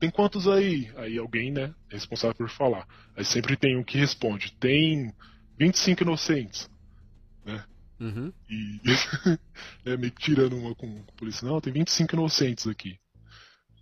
Tem, 0.00 0.10
quantos 0.10 0.48
aí? 0.48 0.90
Aí 0.96 1.18
alguém, 1.18 1.52
né, 1.52 1.74
é 1.90 1.94
responsável 1.94 2.34
por 2.34 2.48
falar. 2.48 2.88
Aí 3.14 3.24
sempre 3.24 3.54
tem 3.54 3.76
um 3.76 3.84
que 3.84 3.98
responde, 3.98 4.50
tem 4.52 5.14
25 5.58 6.02
inocentes. 6.02 6.70
Né? 7.44 7.62
Uhum. 8.00 8.32
E 8.48 8.80
é 9.84 9.96
meio 9.98 10.10
que 10.10 10.22
tirando 10.22 10.56
uma 10.56 10.74
com, 10.74 11.02
com 11.04 11.12
o 11.12 11.16
policial, 11.16 11.52
não, 11.52 11.60
tem 11.60 11.70
25 11.70 12.14
inocentes 12.14 12.66
aqui. 12.66 12.98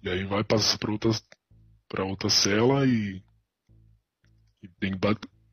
E 0.02 0.10
aí 0.10 0.24
vai 0.24 0.42
passar 0.42 0.76
pra 0.76 0.90
outra, 0.90 1.10
pra 1.88 2.04
outra 2.04 2.28
cela 2.28 2.84
e, 2.84 3.22
e 4.60 4.68
tem 4.80 4.92
que 4.92 4.98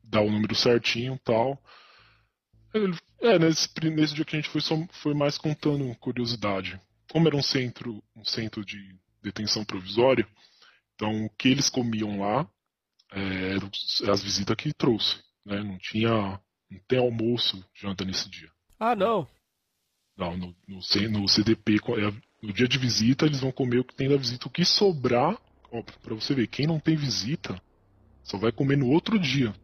dar, 0.02 0.20
o 0.20 0.30
número 0.30 0.54
certinho 0.56 1.14
e 1.14 1.18
tal. 1.20 1.62
É, 3.20 3.38
nesse, 3.38 3.68
nesse 3.90 4.14
dia 4.14 4.24
que 4.24 4.34
a 4.34 4.40
gente 4.40 4.50
foi, 4.50 4.60
só, 4.60 4.76
foi 4.90 5.14
mais 5.14 5.38
contando 5.38 5.94
curiosidade. 5.96 6.80
Como 7.10 7.28
era 7.28 7.36
um 7.36 7.42
centro, 7.42 8.02
um 8.16 8.24
centro 8.24 8.64
de 8.64 8.96
detenção 9.22 9.64
provisória, 9.64 10.26
então 10.96 11.26
o 11.26 11.30
que 11.30 11.48
eles 11.48 11.68
comiam 11.68 12.18
lá 12.20 12.48
é, 13.12 13.54
eram 13.54 13.70
as 14.10 14.22
visitas 14.22 14.56
que 14.56 14.72
trouxe. 14.72 15.22
Né? 15.44 15.62
Não 15.62 15.78
tinha. 15.78 16.40
Não 16.68 16.80
tem 16.88 16.98
almoço, 16.98 17.64
janta 17.74 18.04
nesse 18.04 18.28
dia. 18.28 18.50
Ah, 18.80 18.96
não. 18.96 19.28
Não, 20.16 20.36
no, 20.36 20.56
no, 20.66 20.80
no 21.10 21.28
CDP, 21.28 21.76
é, 21.76 22.12
no 22.42 22.52
dia 22.52 22.66
de 22.66 22.78
visita, 22.78 23.26
eles 23.26 23.40
vão 23.40 23.52
comer 23.52 23.78
o 23.78 23.84
que 23.84 23.94
tem 23.94 24.08
da 24.08 24.16
visita. 24.16 24.48
O 24.48 24.50
que 24.50 24.64
sobrar, 24.64 25.38
ó, 25.70 25.82
pra 26.02 26.14
você 26.14 26.34
ver, 26.34 26.48
quem 26.48 26.66
não 26.66 26.80
tem 26.80 26.96
visita, 26.96 27.60
só 28.24 28.36
vai 28.36 28.50
comer 28.50 28.76
no 28.76 28.88
outro 28.88 29.18
dia. 29.18 29.54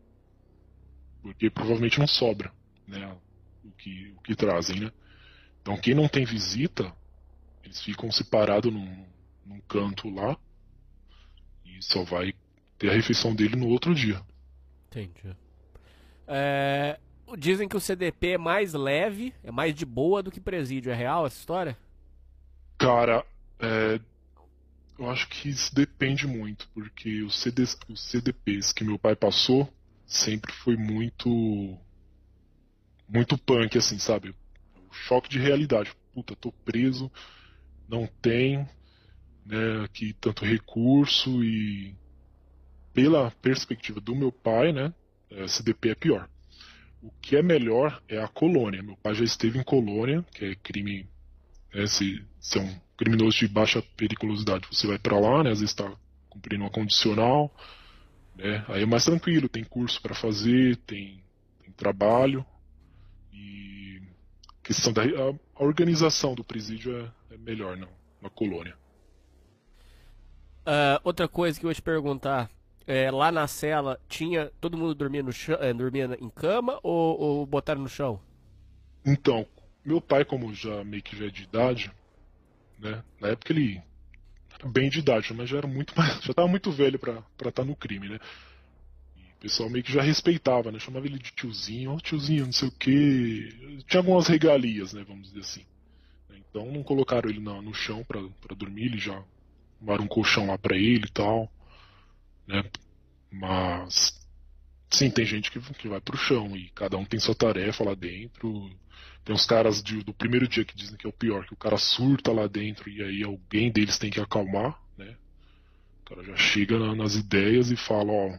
Porque 1.22 1.51
provavelmente 1.51 1.99
não 1.99 2.07
sobra, 2.07 2.53
né? 2.87 3.16
O 3.64 3.70
que, 3.72 4.14
o 4.16 4.20
que 4.20 4.37
trazem, 4.37 4.78
né? 4.78 4.93
Então 5.61 5.76
quem 5.76 5.95
não 5.95 6.09
tem 6.09 6.24
visita, 6.24 6.95
eles 7.64 7.80
ficam 7.83 8.11
separados 8.12 8.72
num, 8.72 9.07
num 9.45 9.61
canto 9.62 10.09
lá 10.11 10.39
só 11.85 12.05
vai 12.05 12.35
ter 12.78 12.91
a 12.91 12.95
refeição 12.95 13.35
dele 13.35 13.57
no 13.57 13.68
outro 13.68 13.95
dia. 13.95 14.20
Entendi. 14.91 15.37
É, 16.26 16.99
Dizem 17.39 17.66
que 17.66 17.76
o 17.76 17.80
CDP 17.80 18.33
é 18.33 18.39
mais 18.39 18.74
leve, 18.74 19.33
é 19.43 19.51
mais 19.51 19.74
de 19.74 19.87
boa 19.87 20.22
do 20.22 20.30
que 20.30 20.41
presídio. 20.41 20.93
É 20.93 20.95
real 20.95 21.26
essa 21.26 21.39
história? 21.39 21.76
Cara, 22.76 23.24
é, 23.59 23.99
eu 24.99 25.09
acho 25.09 25.28
que 25.28 25.49
isso 25.49 25.74
depende 25.74 26.26
muito, 26.26 26.68
porque 26.74 27.22
os, 27.22 27.41
CDs, 27.41 27.78
os 27.89 28.03
CDPs 28.03 28.72
que 28.72 28.85
meu 28.85 28.99
pai 28.99 29.16
passou 29.16 29.72
sempre 30.07 30.53
foi 30.53 30.76
muito. 30.76 31.78
muito 33.09 33.39
punk, 33.39 33.78
assim, 33.78 33.99
sabe? 33.99 34.35
O 34.91 34.93
choque 34.93 35.28
de 35.28 35.39
realidade. 35.39 35.95
Puta, 36.12 36.37
tô 36.37 36.53
preso, 36.53 37.11
não 37.89 38.07
tem 38.07 38.68
né, 39.45 39.84
aqui 39.84 40.14
tanto 40.20 40.45
recurso 40.45 41.43
e 41.43 41.95
pela 42.93 43.30
perspectiva 43.30 44.01
do 44.01 44.14
meu 44.14 44.30
pai, 44.30 44.72
né, 44.72 44.93
SDP 45.30 45.90
é 45.90 45.95
pior. 45.95 46.28
O 47.03 47.11
que 47.20 47.36
é 47.36 47.43
melhor 47.43 48.01
é 48.09 48.18
a 48.18 48.28
colônia. 48.28 48.82
Meu 48.82 48.97
pai 48.97 49.14
já 49.14 49.24
esteve 49.24 49.59
em 49.59 49.64
colônia, 49.64 50.24
que 50.32 50.45
é 50.45 50.55
crime, 50.55 51.09
né, 51.74 51.86
se, 51.86 52.24
se 52.38 52.59
é 52.59 52.62
um 52.62 52.80
criminoso 52.97 53.38
de 53.38 53.49
baixa 53.49 53.82
periculosidade, 53.97 54.68
você 54.70 54.86
vai 54.86 54.99
para 54.99 55.18
lá, 55.18 55.43
né, 55.43 55.51
às 55.51 55.61
vezes 55.61 55.72
está 55.72 55.90
cumprindo 56.28 56.62
uma 56.62 56.70
condicional, 56.70 57.55
né, 58.36 58.64
aí 58.68 58.82
é 58.82 58.86
mais 58.86 59.05
tranquilo, 59.05 59.49
tem 59.49 59.64
curso 59.64 60.01
para 60.01 60.14
fazer, 60.14 60.76
tem, 60.86 61.22
tem, 61.61 61.72
trabalho 61.72 62.45
e 63.32 64.01
questão 64.62 64.93
da 64.93 65.03
a 65.03 65.64
organização 65.64 66.34
do 66.34 66.45
presídio 66.45 66.95
é, 66.95 67.34
é 67.34 67.36
melhor 67.38 67.76
não, 67.76 67.88
na 68.20 68.30
colônia. 68.30 68.76
Uh, 70.62 71.00
outra 71.02 71.26
coisa 71.26 71.58
que 71.58 71.66
eu 71.66 71.70
ia 71.70 71.74
te 71.74 71.82
perguntar, 71.82 72.48
é, 72.86 73.10
lá 73.10 73.32
na 73.32 73.46
cela 73.46 74.00
tinha 74.08 74.50
todo 74.60 74.76
mundo 74.76 74.94
dormia 74.94 75.22
no 75.22 75.32
chão, 75.32 75.56
é, 75.60 75.72
dormia 75.72 76.16
em 76.20 76.28
cama 76.28 76.78
ou, 76.82 77.20
ou 77.20 77.46
botaram 77.46 77.82
no 77.82 77.88
chão? 77.88 78.20
Então, 79.04 79.46
meu 79.84 80.00
pai, 80.00 80.24
como 80.24 80.54
já 80.54 80.84
meio 80.84 81.02
que 81.02 81.16
já 81.16 81.26
é 81.26 81.30
de 81.30 81.42
idade, 81.42 81.92
né? 82.78 83.02
Na 83.20 83.28
época 83.28 83.52
ele 83.52 83.82
era 84.58 84.68
bem 84.68 84.88
de 84.88 85.00
idade, 85.00 85.32
mas 85.34 85.48
já 85.48 85.58
era 85.58 85.66
muito 85.66 85.94
mais, 85.96 86.20
já 86.22 86.30
estava 86.30 86.48
muito 86.48 86.70
velho 86.70 86.98
para 86.98 87.18
estar 87.38 87.52
tá 87.52 87.64
no 87.64 87.74
crime, 87.74 88.08
né? 88.08 88.20
E 89.16 89.20
o 89.20 89.40
pessoal 89.40 89.68
meio 89.68 89.84
que 89.84 89.92
já 89.92 90.02
respeitava, 90.02 90.70
né? 90.70 90.78
Chamava 90.78 91.06
ele 91.06 91.18
de 91.18 91.32
tiozinho, 91.32 91.94
oh, 91.94 92.00
tiozinho, 92.00 92.46
não 92.46 92.52
sei 92.52 92.68
o 92.68 92.72
que. 92.72 93.82
Tinha 93.88 94.00
algumas 94.00 94.28
regalias, 94.28 94.92
né? 94.92 95.04
Vamos 95.06 95.28
dizer 95.28 95.40
assim. 95.40 95.66
Então 96.30 96.70
não 96.70 96.82
colocaram 96.82 97.30
ele 97.30 97.40
no, 97.40 97.62
no 97.62 97.74
chão 97.74 98.04
para 98.04 98.54
dormir, 98.54 98.84
ele 98.84 98.98
já 98.98 99.22
arrumaram 99.83 100.05
um 100.05 100.09
colchão 100.09 100.47
lá 100.47 100.57
para 100.57 100.76
ele 100.76 101.07
e 101.07 101.12
tal 101.12 101.51
né? 102.47 102.64
Mas 103.30 104.20
sim, 104.91 105.11
tem 105.11 105.24
gente 105.24 105.51
que, 105.51 105.61
que 105.74 105.89
vai 105.89 106.01
pro 106.01 106.16
chão 106.16 106.57
e 106.57 106.70
cada 106.70 106.97
um 106.97 107.05
tem 107.05 107.18
sua 107.18 107.35
tarefa 107.35 107.85
lá 107.85 107.95
dentro. 107.95 108.70
Tem 109.24 109.35
uns 109.35 109.47
caras 109.47 109.83
de, 109.83 110.03
do 110.03 110.12
primeiro 110.12 110.49
dia 110.49 110.64
que 110.64 110.76
dizem 110.76 110.97
que 110.97 111.07
é 111.07 111.09
o 111.11 111.12
pior, 111.12 111.47
que 111.47 111.55
o 111.55 111.57
cara 111.57 111.78
surta 111.78 112.33
lá 112.33 112.47
dentro 112.47 112.91
e 112.91 113.03
aí 113.03 113.22
alguém 113.22 113.70
deles 113.70 113.99
tem 113.99 114.11
que 114.11 114.20
acalmar, 114.20 114.78
né? 114.99 115.16
O 116.01 116.05
cara 116.05 116.24
já 116.24 116.37
chega 116.37 116.78
na, 116.78 116.95
nas 116.95 117.14
ideias 117.14 117.70
e 117.70 117.76
fala, 117.76 118.12
ó, 118.12 118.39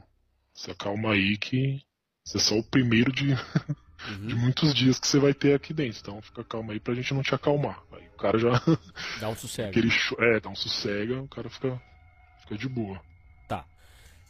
se 0.54 0.70
acalma 0.70 1.14
aí 1.14 1.38
que 1.38 1.82
você 2.24 2.38
é 2.38 2.41
só 2.41 2.58
o 2.58 2.64
primeiro 2.64 3.12
de, 3.12 3.28
uhum. 4.10 4.28
de 4.28 4.36
muitos 4.36 4.74
dias 4.74 4.99
que 4.99 5.08
você 5.08 5.20
vai 5.20 5.34
ter 5.34 5.54
aqui 5.54 5.74
dentro. 5.74 5.99
Então 6.01 6.22
fica 6.22 6.43
calma 6.43 6.74
aí 6.74 6.80
pra 6.80 6.93
gente 6.93 7.14
não 7.14 7.22
te 7.22 7.34
acalmar. 7.34 7.82
Aí 7.91 8.08
o 8.08 8.18
cara 8.18 8.38
já. 8.38 8.51
Dá 9.20 9.30
um 9.30 9.36
sossego. 9.36 9.70
Aquele, 9.70 9.89
é, 10.20 10.39
dá 10.39 10.49
um 10.49 10.56
sossega, 10.56 11.22
o 11.22 11.28
cara 11.28 11.49
fica, 11.49 11.82
fica 12.41 12.58
de 12.58 12.68
boa. 12.68 13.01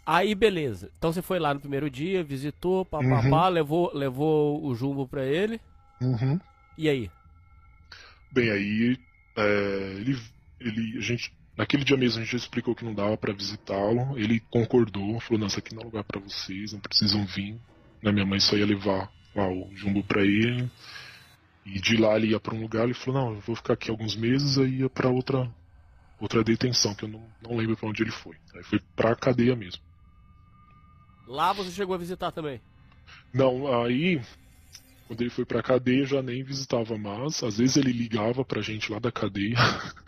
Aí, 0.05 0.35
beleza. 0.35 0.91
Então 0.97 1.13
você 1.13 1.21
foi 1.21 1.39
lá 1.39 1.53
no 1.53 1.61
primeiro 1.61 1.89
dia, 1.89 2.23
visitou, 2.23 2.83
papapá, 2.83 3.47
uhum. 3.47 3.53
levou, 3.53 3.91
levou 3.93 4.65
o 4.65 4.75
jumbo 4.75 5.07
pra 5.07 5.25
ele. 5.25 5.61
Uhum. 6.01 6.39
E 6.77 6.89
aí? 6.89 7.09
Bem, 8.31 8.51
aí 8.51 8.99
é, 9.37 9.93
ele, 9.99 10.19
ele, 10.59 10.97
a 10.97 11.01
gente, 11.01 11.31
naquele 11.55 11.85
dia 11.85 11.95
mesmo 11.95 12.21
a 12.21 12.25
gente 12.25 12.35
explicou 12.35 12.75
que 12.75 12.83
não 12.83 12.93
dava 12.93 13.15
para 13.15 13.31
visitá-lo. 13.31 14.17
Ele 14.17 14.41
concordou, 14.51 15.21
falou: 15.21 15.39
não, 15.39 15.47
isso 15.47 15.59
aqui 15.59 15.73
não 15.73 15.83
é 15.83 15.85
lugar 15.85 16.03
para 16.03 16.19
vocês, 16.19 16.73
não 16.73 16.81
precisam 16.81 17.25
vir. 17.25 17.57
Na 18.01 18.11
minha 18.11 18.25
mãe 18.25 18.41
só 18.41 18.57
ia 18.57 18.65
levar 18.65 19.09
lá 19.35 19.47
o 19.49 19.69
jumbo 19.75 20.03
para 20.03 20.21
ele. 20.21 20.69
E 21.65 21.79
de 21.79 21.97
lá 21.97 22.15
ele 22.15 22.27
ia 22.27 22.39
para 22.39 22.53
um 22.53 22.61
lugar. 22.61 22.83
Ele 22.85 22.93
falou: 22.93 23.21
não, 23.21 23.33
eu 23.35 23.41
vou 23.41 23.55
ficar 23.55 23.73
aqui 23.73 23.89
alguns 23.89 24.15
meses. 24.15 24.57
Aí 24.57 24.79
ia 24.79 24.89
para 24.89 25.09
outra 25.09 25.49
outra 26.19 26.43
detenção 26.43 26.95
que 26.95 27.03
eu 27.03 27.09
não, 27.09 27.23
não 27.41 27.57
lembro 27.57 27.75
para 27.75 27.89
onde 27.89 28.01
ele 28.01 28.11
foi. 28.11 28.35
Aí 28.55 28.63
foi 28.63 28.79
para 28.95 29.15
cadeia 29.15 29.55
mesmo. 29.55 29.81
Lá 31.27 31.51
você 31.53 31.71
chegou 31.71 31.95
a 31.95 31.97
visitar 31.97 32.31
também? 32.31 32.61
Não, 33.33 33.83
aí 33.83 34.21
quando 35.07 35.21
ele 35.21 35.29
foi 35.29 35.45
pra 35.45 35.61
cadeia 35.61 36.01
eu 36.01 36.05
já 36.05 36.21
nem 36.21 36.43
visitava 36.43 36.97
mais. 36.97 37.43
Às 37.43 37.57
vezes 37.57 37.77
ele 37.77 37.91
ligava 37.91 38.43
pra 38.45 38.61
gente 38.61 38.91
lá 38.91 38.99
da 38.99 39.11
cadeia. 39.11 39.55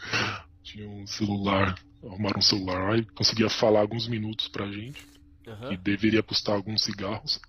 Tinha 0.64 0.90
um 0.90 1.06
celular, 1.06 1.76
arrumaram 2.04 2.40
um 2.40 2.42
celular 2.42 2.90
lá 2.90 2.98
e 2.98 3.06
conseguia 3.06 3.50
falar 3.50 3.82
alguns 3.82 4.08
minutos 4.08 4.48
pra 4.48 4.72
gente. 4.72 5.06
Uhum. 5.46 5.74
E 5.74 5.78
deveria 5.78 6.24
custar 6.24 6.56
alguns 6.56 6.84
cigarros. 6.84 7.40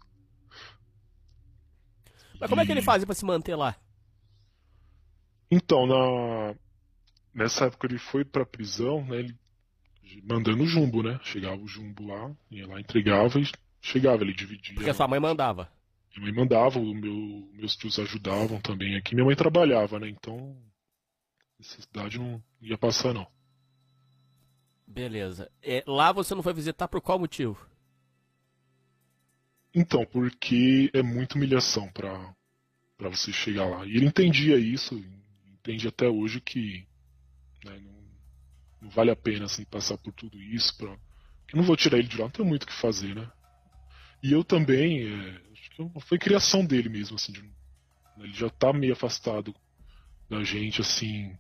Mas 2.41 2.49
como 2.49 2.61
e... 2.61 2.63
é 2.63 2.67
que 2.67 2.73
ele 2.73 2.83
fazia 2.83 3.07
pra 3.07 3.15
se 3.15 3.25
manter 3.25 3.55
lá? 3.57 3.77
Então, 5.51 5.87
na... 5.87 6.55
nessa 7.35 7.67
época 7.67 7.87
ele 7.87 7.99
foi 7.99 8.25
pra 8.25 8.45
prisão, 8.45 9.05
né? 9.05 9.19
Ele 9.19 9.37
mandando 10.25 10.67
jumbo, 10.67 11.03
né? 11.03 11.19
Chegava 11.23 11.61
o 11.61 11.67
jumbo 11.67 12.07
lá, 12.07 12.35
ia 12.51 12.67
lá, 12.67 12.81
entregava 12.81 13.39
e 13.39 13.51
chegava, 13.81 14.23
ele 14.23 14.35
dividia. 14.35 14.75
Porque 14.75 14.91
a 14.91 14.95
sua 14.95 15.09
mãe 15.09 15.21
mandava. 15.21 15.71
Minha 16.17 16.27
mãe 16.27 16.33
mandava, 16.35 16.79
o 16.79 16.95
meu, 16.95 17.51
meus 17.53 17.77
tios 17.77 17.99
ajudavam 17.99 18.61
também 18.61 18.97
aqui. 18.97 19.15
Minha 19.15 19.27
mãe 19.27 19.37
trabalhava, 19.37 19.99
né? 19.99 20.09
Então, 20.09 20.57
necessidade 21.59 22.19
não 22.19 22.43
ia 22.61 22.79
passar, 22.79 23.13
não. 23.13 23.27
Beleza. 24.87 25.51
É, 25.63 25.83
lá 25.87 26.13
você 26.13 26.35
não 26.35 26.43
foi 26.43 26.55
visitar 26.55 26.89
por 26.89 27.01
qual 27.01 27.19
motivo? 27.19 27.69
Então, 29.77 30.07
porque 30.07 30.91
é 30.95 31.03
muita 31.03 31.37
humilhação 31.37 31.89
para 31.93 32.35
para 32.97 33.11
você 33.11 33.31
chegar 33.31 33.67
lá. 33.67 33.85
E 33.85 33.91
ele 33.91 34.07
entendia 34.07 34.57
isso, 34.57 34.95
entende 35.47 35.87
até 35.87 36.09
hoje 36.09 36.41
que 36.41 36.87
né, 37.63 37.79
não, 37.79 37.95
não 38.81 38.89
vale 38.89 39.11
a 39.11 39.17
pena 39.17 39.45
assim 39.45 39.67
passar 39.67 39.99
por 39.99 40.15
tudo 40.15 40.41
isso 40.41 40.75
para 40.79 40.97
eu 41.53 41.59
não 41.59 41.63
vou 41.63 41.77
tirar 41.77 41.99
ele 41.99 42.09
de 42.09 42.17
lá, 42.17 42.25
não 42.25 42.31
tem 42.31 42.45
muito 42.45 42.65
o 42.65 42.67
que 42.67 42.73
fazer, 42.73 43.15
né? 43.15 43.31
E 44.23 44.33
eu 44.33 44.43
também, 44.43 45.07
é, 45.07 45.41
acho 45.53 45.71
que 45.71 46.01
foi 46.01 46.19
criação 46.19 46.65
dele 46.65 46.89
mesmo, 46.89 47.17
assim, 47.17 47.33
de, 47.33 47.41
ele 48.19 48.33
já 48.33 48.51
tá 48.51 48.73
meio 48.73 48.95
afastado 48.95 49.55
da 50.29 50.43
gente, 50.43 50.81
assim, 50.81 51.37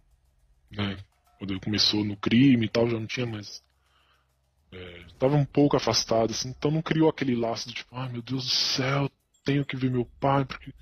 né? 0.70 0.97
Quando 1.39 1.53
ele 1.53 1.61
começou 1.61 2.05
no 2.05 2.16
crime 2.16 2.66
e 2.66 2.68
tal, 2.68 2.89
já 2.89 3.01
não 3.01 3.07
tinha 3.07 3.26
mais. 3.26 3.62
É, 4.73 5.05
tava 5.19 5.37
um 5.37 5.45
pouco 5.45 5.77
afastado, 5.77 6.31
assim, 6.33 6.49
então 6.49 6.71
não 6.71 6.83
criou 6.83 7.09
aquele 7.09 7.35
laço 7.35 7.69
de 7.69 7.75
tipo, 7.75 7.95
ai 7.95 8.09
meu 8.09 8.23
Deus 8.23 8.45
do 8.45 8.51
céu, 8.51 9.11
tenho 9.45 9.64
que 9.64 9.77
ver 9.77 9.91
meu 9.91 10.05
pai, 10.21 10.45
porque. 10.45 10.73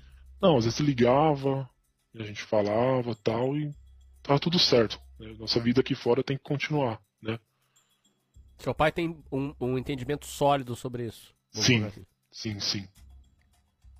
Não, 0.41 0.57
às 0.57 0.65
vezes 0.65 0.79
ligava, 0.79 1.69
a 2.13 2.23
gente 2.23 2.41
falava 2.43 3.15
tal, 3.15 3.55
e 3.55 3.73
tava 4.21 4.39
tudo 4.39 4.59
certo. 4.59 4.99
Né? 5.19 5.33
Nossa 5.39 5.59
vida 5.59 5.81
aqui 5.81 5.95
fora 5.95 6.23
tem 6.23 6.37
que 6.37 6.43
continuar, 6.43 7.01
né? 7.21 7.39
Seu 8.57 8.73
pai 8.73 8.91
tem 8.91 9.23
um, 9.31 9.53
um 9.59 9.77
entendimento 9.77 10.25
sólido 10.25 10.75
sobre 10.75 11.05
isso. 11.05 11.33
Sim, 11.51 11.83
assim. 11.83 12.05
sim, 12.31 12.59
sim. 12.59 12.87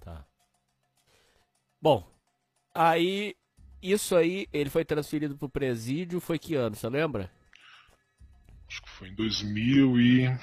Tá. 0.01 0.25
Bom, 1.81 2.07
aí 2.73 3.35
isso 3.81 4.15
aí 4.15 4.47
ele 4.51 4.69
foi 4.69 4.83
transferido 4.83 5.37
pro 5.37 5.49
presídio, 5.49 6.19
foi 6.19 6.39
que 6.39 6.55
ano, 6.55 6.75
você 6.75 6.89
lembra? 6.89 7.29
Acho 8.67 8.81
que 8.81 8.89
foi 8.89 9.09
em 9.09 9.15
2000 9.15 9.99
e 9.99 10.39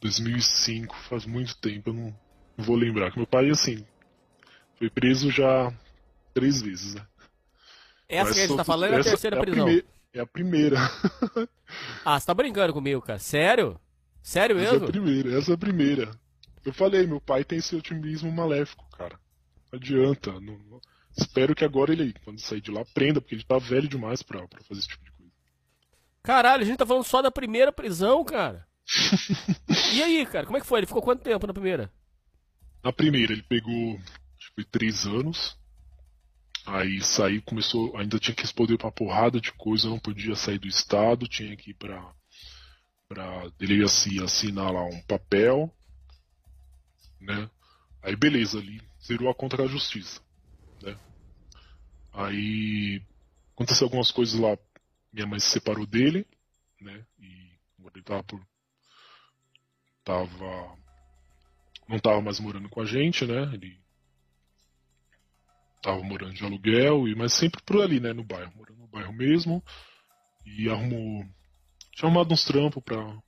2005, 0.00 0.94
faz 1.08 1.24
muito 1.24 1.56
tempo, 1.58 1.90
eu 1.90 1.94
não, 1.94 2.18
não 2.56 2.64
vou 2.64 2.76
lembrar. 2.76 3.16
Meu 3.16 3.26
pai, 3.26 3.48
assim, 3.48 3.84
foi 4.76 4.90
preso 4.90 5.30
já 5.30 5.72
três 6.34 6.60
vezes, 6.60 6.94
né? 6.94 7.06
Essa 8.08 8.24
Mas 8.24 8.34
que 8.34 8.40
a 8.40 8.46
gente 8.46 8.56
tá 8.56 8.64
falando 8.64 8.94
é 8.94 9.00
a 9.00 9.02
terceira 9.02 9.36
é 9.36 9.38
a 9.38 9.42
prisão. 9.42 9.64
Primeira, 9.64 9.86
é 10.12 10.20
a 10.20 10.26
primeira. 10.26 10.78
ah, 12.04 12.20
você 12.20 12.26
tá 12.26 12.34
brincando 12.34 12.72
comigo, 12.72 13.00
cara? 13.00 13.18
Sério? 13.18 13.80
Sério 14.22 14.56
mesmo? 14.56 14.76
Essa 14.76 14.84
é 14.84 14.88
a 14.88 14.92
primeira, 14.92 15.38
essa 15.38 15.50
é 15.50 15.54
a 15.54 15.58
primeira. 15.58 16.10
Eu 16.64 16.72
falei, 16.72 17.06
meu 17.06 17.20
pai 17.20 17.44
tem 17.44 17.58
esse 17.58 17.74
otimismo 17.74 18.30
maléfico, 18.30 18.84
cara. 18.90 19.18
Não 19.72 19.78
adianta. 19.78 20.32
Não, 20.32 20.58
não... 20.58 20.80
Espero 21.16 21.54
que 21.54 21.64
agora 21.64 21.92
ele, 21.92 22.14
quando 22.24 22.40
sair 22.40 22.60
de 22.60 22.70
lá, 22.70 22.82
aprenda, 22.82 23.20
porque 23.20 23.34
ele 23.34 23.44
tá 23.44 23.58
velho 23.58 23.88
demais 23.88 24.22
pra, 24.22 24.46
pra 24.48 24.62
fazer 24.64 24.80
esse 24.80 24.88
tipo 24.88 25.04
de 25.04 25.10
coisa. 25.10 25.13
Caralho, 26.24 26.62
a 26.62 26.66
gente 26.66 26.78
tá 26.78 26.86
falando 26.86 27.04
só 27.04 27.20
da 27.20 27.30
primeira 27.30 27.70
prisão, 27.70 28.24
cara. 28.24 28.66
e 29.92 30.02
aí, 30.02 30.24
cara, 30.24 30.46
como 30.46 30.56
é 30.56 30.60
que 30.60 30.66
foi? 30.66 30.80
Ele 30.80 30.86
ficou 30.86 31.02
quanto 31.02 31.22
tempo 31.22 31.46
na 31.46 31.52
primeira? 31.52 31.92
Na 32.82 32.90
primeira, 32.90 33.34
ele 33.34 33.42
pegou, 33.42 33.96
acho 34.38 34.48
que 34.48 34.54
foi 34.54 34.64
três 34.64 35.06
anos. 35.06 35.54
Aí 36.66 37.02
saí, 37.02 37.42
começou, 37.42 37.94
ainda 37.98 38.18
tinha 38.18 38.34
que 38.34 38.40
responder 38.40 38.78
uma 38.82 38.90
porrada 38.90 39.38
de 39.38 39.52
coisa, 39.52 39.88
não 39.88 39.98
podia 39.98 40.34
sair 40.34 40.58
do 40.58 40.66
estado, 40.66 41.28
tinha 41.28 41.54
que 41.56 41.72
ir 41.72 41.74
pra, 41.74 42.14
pra 43.06 43.48
delegacia 43.58 44.24
assinar 44.24 44.72
lá 44.72 44.82
um 44.82 45.02
papel, 45.02 45.70
né? 47.20 47.50
Aí 48.02 48.16
beleza, 48.16 48.58
ali 48.58 48.80
zerou 49.02 49.28
a 49.28 49.34
conta 49.34 49.58
da 49.58 49.66
justiça, 49.66 50.22
né? 50.82 50.98
Aí 52.14 53.02
aconteceu 53.54 53.84
algumas 53.86 54.10
coisas 54.10 54.40
lá, 54.40 54.56
minha 55.14 55.26
mãe 55.26 55.38
se 55.38 55.50
separou 55.50 55.86
dele, 55.86 56.26
né? 56.80 57.06
E 57.20 57.54
ele 57.94 58.02
tava 58.02 58.24
por 58.24 58.44
tava 60.02 60.76
não 61.88 61.98
tava 61.98 62.20
mais 62.20 62.40
morando 62.40 62.68
com 62.68 62.80
a 62.80 62.84
gente, 62.84 63.24
né? 63.24 63.42
Ele 63.54 63.78
tava 65.80 66.02
morando 66.02 66.34
de 66.34 66.44
aluguel, 66.44 67.06
e, 67.06 67.14
mas 67.14 67.32
sempre 67.34 67.62
por 67.62 67.82
ali, 67.82 68.00
né, 68.00 68.12
no 68.12 68.24
bairro, 68.24 68.52
morando 68.56 68.80
no 68.80 68.88
bairro 68.88 69.12
mesmo. 69.12 69.62
E 70.44 70.68
arrumou. 70.68 71.24
Tinha 71.92 72.08
arrumado 72.08 72.32
uns 72.32 72.44
trampos 72.44 72.82
pra, 72.82 73.22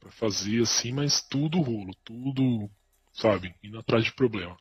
pra 0.00 0.10
fazer, 0.10 0.62
assim, 0.62 0.92
mas 0.92 1.20
tudo 1.20 1.60
rolo, 1.60 1.94
tudo, 2.02 2.68
sabe, 3.12 3.54
indo 3.62 3.78
atrás 3.78 4.04
de 4.04 4.12
problema. 4.12 4.56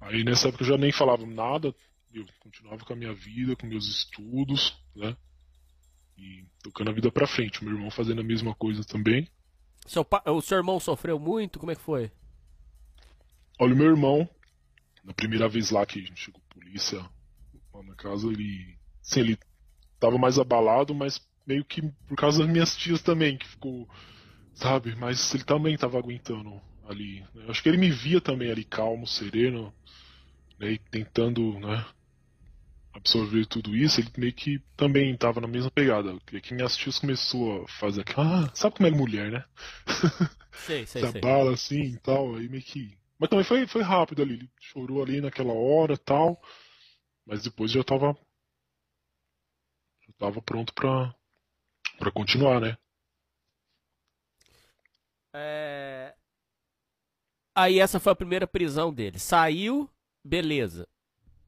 Aí 0.00 0.24
nessa 0.24 0.48
época 0.48 0.64
eu 0.64 0.68
já 0.68 0.78
nem 0.78 0.90
falava 0.90 1.26
nada, 1.26 1.74
eu 2.12 2.26
continuava 2.40 2.84
com 2.84 2.92
a 2.92 2.96
minha 2.96 3.14
vida, 3.14 3.56
com 3.56 3.66
meus 3.66 3.86
estudos, 3.86 4.76
né? 4.94 5.16
E 6.18 6.44
tocando 6.62 6.90
a 6.90 6.92
vida 6.94 7.10
pra 7.10 7.26
frente. 7.26 7.64
Meu 7.64 7.74
irmão 7.74 7.90
fazendo 7.90 8.20
a 8.20 8.24
mesma 8.24 8.54
coisa 8.54 8.84
também. 8.84 9.28
Seu 9.86 10.04
pa... 10.04 10.22
O 10.26 10.40
seu 10.40 10.58
irmão 10.58 10.78
sofreu 10.78 11.18
muito? 11.18 11.58
Como 11.58 11.72
é 11.72 11.74
que 11.74 11.80
foi? 11.80 12.10
Olha, 13.58 13.74
o 13.74 13.76
meu 13.76 13.86
irmão, 13.86 14.28
na 15.04 15.12
primeira 15.12 15.48
vez 15.48 15.70
lá 15.70 15.84
que 15.86 16.04
chegou 16.14 16.40
a 16.50 16.54
polícia 16.54 16.98
lá 17.72 17.82
na 17.82 17.94
casa, 17.94 18.28
ele. 18.28 18.78
Sim, 19.02 19.20
ele 19.20 19.38
tava 19.98 20.18
mais 20.18 20.38
abalado, 20.38 20.94
mas 20.94 21.20
meio 21.46 21.64
que 21.64 21.82
por 22.06 22.16
causa 22.16 22.40
das 22.40 22.48
minhas 22.48 22.76
tias 22.76 23.02
também, 23.02 23.38
que 23.38 23.46
ficou. 23.46 23.88
Sabe? 24.54 24.94
Mas 24.96 25.34
ele 25.34 25.44
também 25.44 25.76
tava 25.76 25.98
aguentando 25.98 26.60
ali. 26.86 27.24
Né? 27.34 27.46
Acho 27.48 27.62
que 27.62 27.68
ele 27.68 27.78
me 27.78 27.90
via 27.90 28.20
também 28.20 28.50
ali 28.50 28.64
calmo, 28.64 29.06
sereno, 29.06 29.72
né? 30.58 30.72
E 30.72 30.78
tentando, 30.78 31.58
né? 31.60 31.86
Absorver 33.00 33.46
tudo 33.46 33.74
isso, 33.74 34.00
ele 34.00 34.10
meio 34.16 34.32
que 34.32 34.58
também 34.76 35.16
tava 35.16 35.40
na 35.40 35.48
mesma 35.48 35.70
pegada. 35.70 36.18
Que, 36.26 36.40
que 36.40 36.54
minhas 36.54 36.76
tias 36.76 36.98
começou 36.98 37.64
a 37.64 37.68
fazer 37.68 38.02
aquela. 38.02 38.44
Ah, 38.46 38.50
sabe 38.54 38.76
como 38.76 38.86
é 38.86 38.90
mulher, 38.90 39.30
né? 39.30 39.44
Sei, 40.52 40.84
sei, 40.86 41.02
Se 41.02 41.10
sei. 41.10 41.20
abala 41.20 41.54
assim 41.54 41.80
e 41.80 41.98
tal, 41.98 42.34
aí 42.36 42.48
meio 42.48 42.62
que. 42.62 42.98
Mas 43.18 43.30
também 43.30 43.44
foi, 43.44 43.66
foi 43.66 43.82
rápido 43.82 44.20
ali, 44.20 44.34
ele 44.34 44.50
chorou 44.60 45.02
ali 45.02 45.20
naquela 45.20 45.54
hora 45.54 45.96
tal. 45.96 46.40
Mas 47.24 47.42
depois 47.42 47.70
já 47.70 47.82
tava. 47.82 48.14
Já 50.06 50.12
tava 50.18 50.42
pronto 50.42 50.74
pra, 50.74 51.14
pra 51.98 52.10
continuar, 52.12 52.60
né? 52.60 52.76
É... 55.32 56.14
Aí 57.54 57.78
essa 57.78 57.98
foi 57.98 58.12
a 58.12 58.16
primeira 58.16 58.46
prisão 58.46 58.92
dele. 58.92 59.18
Saiu, 59.18 59.88
beleza. 60.24 60.86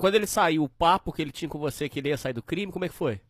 Quando 0.02 0.16
ele 0.16 0.26
saiu, 0.26 0.64
o 0.64 0.68
papo 0.68 1.12
que 1.12 1.22
ele 1.22 1.30
tinha 1.30 1.48
com 1.48 1.60
você 1.60 1.88
que 1.88 2.00
ele 2.00 2.08
ia 2.08 2.16
sair 2.16 2.32
do 2.32 2.42
crime, 2.42 2.72
como 2.72 2.84
é 2.84 2.88
que 2.88 2.94
foi? 2.94 3.20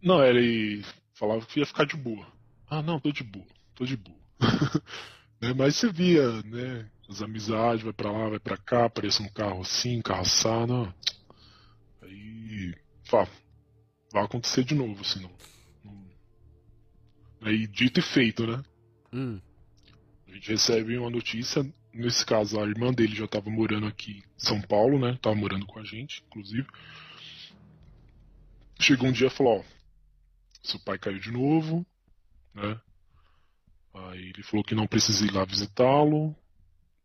Não, 0.00 0.24
ele 0.24 0.82
falava 1.12 1.44
que 1.44 1.60
ia 1.60 1.66
ficar 1.66 1.84
de 1.84 1.94
boa. 1.94 2.26
Ah, 2.70 2.80
não, 2.80 2.98
tô 2.98 3.12
de 3.12 3.22
boa, 3.22 3.44
tô 3.74 3.84
de 3.84 3.98
boa. 3.98 4.16
Né, 5.40 5.52
Mas 5.54 5.76
você 5.76 5.92
via, 5.92 6.42
né? 6.42 6.90
As 7.06 7.20
amizades, 7.20 7.84
vai 7.84 7.92
pra 7.92 8.10
lá, 8.10 8.30
vai 8.30 8.40
pra 8.40 8.56
cá, 8.56 8.86
aparece 8.86 9.22
um 9.22 9.28
carro 9.28 9.60
assim, 9.60 10.00
carro 10.00 10.22
assado. 10.22 10.92
Aí. 12.00 12.74
Fala, 13.04 13.28
vai 14.10 14.24
acontecer 14.24 14.64
de 14.64 14.74
novo, 14.74 15.02
assim, 15.02 15.20
não. 15.20 15.30
não- 15.84 16.08
Aí 17.42 17.66
dito 17.66 18.00
e 18.00 18.02
feito, 18.02 18.46
né? 18.46 18.62
Hum. 19.12 19.38
A 20.26 20.32
gente 20.32 20.48
recebe 20.48 20.96
uma 20.96 21.10
notícia, 21.10 21.62
nesse 21.92 22.24
caso 22.24 22.60
a 22.60 22.66
irmã 22.66 22.92
dele 22.92 23.14
já 23.14 23.24
estava 23.24 23.50
morando 23.50 23.86
aqui 23.86 24.18
em 24.18 24.22
São 24.36 24.60
Paulo, 24.60 24.98
né? 24.98 25.18
Tava 25.20 25.34
morando 25.34 25.66
com 25.66 25.78
a 25.78 25.84
gente, 25.84 26.22
inclusive. 26.26 26.66
Chegou 28.78 29.08
um 29.08 29.12
dia 29.12 29.26
e 29.26 29.30
falou, 29.30 29.60
ó, 29.60 29.64
seu 30.62 30.78
pai 30.80 30.98
caiu 30.98 31.18
de 31.18 31.32
novo, 31.32 31.84
né? 32.54 32.80
Aí 33.94 34.30
ele 34.30 34.42
falou 34.42 34.64
que 34.64 34.74
não 34.74 34.86
precisa 34.86 35.24
ir 35.24 35.32
lá 35.32 35.44
visitá-lo, 35.44 36.34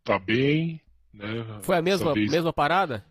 tá 0.03 0.19
bem, 0.19 0.81
né? 1.13 1.61
Foi 1.63 1.77
a 1.77 1.81
mesma, 1.81 2.13
vez 2.13 2.31
mesma 2.31 2.53
parada? 2.53 3.05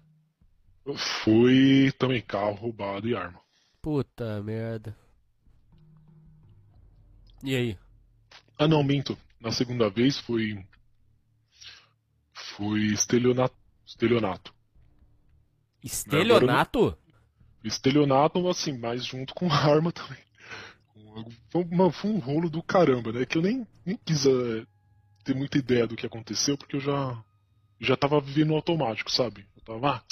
Foi 1.24 1.92
também 1.98 2.20
carro 2.20 2.54
roubado 2.54 3.08
e 3.08 3.14
arma. 3.14 3.40
Puta 3.80 4.42
merda. 4.42 4.96
E 7.42 7.56
aí? 7.56 7.78
Ah 8.58 8.68
não, 8.68 8.82
minto. 8.82 9.18
Na 9.40 9.50
segunda 9.50 9.90
vez 9.90 10.18
foi. 10.18 10.64
Foi 12.56 12.80
estelionato. 12.92 13.54
estelionato. 13.86 14.54
Estelionato? 15.82 16.96
Estelionato, 17.64 18.48
assim, 18.48 18.76
mas 18.78 19.04
junto 19.04 19.34
com 19.34 19.46
arma 19.52 19.92
também. 19.92 20.18
Foi, 21.50 21.64
uma- 21.64 21.92
foi 21.92 22.10
um 22.10 22.18
rolo 22.18 22.48
do 22.48 22.62
caramba, 22.62 23.12
né? 23.12 23.26
Que 23.26 23.38
eu 23.38 23.42
nem, 23.42 23.66
nem 23.84 23.96
quis 24.04 24.24
eh, 24.26 24.66
ter 25.24 25.34
muita 25.34 25.58
ideia 25.58 25.86
do 25.86 25.96
que 25.96 26.06
aconteceu, 26.06 26.56
porque 26.56 26.76
eu 26.76 26.80
já. 26.80 27.22
Já 27.80 27.96
tava 27.96 28.20
vivendo 28.20 28.54
automático, 28.54 29.10
sabe? 29.10 29.44
Eu 29.56 29.62
tava. 29.62 29.96
Ah, 29.96 30.02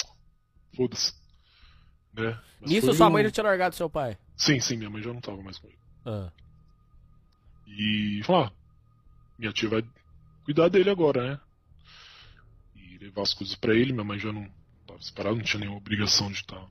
foda-se. 0.76 1.14
Né? 2.12 2.36
Mas 2.60 2.70
Nisso 2.70 2.92
sua 2.92 3.06
no- 3.06 3.12
mãe 3.12 3.22
já 3.24 3.30
tinha 3.30 3.44
largado 3.44 3.76
seu 3.76 3.88
pai. 3.88 4.18
Sim, 4.36 4.58
sim, 4.58 4.76
minha 4.76 4.90
mãe 4.90 5.00
já 5.02 5.12
não 5.12 5.20
tava 5.20 5.40
mais 5.40 5.56
com 5.58 5.68
ele. 5.68 5.78
Ah. 6.04 6.32
E 7.68 8.20
falou, 8.24 8.44
ah, 8.46 8.52
minha 9.38 9.52
tia 9.52 9.68
vai 9.68 9.84
cuidar 10.44 10.68
dele 10.68 10.90
agora, 10.90 11.30
né? 11.30 11.40
Levar 13.00 13.22
as 13.22 13.34
coisas 13.34 13.56
pra 13.56 13.74
ele, 13.74 13.92
minha 13.92 14.04
mãe 14.04 14.18
já 14.18 14.32
não 14.32 14.48
tava 14.86 15.00
separada, 15.00 15.36
não 15.36 15.42
tinha 15.42 15.60
nenhuma 15.60 15.78
obrigação 15.78 16.30
de 16.30 16.38
estar 16.38 16.64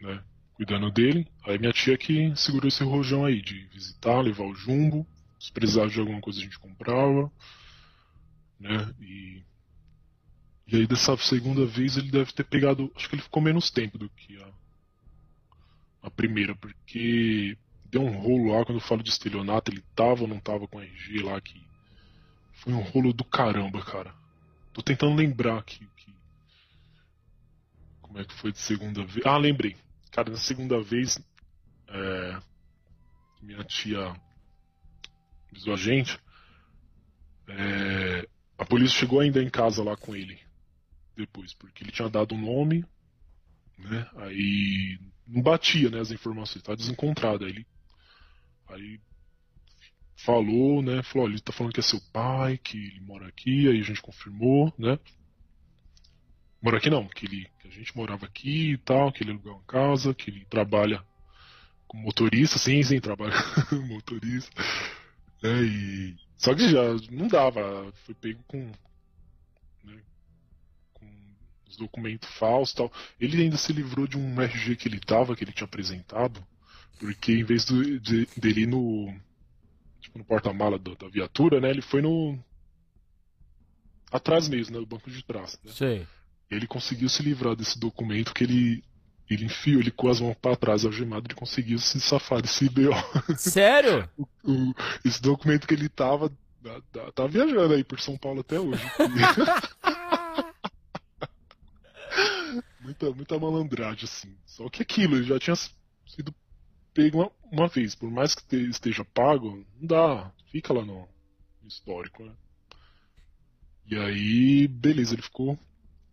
né, 0.00 0.22
cuidando 0.54 0.90
dele. 0.90 1.26
Aí 1.44 1.58
minha 1.58 1.72
tia 1.72 1.96
que 1.96 2.34
segurou 2.36 2.68
esse 2.68 2.82
rojão 2.82 3.24
aí, 3.24 3.40
de 3.40 3.66
visitar, 3.66 4.20
levar 4.20 4.44
o 4.44 4.54
jumbo, 4.54 5.06
se 5.38 5.52
precisava 5.52 5.88
de 5.88 6.00
alguma 6.00 6.20
coisa 6.20 6.40
a 6.40 6.42
gente 6.42 6.58
comprava, 6.58 7.30
né? 8.58 8.94
E, 9.00 9.42
e 10.66 10.76
aí 10.76 10.86
dessa 10.86 11.16
segunda 11.16 11.64
vez 11.64 11.96
ele 11.96 12.10
deve 12.10 12.32
ter 12.32 12.44
pegado, 12.44 12.90
acho 12.96 13.08
que 13.08 13.14
ele 13.14 13.22
ficou 13.22 13.42
menos 13.42 13.70
tempo 13.70 13.96
do 13.96 14.08
que 14.10 14.36
a, 14.42 14.48
a 16.02 16.10
primeira, 16.10 16.54
porque 16.56 17.56
deu 17.84 18.02
um 18.02 18.18
rolo 18.18 18.52
lá, 18.52 18.64
quando 18.64 18.78
eu 18.78 18.84
falo 18.84 19.02
de 19.02 19.10
estelionato, 19.10 19.70
ele 19.70 19.82
tava 19.94 20.22
ou 20.22 20.28
não 20.28 20.40
tava 20.40 20.66
com 20.66 20.80
RG 20.80 21.22
lá, 21.22 21.40
que 21.40 21.64
foi 22.52 22.72
um 22.72 22.82
rolo 22.82 23.12
do 23.12 23.24
caramba, 23.24 23.80
cara. 23.82 24.14
Tô 24.78 24.82
tentando 24.84 25.16
lembrar 25.16 25.60
que, 25.64 25.84
que- 25.96 26.14
como 28.00 28.20
é 28.20 28.24
que 28.24 28.32
foi 28.32 28.52
de 28.52 28.58
segunda 28.60 29.04
vez. 29.04 29.26
Ah, 29.26 29.36
lembrei. 29.36 29.76
Cara, 30.12 30.30
na 30.30 30.36
segunda 30.36 30.80
vez, 30.80 31.18
é, 31.88 32.38
minha 33.42 33.64
tia 33.64 34.14
avisou 35.50 35.74
a 35.74 35.76
gente, 35.76 36.16
é, 37.48 38.28
a 38.56 38.64
polícia 38.64 39.00
chegou 39.00 39.18
ainda 39.18 39.42
em 39.42 39.50
casa 39.50 39.82
lá 39.82 39.96
com 39.96 40.14
ele 40.14 40.38
depois, 41.16 41.52
porque 41.54 41.82
ele 41.82 41.90
tinha 41.90 42.08
dado 42.08 42.36
um 42.36 42.40
nome, 42.40 42.84
né? 43.78 44.08
Aí 44.16 44.98
não 45.26 45.42
batia, 45.42 45.90
né, 45.90 46.00
as 46.00 46.12
informações, 46.12 46.62
tá 46.62 46.74
desencontrado. 46.76 47.44
Aí 47.44 47.50
ele 47.50 47.66
aí 48.68 49.00
falou, 50.18 50.82
né, 50.82 51.02
falou, 51.04 51.28
ele 51.28 51.40
tá 51.40 51.52
falando 51.52 51.72
que 51.72 51.80
é 51.80 51.82
seu 51.82 52.00
pai, 52.12 52.58
que 52.58 52.76
ele 52.76 53.00
mora 53.00 53.28
aqui, 53.28 53.68
aí 53.68 53.80
a 53.80 53.84
gente 53.84 54.02
confirmou, 54.02 54.72
né? 54.76 54.98
Mora 56.60 56.78
aqui 56.78 56.90
não, 56.90 57.06
que 57.06 57.24
ele 57.24 57.48
que 57.60 57.68
a 57.68 57.70
gente 57.70 57.96
morava 57.96 58.26
aqui 58.26 58.72
e 58.72 58.78
tal, 58.78 59.12
que 59.12 59.22
ele 59.22 59.30
alugou 59.30 59.52
uma 59.52 59.62
casa, 59.62 60.12
que 60.12 60.30
ele 60.30 60.44
trabalha 60.46 61.02
como 61.86 62.02
motorista, 62.02 62.58
sim, 62.58 62.82
sim, 62.82 63.00
trabalha 63.00 63.32
como 63.70 63.86
motorista. 63.86 64.50
né, 65.40 65.62
e 65.62 66.16
só 66.36 66.54
que 66.54 66.68
já 66.68 66.82
não 67.12 67.28
dava, 67.28 67.92
foi 68.04 68.14
pego 68.14 68.42
com 68.48 68.72
né, 69.84 70.00
com 70.94 71.06
os 71.68 71.76
documentos 71.76 72.28
falsos 72.30 72.74
e 72.74 72.76
tal. 72.76 72.92
Ele 73.20 73.42
ainda 73.42 73.56
se 73.56 73.72
livrou 73.72 74.08
de 74.08 74.18
um 74.18 74.40
RG 74.40 74.74
que 74.76 74.88
ele 74.88 74.98
tava, 74.98 75.36
que 75.36 75.44
ele 75.44 75.52
tinha 75.52 75.66
apresentado, 75.66 76.44
porque 76.98 77.32
em 77.32 77.44
vez 77.44 77.64
do, 77.64 78.00
de, 78.00 78.26
dele 78.36 78.66
no. 78.66 79.14
Tipo, 80.08 80.18
no 80.18 80.24
porta-mala 80.24 80.78
da 80.78 81.08
viatura, 81.08 81.60
né? 81.60 81.70
Ele 81.70 81.82
foi 81.82 82.00
no. 82.02 82.36
Atrás 84.10 84.48
mesmo, 84.48 84.74
né? 84.74 84.80
No 84.80 84.86
banco 84.86 85.10
de 85.10 85.22
trás. 85.22 85.58
Né? 85.62 85.70
Sei. 85.72 86.06
Ele 86.50 86.66
conseguiu 86.66 87.08
se 87.10 87.22
livrar 87.22 87.54
desse 87.54 87.78
documento 87.78 88.32
que 88.34 88.42
ele. 88.44 88.82
Ele 89.28 89.44
enfiou, 89.44 89.78
ele 89.80 89.90
com 89.90 90.08
as 90.08 90.20
mãos 90.22 90.34
pra 90.40 90.56
trás, 90.56 90.86
algemado, 90.86 91.26
ele 91.26 91.34
conseguiu 91.34 91.78
se 91.78 92.00
safar 92.00 92.40
desse 92.40 92.66
BO. 92.70 92.88
Sério? 93.36 94.08
O- 94.42 94.72
esse 95.04 95.20
documento 95.20 95.66
que 95.68 95.74
ele 95.74 95.90
tava. 95.90 96.32
Tá 97.14 97.26
viajando 97.26 97.74
aí 97.74 97.84
por 97.84 98.00
São 98.00 98.16
Paulo 98.16 98.40
até 98.40 98.58
hoje. 98.58 98.82
muita, 102.80 103.10
muita 103.12 103.38
malandragem, 103.38 104.04
assim. 104.04 104.34
Só 104.46 104.66
que 104.70 104.80
aquilo, 104.82 105.16
ele 105.16 105.24
já 105.26 105.38
tinha 105.38 105.54
sido 106.06 106.34
pego 106.98 107.18
uma, 107.18 107.30
uma 107.52 107.68
vez. 107.68 107.94
Por 107.94 108.10
mais 108.10 108.34
que 108.34 108.44
te- 108.44 108.68
esteja 108.68 109.04
pago, 109.04 109.64
não 109.80 109.86
dá. 109.86 110.32
Fica 110.50 110.72
lá 110.72 110.84
no, 110.84 111.08
histórico, 111.64 112.24
né? 112.24 112.32
E 113.86 113.96
aí, 113.96 114.66
beleza, 114.66 115.14
ele 115.14 115.22
ficou. 115.22 115.56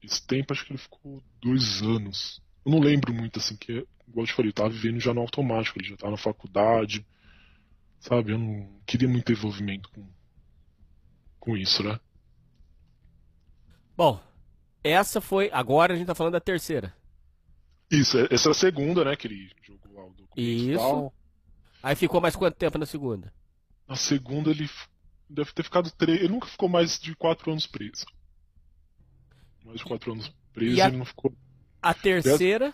Esse 0.04 0.26
tempo 0.26 0.54
acho 0.54 0.64
que 0.64 0.74
ele 0.74 0.78
ficou 0.78 1.24
dois 1.42 1.82
anos. 1.82 2.40
Eu 2.64 2.72
não 2.72 2.80
lembro 2.80 3.12
muito, 3.12 3.40
assim, 3.40 3.56
que, 3.56 3.72
igual 4.08 4.24
eu 4.24 4.28
te 4.28 4.34
falei, 4.34 4.50
eu 4.50 4.54
tava 4.54 4.70
vivendo 4.70 5.00
já 5.00 5.14
no 5.14 5.22
automático, 5.22 5.80
ele 5.80 5.88
já 5.88 5.98
tava 5.98 6.12
na 6.12 6.18
faculdade. 6.18 7.06
Sabe, 8.00 8.34
eu 8.34 8.38
não 8.38 8.70
queria 8.86 9.08
muito 9.10 9.32
envolvimento 9.32 9.90
com, 9.90 10.08
com 11.40 11.58
isso, 11.58 11.82
né? 11.84 12.00
Bom, 13.98 14.22
essa 14.84 15.20
foi. 15.20 15.50
Agora 15.52 15.94
a 15.94 15.98
gente 15.98 16.06
tá 16.06 16.14
falando 16.14 16.34
da 16.34 16.40
terceira. 16.40 16.94
Isso, 17.90 18.18
é- 18.18 18.28
essa 18.32 18.50
é 18.50 18.52
a 18.52 18.56
segunda, 18.56 19.04
né? 19.06 19.16
Que 19.16 19.28
ele 19.28 19.52
jogou 19.64 19.94
lá 19.94 20.06
o 20.06 20.14
documento 20.14 20.38
Isso. 20.38 20.78
tal. 20.80 21.14
Aí 21.84 21.96
ficou 21.96 22.20
mais 22.20 22.36
quanto 22.36 22.56
tempo 22.56 22.78
na 22.78 22.86
segunda? 22.86 23.32
Na 23.88 23.96
segunda 23.96 24.50
ele 24.50 24.70
deve 25.30 25.52
ter 25.54 25.64
ficado 25.64 25.92
três. 25.92 26.20
Ele 26.20 26.30
nunca 26.30 26.48
ficou 26.48 26.68
mais 26.68 27.00
de 27.00 27.16
quatro 27.16 27.52
anos 27.52 27.68
preso. 27.68 28.06
Mais 29.64 29.80
de 29.80 29.86
quatro 29.86 30.12
anos 30.14 30.32
preso, 30.54 30.82
a- 30.82 30.88
ele 30.88 30.98
não 30.98 31.06
ficou. 31.06 31.36
A 31.82 31.94
terceira. 31.94 32.74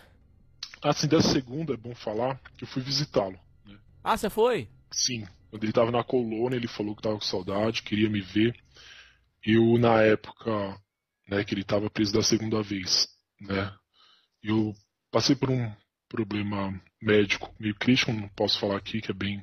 Assim, 0.82 1.06
dessa 1.06 1.28
segunda 1.30 1.74
é 1.74 1.76
bom 1.76 1.94
falar 1.94 2.40
que 2.56 2.64
eu 2.64 2.68
fui 2.68 2.82
visitá-lo. 2.82 3.38
Né? 3.64 3.78
Ah, 4.02 4.16
você 4.16 4.28
foi? 4.28 4.68
Sim, 4.90 5.26
quando 5.50 5.62
ele 5.64 5.72
tava 5.72 5.90
na 5.90 6.02
colônia, 6.02 6.56
ele 6.56 6.66
falou 6.66 6.96
que 6.96 7.02
tava 7.02 7.14
com 7.16 7.20
saudade, 7.24 7.82
queria 7.82 8.10
me 8.10 8.20
ver. 8.20 8.54
Eu, 9.44 9.78
na 9.78 10.00
época, 10.02 10.50
né, 11.28 11.44
que 11.44 11.54
ele 11.54 11.64
tava 11.64 11.88
preso 11.90 12.12
da 12.12 12.22
segunda 12.22 12.62
vez, 12.62 13.08
né, 13.40 13.72
eu 14.42 14.74
passei 15.12 15.36
por 15.36 15.50
um 15.50 15.70
problema 16.08 16.74
médico 17.00 17.54
meio 17.60 17.74
crítico, 17.74 18.12
não 18.12 18.28
posso 18.30 18.58
falar 18.58 18.76
aqui, 18.76 19.00
que 19.00 19.12
é 19.12 19.14
bem, 19.14 19.42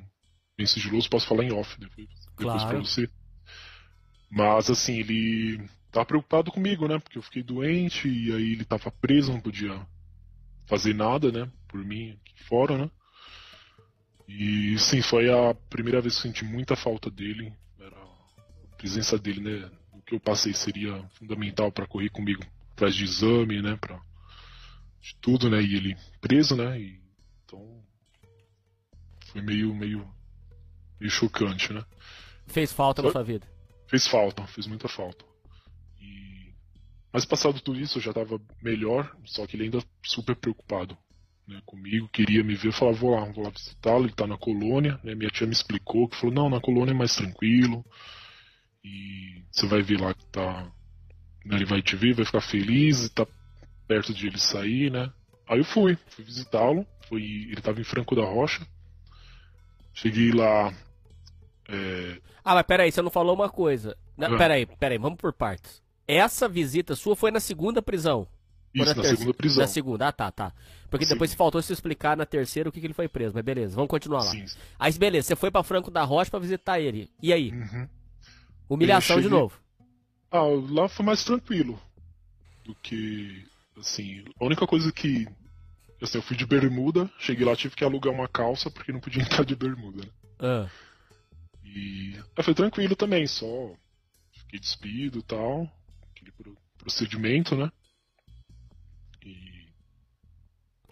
bem 0.58 0.66
sigiloso, 0.66 1.08
posso 1.08 1.26
falar 1.26 1.44
em 1.44 1.52
off 1.52 1.78
depois, 1.80 2.08
depois 2.36 2.62
Claro. 2.62 2.68
pra 2.68 2.78
você. 2.78 3.08
Mas, 4.30 4.68
assim, 4.68 4.98
ele 4.98 5.66
tava 5.90 6.06
preocupado 6.06 6.52
comigo, 6.52 6.86
né, 6.86 6.98
porque 6.98 7.16
eu 7.16 7.22
fiquei 7.22 7.42
doente 7.42 8.08
e 8.08 8.32
aí 8.32 8.52
ele 8.52 8.64
tava 8.64 8.90
preso, 8.90 9.32
não 9.32 9.40
podia 9.40 9.86
fazer 10.66 10.94
nada, 10.94 11.32
né, 11.32 11.50
por 11.66 11.82
mim 11.84 12.10
aqui 12.10 12.44
fora, 12.44 12.76
né. 12.76 12.90
E 14.28 14.78
sim, 14.78 15.02
foi 15.02 15.28
a 15.28 15.54
primeira 15.68 16.00
vez 16.00 16.14
que 16.14 16.28
eu 16.28 16.32
senti 16.32 16.44
muita 16.44 16.76
falta 16.76 17.10
dele. 17.10 17.52
Era 17.80 17.96
a 17.96 18.76
presença 18.76 19.18
dele, 19.18 19.40
né? 19.40 19.70
O 19.92 20.00
que 20.02 20.14
eu 20.14 20.20
passei 20.20 20.54
seria 20.54 21.02
fundamental 21.18 21.72
para 21.72 21.86
correr 21.86 22.10
comigo 22.10 22.44
atrás 22.70 22.94
de 22.94 23.02
exame, 23.02 23.60
né? 23.60 23.76
Pra, 23.80 24.00
de 25.00 25.14
tudo, 25.20 25.48
né? 25.48 25.60
E 25.62 25.74
ele 25.74 25.96
preso, 26.20 26.56
né? 26.56 26.80
E, 26.80 27.00
então 27.44 27.82
foi 29.26 29.42
meio, 29.42 29.74
meio, 29.74 30.08
meio 30.98 31.10
chocante, 31.10 31.72
né? 31.72 31.84
Fez 32.46 32.72
falta 32.72 33.02
na 33.02 33.06
Foi. 33.06 33.12
sua 33.12 33.22
vida. 33.22 33.46
Fez 33.88 34.06
falta, 34.06 34.46
fez 34.46 34.66
muita 34.66 34.88
falta. 34.88 35.24
Mas 37.12 37.24
passado 37.24 37.60
tudo 37.60 37.80
isso, 37.80 37.98
eu 37.98 38.02
já 38.02 38.12
tava 38.12 38.40
melhor, 38.62 39.16
só 39.24 39.46
que 39.46 39.56
ele 39.56 39.64
ainda 39.64 39.82
super 40.02 40.36
preocupado 40.36 40.96
né, 41.46 41.60
comigo, 41.66 42.08
queria 42.08 42.44
me 42.44 42.54
ver, 42.54 42.68
eu 42.68 42.72
falava, 42.72 42.96
vou 42.96 43.10
lá, 43.10 43.24
vou 43.32 43.42
lá 43.42 43.50
visitá-lo, 43.50 44.04
ele 44.04 44.12
tá 44.12 44.26
na 44.26 44.38
colônia, 44.38 45.00
né, 45.02 45.16
minha 45.16 45.30
tia 45.30 45.46
me 45.46 45.52
explicou, 45.52 46.08
que 46.08 46.16
falou, 46.16 46.34
não, 46.34 46.48
na 46.48 46.60
colônia 46.60 46.92
é 46.92 46.94
mais 46.94 47.16
tranquilo, 47.16 47.84
e 48.84 49.42
você 49.50 49.66
vai 49.66 49.82
ver 49.82 50.00
lá 50.00 50.14
que 50.14 50.24
tá, 50.26 50.70
né, 51.44 51.56
ele 51.56 51.64
vai 51.64 51.82
te 51.82 51.96
ver, 51.96 52.14
vai 52.14 52.24
ficar 52.24 52.40
feliz, 52.40 53.06
e 53.06 53.10
tá 53.10 53.26
perto 53.90 54.14
de 54.14 54.28
ele 54.28 54.38
sair, 54.38 54.88
né. 54.88 55.12
Aí 55.48 55.58
eu 55.58 55.64
fui, 55.64 55.98
fui 56.10 56.22
visitá-lo, 56.24 56.86
foi, 57.08 57.22
ele 57.22 57.60
tava 57.60 57.80
em 57.80 57.84
Franco 57.84 58.14
da 58.14 58.22
Rocha, 58.22 58.64
cheguei 59.92 60.30
lá, 60.30 60.72
é, 61.68 62.20
Ah, 62.44 62.54
mas 62.54 62.62
peraí, 62.66 62.92
você 62.92 63.02
não 63.02 63.10
falou 63.10 63.34
uma 63.34 63.48
coisa. 63.50 63.96
Não, 64.16 64.34
Ah. 64.34 64.38
Peraí, 64.38 64.64
peraí, 64.64 64.96
vamos 64.96 65.18
por 65.18 65.32
partes. 65.32 65.82
Essa 66.06 66.48
visita 66.48 66.94
sua 66.94 67.16
foi 67.16 67.30
na 67.32 67.40
segunda 67.40 67.82
prisão. 67.82 68.26
Isso, 68.72 68.86
na 68.86 68.94
terceira? 68.94 69.16
segunda 69.16 69.34
prisão. 69.36 69.60
Na 69.62 69.66
segunda, 69.66 70.06
ah 70.08 70.12
tá, 70.12 70.30
tá. 70.30 70.52
Porque 70.88 71.04
depois 71.06 71.34
faltou 71.34 71.60
se 71.60 71.72
explicar 71.72 72.16
na 72.16 72.24
terceira 72.24 72.68
o 72.68 72.72
que, 72.72 72.80
que 72.80 72.86
ele 72.86 72.94
foi 72.94 73.08
preso, 73.08 73.34
mas 73.34 73.44
beleza, 73.44 73.74
vamos 73.74 73.90
continuar 73.90 74.22
lá. 74.22 74.30
Sim. 74.30 74.44
Aí 74.78 74.92
beleza, 74.92 75.26
você 75.28 75.36
foi 75.36 75.50
pra 75.50 75.64
Franco 75.64 75.90
da 75.90 76.04
Rocha 76.04 76.30
pra 76.30 76.38
visitar 76.38 76.78
ele. 76.80 77.10
E 77.20 77.32
aí? 77.32 77.50
Uhum. 77.50 77.88
Humilhação 78.68 79.16
Eu 79.16 79.22
de 79.22 79.28
cheguei- 79.28 79.38
novo. 79.40 79.58
Ah, 80.30 80.42
lá 80.72 80.88
foi 80.88 81.04
mais 81.04 81.24
tranquilo 81.24 81.80
do 82.64 82.72
que, 82.76 83.44
assim, 83.80 84.24
a 84.40 84.44
única 84.44 84.66
coisa 84.66 84.92
que, 84.92 85.26
assim, 86.00 86.18
eu 86.18 86.22
fui 86.22 86.36
de 86.36 86.46
bermuda, 86.46 87.10
cheguei 87.18 87.44
lá, 87.44 87.56
tive 87.56 87.74
que 87.74 87.84
alugar 87.84 88.12
uma 88.12 88.28
calça 88.28 88.70
porque 88.70 88.92
não 88.92 89.00
podia 89.00 89.22
entrar 89.22 89.44
de 89.44 89.56
bermuda, 89.56 90.04
né? 90.04 90.10
Ah, 90.38 90.70
E 91.64 92.18
foi 92.42 92.54
tranquilo 92.54 92.96
também, 92.96 93.26
só 93.26 93.46
fiquei 94.32 94.58
despido 94.58 95.18
e 95.18 95.22
tal, 95.22 95.70
aquele 96.10 96.32
pro- 96.32 96.56
procedimento, 96.78 97.54
né? 97.56 97.70
E, 99.24 99.68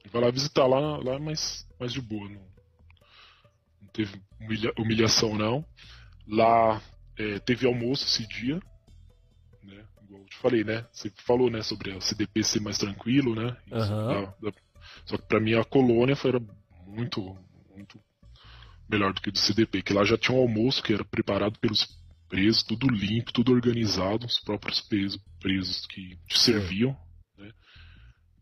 e 0.05 0.09
vai 0.11 0.23
lá 0.23 0.31
visitar, 0.31 0.67
lá, 0.67 0.99
lá 0.99 1.15
é 1.15 1.19
mais, 1.19 1.67
mais 1.81 1.93
de 1.93 2.01
boa, 2.01 2.29
não, 2.29 2.41
não 3.83 3.89
teve 3.93 4.21
humilha- 4.41 4.73
humilhação 4.79 5.35
não. 5.37 5.65
Lá 6.27 6.83
é, 7.19 7.39
teve 7.41 7.67
almoço 7.67 8.05
esse 8.05 8.27
dia, 8.29 8.61
te 10.29 10.37
falei, 10.39 10.65
né? 10.65 10.87
Você 10.93 11.11
falou, 11.27 11.51
né, 11.51 11.63
sobre 11.63 11.93
a 11.93 12.01
CDP 12.01 12.43
ser 12.43 12.61
mais 12.61 12.79
tranquilo, 12.79 13.35
né? 13.35 13.57
Aham. 13.73 14.35
da- 14.41 14.51
da- 14.51 14.57
Só 15.07 15.17
que 15.17 15.27
pra 15.27 15.41
mim 15.41 15.55
a 15.55 15.65
colônia 15.65 16.17
foi 16.17 16.31
era 16.31 16.41
muito, 16.87 17.21
muito 17.75 18.01
melhor 18.89 19.13
do 19.13 19.21
que 19.21 19.31
do 19.31 19.39
CDP, 19.39 19.83
que 19.83 19.93
lá 19.93 20.05
já 20.05 20.17
tinha 20.17 20.37
um 20.37 20.41
almoço 20.41 20.83
que 20.83 20.93
era 20.93 21.05
preparado 21.05 21.59
pelos 21.59 21.87
presos, 22.29 22.63
tudo 22.63 22.87
limpo, 22.89 23.33
tudo 23.33 23.53
organizado, 23.53 24.27
os 24.27 24.39
próprios 24.41 24.81
presos, 24.81 25.21
presos 25.41 25.87
que 25.87 26.17
te 26.27 26.39
serviam, 26.39 26.97
né? 27.37 27.53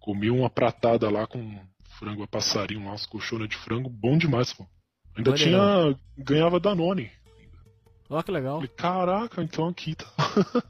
Comi 0.00 0.30
uma 0.30 0.50
pratada 0.50 1.10
lá 1.10 1.26
com 1.26 1.60
frango 1.98 2.22
a 2.22 2.28
passarinho 2.28 2.84
lá, 2.86 2.92
as 2.94 3.06
colchonas 3.06 3.48
de 3.48 3.56
frango, 3.56 3.88
bom 3.88 4.16
demais, 4.18 4.52
pô. 4.52 4.66
Ainda 5.16 5.30
Olha 5.30 5.38
tinha. 5.38 5.98
ganhava 6.18 6.60
Danone. 6.60 7.10
Ó 8.08 8.22
que 8.22 8.30
legal. 8.30 8.56
Falei, 8.56 8.68
caraca, 8.76 9.42
então 9.42 9.68
aqui 9.68 9.94
tá. 9.94 10.06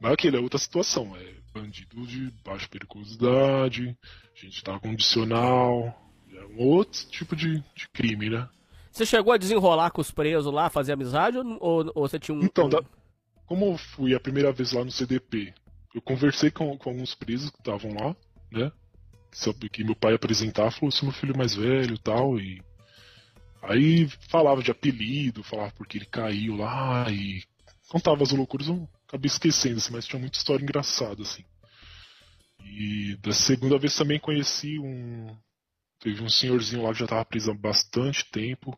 Mas 0.00 0.12
aquele 0.12 0.36
é 0.36 0.40
outra 0.40 0.58
situação, 0.58 1.14
é 1.16 1.34
bandido 1.54 2.06
de 2.06 2.30
baixa 2.44 2.66
periculosidade, 2.68 3.96
gente 4.34 4.64
tá 4.64 4.78
condicional, 4.80 5.94
é 6.34 6.44
um 6.46 6.58
outro 6.66 7.06
tipo 7.08 7.36
de, 7.36 7.58
de 7.74 7.88
crime, 7.92 8.30
né? 8.30 8.48
Você 8.90 9.06
chegou 9.06 9.32
a 9.32 9.36
desenrolar 9.38 9.90
com 9.90 10.00
os 10.00 10.10
presos 10.10 10.52
lá, 10.52 10.68
fazer 10.68 10.92
amizade 10.92 11.38
ou, 11.38 11.44
ou, 11.60 11.92
ou 11.94 12.08
você 12.08 12.18
tinha 12.18 12.36
um. 12.36 12.42
Então, 12.42 12.68
da- 12.68 12.82
como 13.46 13.66
eu 13.66 13.78
fui 13.78 14.14
a 14.14 14.20
primeira 14.20 14.52
vez 14.52 14.72
lá 14.72 14.84
no 14.84 14.90
CDP, 14.90 15.54
eu 15.94 16.00
conversei 16.02 16.50
com, 16.50 16.76
com 16.76 16.90
alguns 16.90 17.14
presos 17.14 17.50
que 17.50 17.58
estavam 17.58 17.92
lá, 17.94 18.16
né? 18.50 18.72
Sobre 19.30 19.68
que 19.68 19.84
meu 19.84 19.94
pai 19.96 20.14
apresentava, 20.14 20.70
falou, 20.70 20.90
sou 20.90 21.08
meu 21.08 21.16
filho 21.16 21.36
mais 21.36 21.54
velho 21.54 21.94
e 21.94 21.98
tal, 21.98 22.38
e 22.38 22.62
aí 23.62 24.08
falava 24.28 24.62
de 24.62 24.70
apelido, 24.70 25.42
falava 25.44 25.72
porque 25.72 25.98
ele 25.98 26.06
caiu 26.06 26.56
lá 26.56 27.10
e 27.10 27.42
contava 27.88 28.22
as 28.22 28.32
loucuras, 28.32 28.68
eu 28.68 28.88
acabei 29.06 29.28
esquecendo, 29.28 29.76
assim, 29.76 29.92
mas 29.92 30.06
tinha 30.06 30.18
muita 30.18 30.38
história 30.38 30.62
engraçada, 30.62 31.22
assim. 31.22 31.44
E 32.64 33.16
da 33.16 33.32
segunda 33.32 33.78
vez 33.78 33.94
também 33.94 34.18
conheci 34.18 34.78
um. 34.78 35.36
Teve 36.00 36.22
um 36.22 36.28
senhorzinho 36.28 36.82
lá 36.82 36.92
que 36.92 37.00
já 37.00 37.04
estava 37.04 37.24
preso 37.24 37.50
há 37.50 37.54
bastante 37.54 38.24
tempo. 38.30 38.76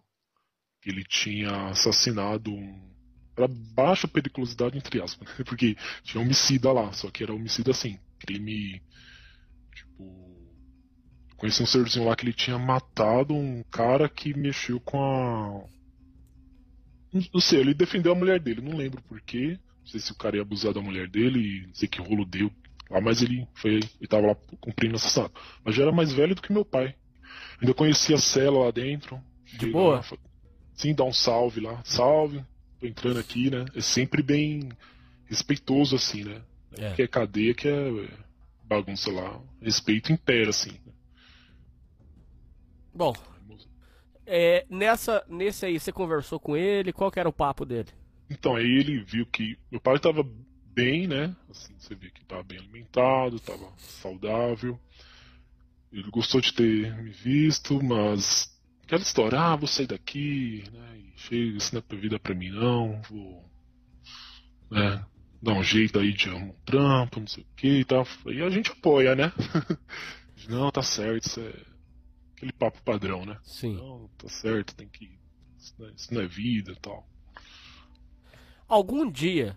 Ele 0.85 1.05
tinha 1.05 1.68
assassinado 1.68 2.51
um. 2.51 2.93
Pra 3.35 3.49
baixa 3.49 4.07
periculosidade, 4.07 4.76
entre 4.76 5.03
aspas, 5.03 5.28
né? 5.28 5.35
Porque 5.47 5.76
tinha 6.03 6.22
homicida 6.22 6.72
lá, 6.72 6.93
só 6.93 7.11
que 7.11 7.22
era 7.22 7.35
homicida 7.35 7.70
assim, 7.70 7.99
crime. 8.18 8.82
Tipo. 9.74 10.34
Conheci 11.45 11.62
um 11.62 11.66
senhorzinho 11.66 12.07
lá 12.07 12.16
que 12.16 12.24
ele 12.24 12.32
tinha 12.32 12.59
matado 12.59 13.34
um 13.34 13.62
cara 13.64 14.09
que 14.09 14.32
mexeu 14.32 14.80
com 14.80 14.99
a. 14.99 15.62
Não- 17.12 17.38
sei, 17.38 17.61
ele 17.61 17.74
defendeu 17.74 18.12
a 18.12 18.14
mulher 18.14 18.40
dele, 18.40 18.62
não 18.62 18.74
lembro 18.74 19.03
porquê. 19.03 19.59
Não 19.80 19.86
sei 19.86 20.01
se 20.01 20.11
o 20.11 20.14
cara 20.14 20.36
ia 20.36 20.42
abusar 20.42 20.72
da 20.72 20.80
mulher 20.80 21.07
dele, 21.07 21.66
não 21.66 21.74
sei 21.74 21.86
que 21.86 22.01
rolo 22.01 22.24
deu 22.24 22.51
lá, 22.90 22.99
mas 22.99 23.20
ele 23.20 23.47
foi. 23.53 23.74
Ele 23.74 24.09
tava 24.09 24.28
lá 24.28 24.34
cumprindo 24.59 24.95
assassinato. 24.95 25.38
Mas 25.62 25.74
já 25.74 25.82
era 25.82 25.92
mais 25.92 26.14
velho 26.14 26.34
do 26.34 26.40
que 26.40 26.51
meu 26.51 26.64
pai. 26.64 26.95
Ainda 27.61 27.74
conhecia 27.74 28.16
a 28.16 28.18
cela 28.18 28.64
lá 28.64 28.70
dentro. 28.70 29.20
Cheguei 29.45 29.70
boa? 29.70 29.97
lá, 29.97 30.03
Sim, 30.72 30.95
dá 30.95 31.05
um 31.05 31.12
salve 31.12 31.61
lá. 31.61 31.82
Salve, 31.84 32.42
tô 32.80 32.86
entrando 32.86 33.20
aqui, 33.20 33.51
né? 33.51 33.66
É 33.74 33.82
sempre 33.82 34.22
bem 34.22 34.70
respeitoso, 35.26 35.95
assim, 35.95 36.24
né? 36.24 36.40
É. 36.78 36.95
Que 36.95 37.03
é 37.03 37.07
cadeia, 37.07 37.53
que 37.53 37.68
é 37.68 38.09
bagunça 38.64 39.12
lá. 39.12 39.38
Respeito 39.61 40.11
impera, 40.11 40.49
assim. 40.49 40.82
Bom, 42.95 43.12
é, 44.26 44.64
nessa, 44.70 45.24
nesse 45.28 45.66
aí, 45.66 45.78
você 45.78 45.92
conversou 45.92 46.40
com 46.40 46.57
ele, 46.57 46.92
qual 46.92 47.11
que 47.11 47.20
era 47.20 47.28
o 47.28 47.32
papo 47.32 47.64
dele? 47.64 47.88
Então, 48.30 48.57
aí 48.57 48.64
ele 48.64 49.03
viu 49.05 49.26
que 49.26 49.59
meu 49.70 49.80
pai 49.80 49.97
estava 49.97 50.26
bem, 50.72 51.07
né? 51.07 51.34
Assim, 51.51 51.74
você 51.78 51.95
vê 51.95 52.11
que 52.11 52.22
estava 52.22 52.42
bem 52.42 52.59
alimentado, 52.59 53.36
estava 53.36 53.70
saudável. 53.78 54.78
Ele 55.92 56.11
gostou 56.11 56.40
de 56.40 56.53
ter 56.55 56.95
me 56.97 57.11
visto, 57.11 57.82
mas 57.82 58.59
aquela 58.82 59.03
história, 59.03 59.38
ah, 59.38 59.57
vou 59.57 59.68
sair 59.68 59.86
daqui, 59.86 60.64
né? 60.72 60.99
E 60.99 61.12
chega, 61.16 61.59
isso 61.59 61.74
não 61.74 61.80
é 61.80 61.82
pra 61.82 61.99
vida 61.99 62.18
pra 62.18 62.34
mim 62.34 62.51
não, 62.51 63.01
vou 63.03 63.45
né, 64.70 65.05
dar 65.42 65.53
um 65.53 65.62
jeito 65.62 65.99
aí 65.99 66.12
de 66.12 66.30
um 66.30 66.53
trampo, 66.64 67.20
não 67.20 67.26
sei 67.26 67.45
o 67.45 67.47
que 67.55 67.80
e 67.80 67.84
tal. 67.84 68.07
E 68.26 68.42
a 68.42 68.51
gente 68.51 68.72
apoia, 68.72 69.14
né? 69.14 69.32
não, 70.49 70.70
tá 70.70 70.82
certo, 70.82 71.26
isso 71.26 71.40
é 71.40 71.74
aquele 72.45 72.53
papo 72.53 72.82
padrão, 72.82 73.24
né? 73.24 73.38
Sim. 73.42 73.76
Não, 73.76 74.09
tá 74.18 74.28
certo, 74.28 74.74
tem 74.74 74.88
que. 74.88 75.18
Isso 75.59 75.74
não 75.78 75.88
é, 75.88 75.92
isso 75.92 76.14
não 76.14 76.20
é 76.20 76.26
vida 76.26 76.72
e 76.72 76.76
tal. 76.76 77.09
Algum 78.68 79.11
dia 79.11 79.57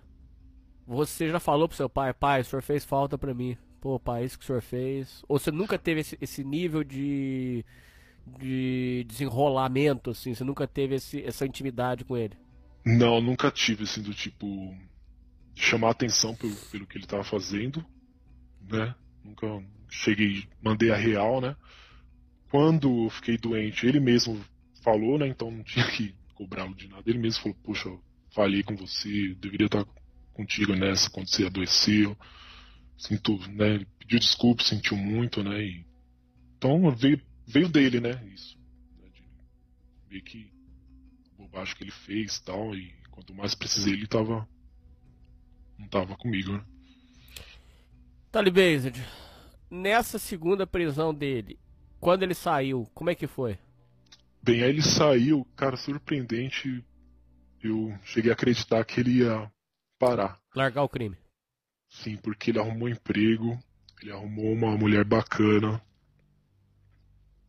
você 0.86 1.30
já 1.30 1.40
falou 1.40 1.68
pro 1.68 1.76
seu 1.76 1.90
pai, 1.90 2.14
pai, 2.14 2.42
o 2.42 2.46
senhor 2.46 2.62
fez 2.62 2.86
falta 2.86 3.18
pra 3.18 3.34
mim. 3.34 3.58
Pô, 3.82 4.00
pai, 4.00 4.24
isso 4.24 4.38
que 4.38 4.44
o 4.44 4.48
senhor 4.48 4.62
fez. 4.62 5.24
Ou 5.28 5.38
você 5.38 5.52
nunca 5.52 5.78
teve 5.78 6.02
esse, 6.02 6.18
esse 6.22 6.44
nível 6.44 6.84
de, 6.84 7.64
de 8.40 9.06
desenrolamento, 9.08 10.12
assim? 10.12 10.34
Você 10.34 10.44
nunca 10.44 10.66
teve 10.66 10.96
esse, 10.96 11.22
essa 11.24 11.46
intimidade 11.46 12.06
com 12.06 12.16
ele? 12.16 12.36
Não, 12.86 13.22
nunca 13.22 13.52
tive, 13.52 13.84
assim, 13.84 14.02
do 14.02 14.14
tipo. 14.14 14.74
chamar 15.54 15.92
atenção 15.92 16.34
pelo, 16.36 16.56
pelo 16.72 16.88
que 16.88 16.98
ele 16.98 17.06
tava 17.06 17.24
fazendo, 17.24 17.86
né? 18.62 18.96
Nunca 19.24 19.46
cheguei, 19.90 20.48
mandei 20.62 20.92
a 20.92 20.96
real, 20.96 21.42
né? 21.42 21.56
Quando 22.50 23.06
eu 23.06 23.10
fiquei 23.10 23.38
doente, 23.38 23.86
ele 23.86 24.00
mesmo 24.00 24.40
falou, 24.84 25.18
né? 25.18 25.28
Então 25.28 25.52
não 25.52 25.64
tinha 25.64 25.86
que 25.92 26.16
cobrá-lo 26.34 26.76
de 26.76 26.88
nada. 26.88 27.04
Ele 27.06 27.20
mesmo 27.20 27.44
falou, 27.44 27.58
poxa, 27.64 27.90
eu 27.90 28.02
falhei 28.34 28.64
com 28.64 28.76
você, 28.76 29.36
deveria 29.36 29.66
estar 29.66 29.86
contigo 30.34 30.76
nessa 30.76 31.10
quando 31.10 31.28
você 31.30 31.46
adoeceu. 31.46 32.18
Sinto, 32.98 33.38
né? 33.50 33.76
Ele 33.76 33.88
pediu 34.00 34.20
desculpa, 34.20 34.64
sentiu 34.64 34.96
muito, 34.96 35.44
né? 35.44 35.62
E, 35.62 35.86
então 36.58 36.90
veio, 36.92 37.22
veio 37.46 37.68
dele, 37.68 38.00
né? 38.00 38.24
Isso. 38.34 38.58
Né, 38.98 39.10
de 39.14 39.24
ver 40.10 40.22
que 40.22 40.52
bobagem 41.38 41.76
que 41.76 41.84
ele 41.84 41.92
fez 41.92 42.40
tal. 42.40 42.76
E 42.76 42.94
quanto 43.12 43.34
mais 43.34 43.56
precisei, 43.56 43.94
ele 43.94 44.08
tava. 44.08 44.48
Não 45.78 45.88
tava 45.88 46.16
comigo, 46.16 46.54
né? 46.54 46.64
Talibazed, 48.32 49.00
nessa 49.70 50.18
segunda 50.20 50.66
prisão 50.66 51.14
dele, 51.14 51.60
quando 52.00 52.24
ele 52.24 52.34
saiu, 52.34 52.88
como 52.94 53.10
é 53.10 53.16
que 53.16 53.28
foi? 53.28 53.58
Bem, 54.42 54.64
aí 54.64 54.70
ele 54.70 54.82
saiu, 54.82 55.46
cara, 55.56 55.76
surpreendente. 55.78 56.84
Eu 57.62 57.98
cheguei 58.04 58.32
a 58.32 58.34
acreditar 58.34 58.84
que 58.86 59.00
ele 59.00 59.20
ia 59.20 59.52
parar. 60.00 60.40
Largar 60.56 60.84
o 60.84 60.90
crime. 60.90 61.18
Sim, 61.90 62.18
porque 62.18 62.52
ele 62.52 62.60
arrumou 62.60 62.88
um 62.88 62.92
emprego, 62.92 63.58
ele 64.02 64.12
arrumou 64.12 64.52
uma 64.54 64.78
mulher 64.78 65.04
bacana, 65.04 65.82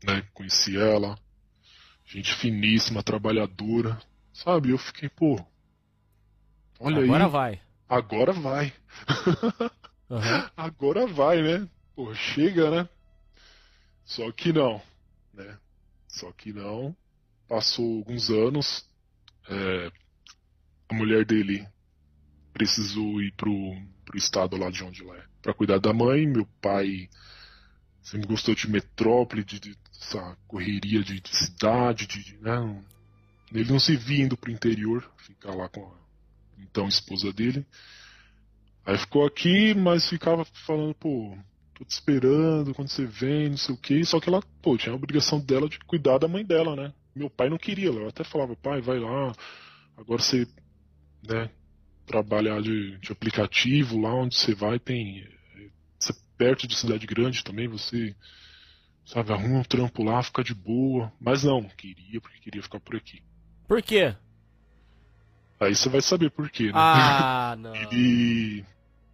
né? 0.04 0.22
Conheci 0.32 0.76
ela, 0.76 1.18
gente 2.04 2.34
finíssima, 2.34 3.02
trabalhadora, 3.02 4.00
sabe? 4.32 4.70
Eu 4.70 4.78
fiquei, 4.78 5.08
pô, 5.08 5.38
olha 6.80 7.02
Agora 7.02 7.26
aí, 7.26 7.28
vai. 7.28 7.60
agora 7.88 8.32
vai, 8.32 8.72
Aham. 10.10 10.50
agora 10.56 11.06
vai, 11.06 11.42
né? 11.42 11.68
Pô, 11.94 12.14
chega, 12.14 12.70
né? 12.70 12.88
Só 14.08 14.32
que 14.32 14.54
não, 14.54 14.80
né? 15.34 15.58
Só 16.08 16.32
que 16.32 16.50
não. 16.50 16.96
Passou 17.46 17.98
alguns 17.98 18.30
anos, 18.30 18.88
é, 19.46 19.92
a 20.88 20.94
mulher 20.94 21.26
dele 21.26 21.66
precisou 22.54 23.20
ir 23.20 23.32
pro, 23.32 23.52
pro 24.06 24.16
estado 24.16 24.56
lá 24.56 24.70
de 24.70 24.82
onde 24.82 25.02
ela 25.02 25.14
é, 25.18 25.24
pra 25.42 25.52
cuidar 25.52 25.78
da 25.78 25.92
mãe. 25.92 26.26
Meu 26.26 26.46
pai 26.60 27.08
sempre 28.02 28.26
gostou 28.26 28.54
de 28.54 28.68
metrópole, 28.70 29.44
de, 29.44 29.60
de 29.60 29.76
essa 30.00 30.38
correria 30.46 31.02
de, 31.02 31.20
de 31.20 31.36
cidade, 31.36 32.06
de, 32.06 32.24
de, 32.24 32.38
né? 32.38 32.82
Ele 33.52 33.70
não 33.70 33.78
se 33.78 33.94
via 33.94 34.24
indo 34.24 34.38
pro 34.38 34.50
interior, 34.50 35.06
ficar 35.18 35.54
lá 35.54 35.68
com 35.68 35.84
a 35.84 36.62
então 36.62 36.88
esposa 36.88 37.30
dele. 37.30 37.66
Aí 38.86 38.96
ficou 38.96 39.26
aqui, 39.26 39.74
mas 39.74 40.08
ficava 40.08 40.46
falando, 40.66 40.94
pô, 40.94 41.36
tô 41.78 41.84
te 41.84 41.92
esperando 41.92 42.74
quando 42.74 42.88
você 42.88 43.06
vem, 43.06 43.50
não 43.50 43.56
sei 43.56 43.74
o 43.74 43.78
que. 43.78 44.04
Só 44.04 44.18
que 44.18 44.28
ela, 44.28 44.42
pô, 44.60 44.76
tinha 44.76 44.92
a 44.92 44.96
obrigação 44.96 45.38
dela 45.38 45.68
de 45.68 45.78
cuidar 45.78 46.18
da 46.18 46.26
mãe 46.26 46.44
dela, 46.44 46.74
né? 46.74 46.92
Meu 47.14 47.30
pai 47.30 47.48
não 47.48 47.58
queria, 47.58 47.88
ela 47.88 48.08
até 48.08 48.24
falava, 48.24 48.56
pai, 48.56 48.80
vai 48.80 48.98
lá, 48.98 49.32
agora 49.96 50.20
você, 50.20 50.46
né, 51.26 51.50
trabalhar 52.06 52.60
de, 52.60 52.98
de 52.98 53.12
aplicativo, 53.12 54.00
lá 54.00 54.14
onde 54.14 54.34
você 54.34 54.54
vai 54.54 54.78
tem. 54.78 55.26
Você 55.98 56.12
é 56.12 56.16
perto 56.36 56.66
de 56.66 56.76
cidade 56.76 57.06
grande 57.06 57.44
também, 57.44 57.68
você, 57.68 58.14
sabe, 59.04 59.32
arruma 59.32 59.60
um 59.60 59.64
trampo 59.64 60.02
lá, 60.02 60.22
fica 60.22 60.42
de 60.42 60.54
boa. 60.54 61.12
Mas 61.20 61.44
não, 61.44 61.62
queria, 61.76 62.20
porque 62.20 62.40
queria 62.40 62.62
ficar 62.62 62.80
por 62.80 62.96
aqui. 62.96 63.22
Por 63.66 63.82
quê? 63.82 64.14
Aí 65.60 65.74
você 65.74 65.88
vai 65.88 66.00
saber 66.00 66.30
por 66.30 66.48
quê, 66.50 66.66
né? 66.66 66.72
Ah, 66.74 67.56
não. 67.58 67.74
Ele 67.74 68.64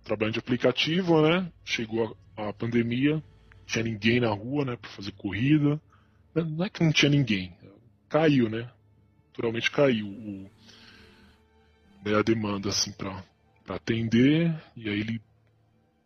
trabalhando 0.05 0.35
de 0.35 0.41
aplicativo, 0.41 1.23
né? 1.23 1.51
Chegou 1.65 2.15
a, 2.37 2.53
pandemia, 2.53 3.23
tinha 3.67 3.85
ninguém 3.85 4.21
na 4.21 4.31
rua, 4.31 4.65
né, 4.65 4.77
para 4.77 4.91
fazer 4.91 5.13
corrida. 5.13 5.81
Não 6.35 6.65
é 6.65 6.69
que 6.69 6.83
não 6.83 6.93
tinha 6.93 7.11
ninguém, 7.11 7.57
caiu, 8.09 8.49
né? 8.49 8.71
Naturalmente 9.29 9.71
caiu 9.71 10.07
o, 10.07 10.51
né, 12.05 12.15
a 12.17 12.23
demanda 12.23 12.69
assim 12.69 12.93
para 12.93 13.23
atender 13.69 14.55
e 14.77 14.89
aí 14.89 15.01
ele 15.01 15.23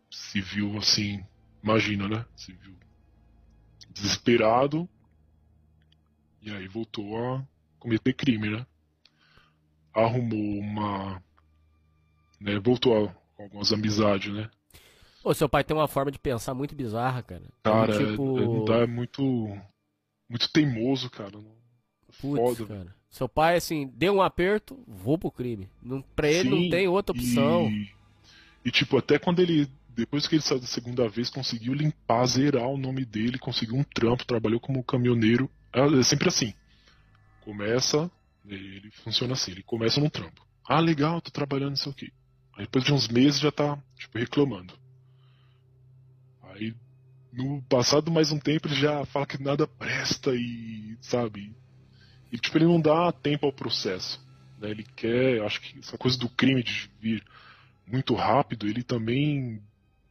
se 0.09 0.41
viu 0.41 0.77
assim, 0.77 1.23
imagina, 1.63 2.07
né? 2.07 2.25
Se 2.35 2.53
viu 2.53 2.75
desesperado 3.89 4.87
e 6.41 6.51
aí 6.51 6.67
voltou 6.67 7.17
a 7.17 7.45
cometer 7.79 8.13
crime, 8.13 8.49
né? 8.49 8.65
Arrumou 9.93 10.59
uma 10.59 11.21
né, 12.39 12.59
voltou 12.59 13.07
a 13.07 13.41
algumas 13.41 13.71
amizades, 13.73 14.33
né? 14.33 14.49
Ô, 15.29 15.33
seu 15.35 15.47
pai 15.47 15.63
tem 15.63 15.77
uma 15.77 15.87
forma 15.87 16.09
de 16.09 16.17
pensar 16.17 16.55
muito 16.55 16.73
bizarra, 16.73 17.21
cara. 17.21 17.43
Cara, 17.61 17.93
tipo, 18.07 18.39
é- 18.39 18.47
não 18.47 18.65
dá, 18.65 18.77
é 18.77 18.87
muito 18.87 19.21
muito 20.27 20.51
teimoso, 20.51 21.07
cara. 21.07 21.33
Não- 21.33 21.55
putz, 22.19 22.57
Foda, 22.57 22.65
cara. 22.65 22.95
Seu 23.11 23.29
pai, 23.29 23.55
assim, 23.55 23.91
deu 23.93 24.15
um 24.15 24.23
aperto, 24.23 24.83
vou 24.87 25.19
pro 25.19 25.29
crime. 25.29 25.69
Não, 25.83 26.01
pra 26.01 26.27
ele 26.27 26.49
não 26.49 26.57
Sim, 26.57 26.69
tem 26.71 26.87
outra 26.87 27.15
opção. 27.15 27.69
E, 27.69 27.91
e, 28.65 28.71
tipo, 28.71 28.97
até 28.97 29.19
quando 29.19 29.39
ele. 29.39 29.69
Depois 29.89 30.25
que 30.27 30.33
ele 30.33 30.41
saiu 30.41 30.61
da 30.61 30.65
segunda 30.65 31.07
vez, 31.07 31.29
conseguiu 31.29 31.75
limpar, 31.75 32.25
zerar 32.25 32.67
o 32.67 32.77
nome 32.77 33.05
dele, 33.05 33.37
conseguiu 33.37 33.75
um 33.75 33.83
trampo, 33.83 34.25
trabalhou 34.25 34.59
como 34.59 34.83
caminhoneiro. 34.83 35.47
É 35.71 35.81
é 35.81 36.01
sempre 36.03 36.27
assim. 36.27 36.55
Começa. 37.41 38.09
Ele 38.47 38.89
funciona 39.03 39.33
assim, 39.33 39.51
ele 39.51 39.61
começa 39.61 40.01
num 40.01 40.09
trampo. 40.09 40.43
Ah, 40.67 40.79
legal, 40.79 41.21
tô 41.21 41.29
trabalhando, 41.29 41.69
não 41.69 41.75
sei 41.75 41.91
o 41.91 41.95
quê. 41.95 42.11
Aí 42.57 42.63
depois 42.65 42.83
de 42.83 42.91
uns 42.91 43.07
meses 43.07 43.39
já 43.39 43.51
tá, 43.51 43.77
tipo, 43.95 44.17
reclamando. 44.17 44.78
Aí, 46.59 46.75
no 47.31 47.61
passado 47.63 48.11
mais 48.11 48.31
um 48.31 48.39
tempo, 48.39 48.67
ele 48.67 48.75
já 48.75 49.05
fala 49.05 49.25
que 49.25 49.41
nada 49.41 49.65
presta 49.65 50.31
e, 50.35 50.97
sabe? 51.01 51.55
E, 52.31 52.37
tipo, 52.37 52.57
ele 52.57 52.65
não 52.65 52.81
dá 52.81 53.11
tempo 53.11 53.45
ao 53.45 53.53
processo. 53.53 54.21
Né? 54.59 54.69
Ele 54.71 54.83
quer, 54.83 55.41
acho 55.43 55.61
que 55.61 55.79
essa 55.79 55.97
coisa 55.97 56.17
do 56.17 56.29
crime 56.29 56.61
de 56.61 56.91
vir 56.99 57.23
muito 57.87 58.13
rápido, 58.13 58.67
ele 58.67 58.83
também, 58.83 59.63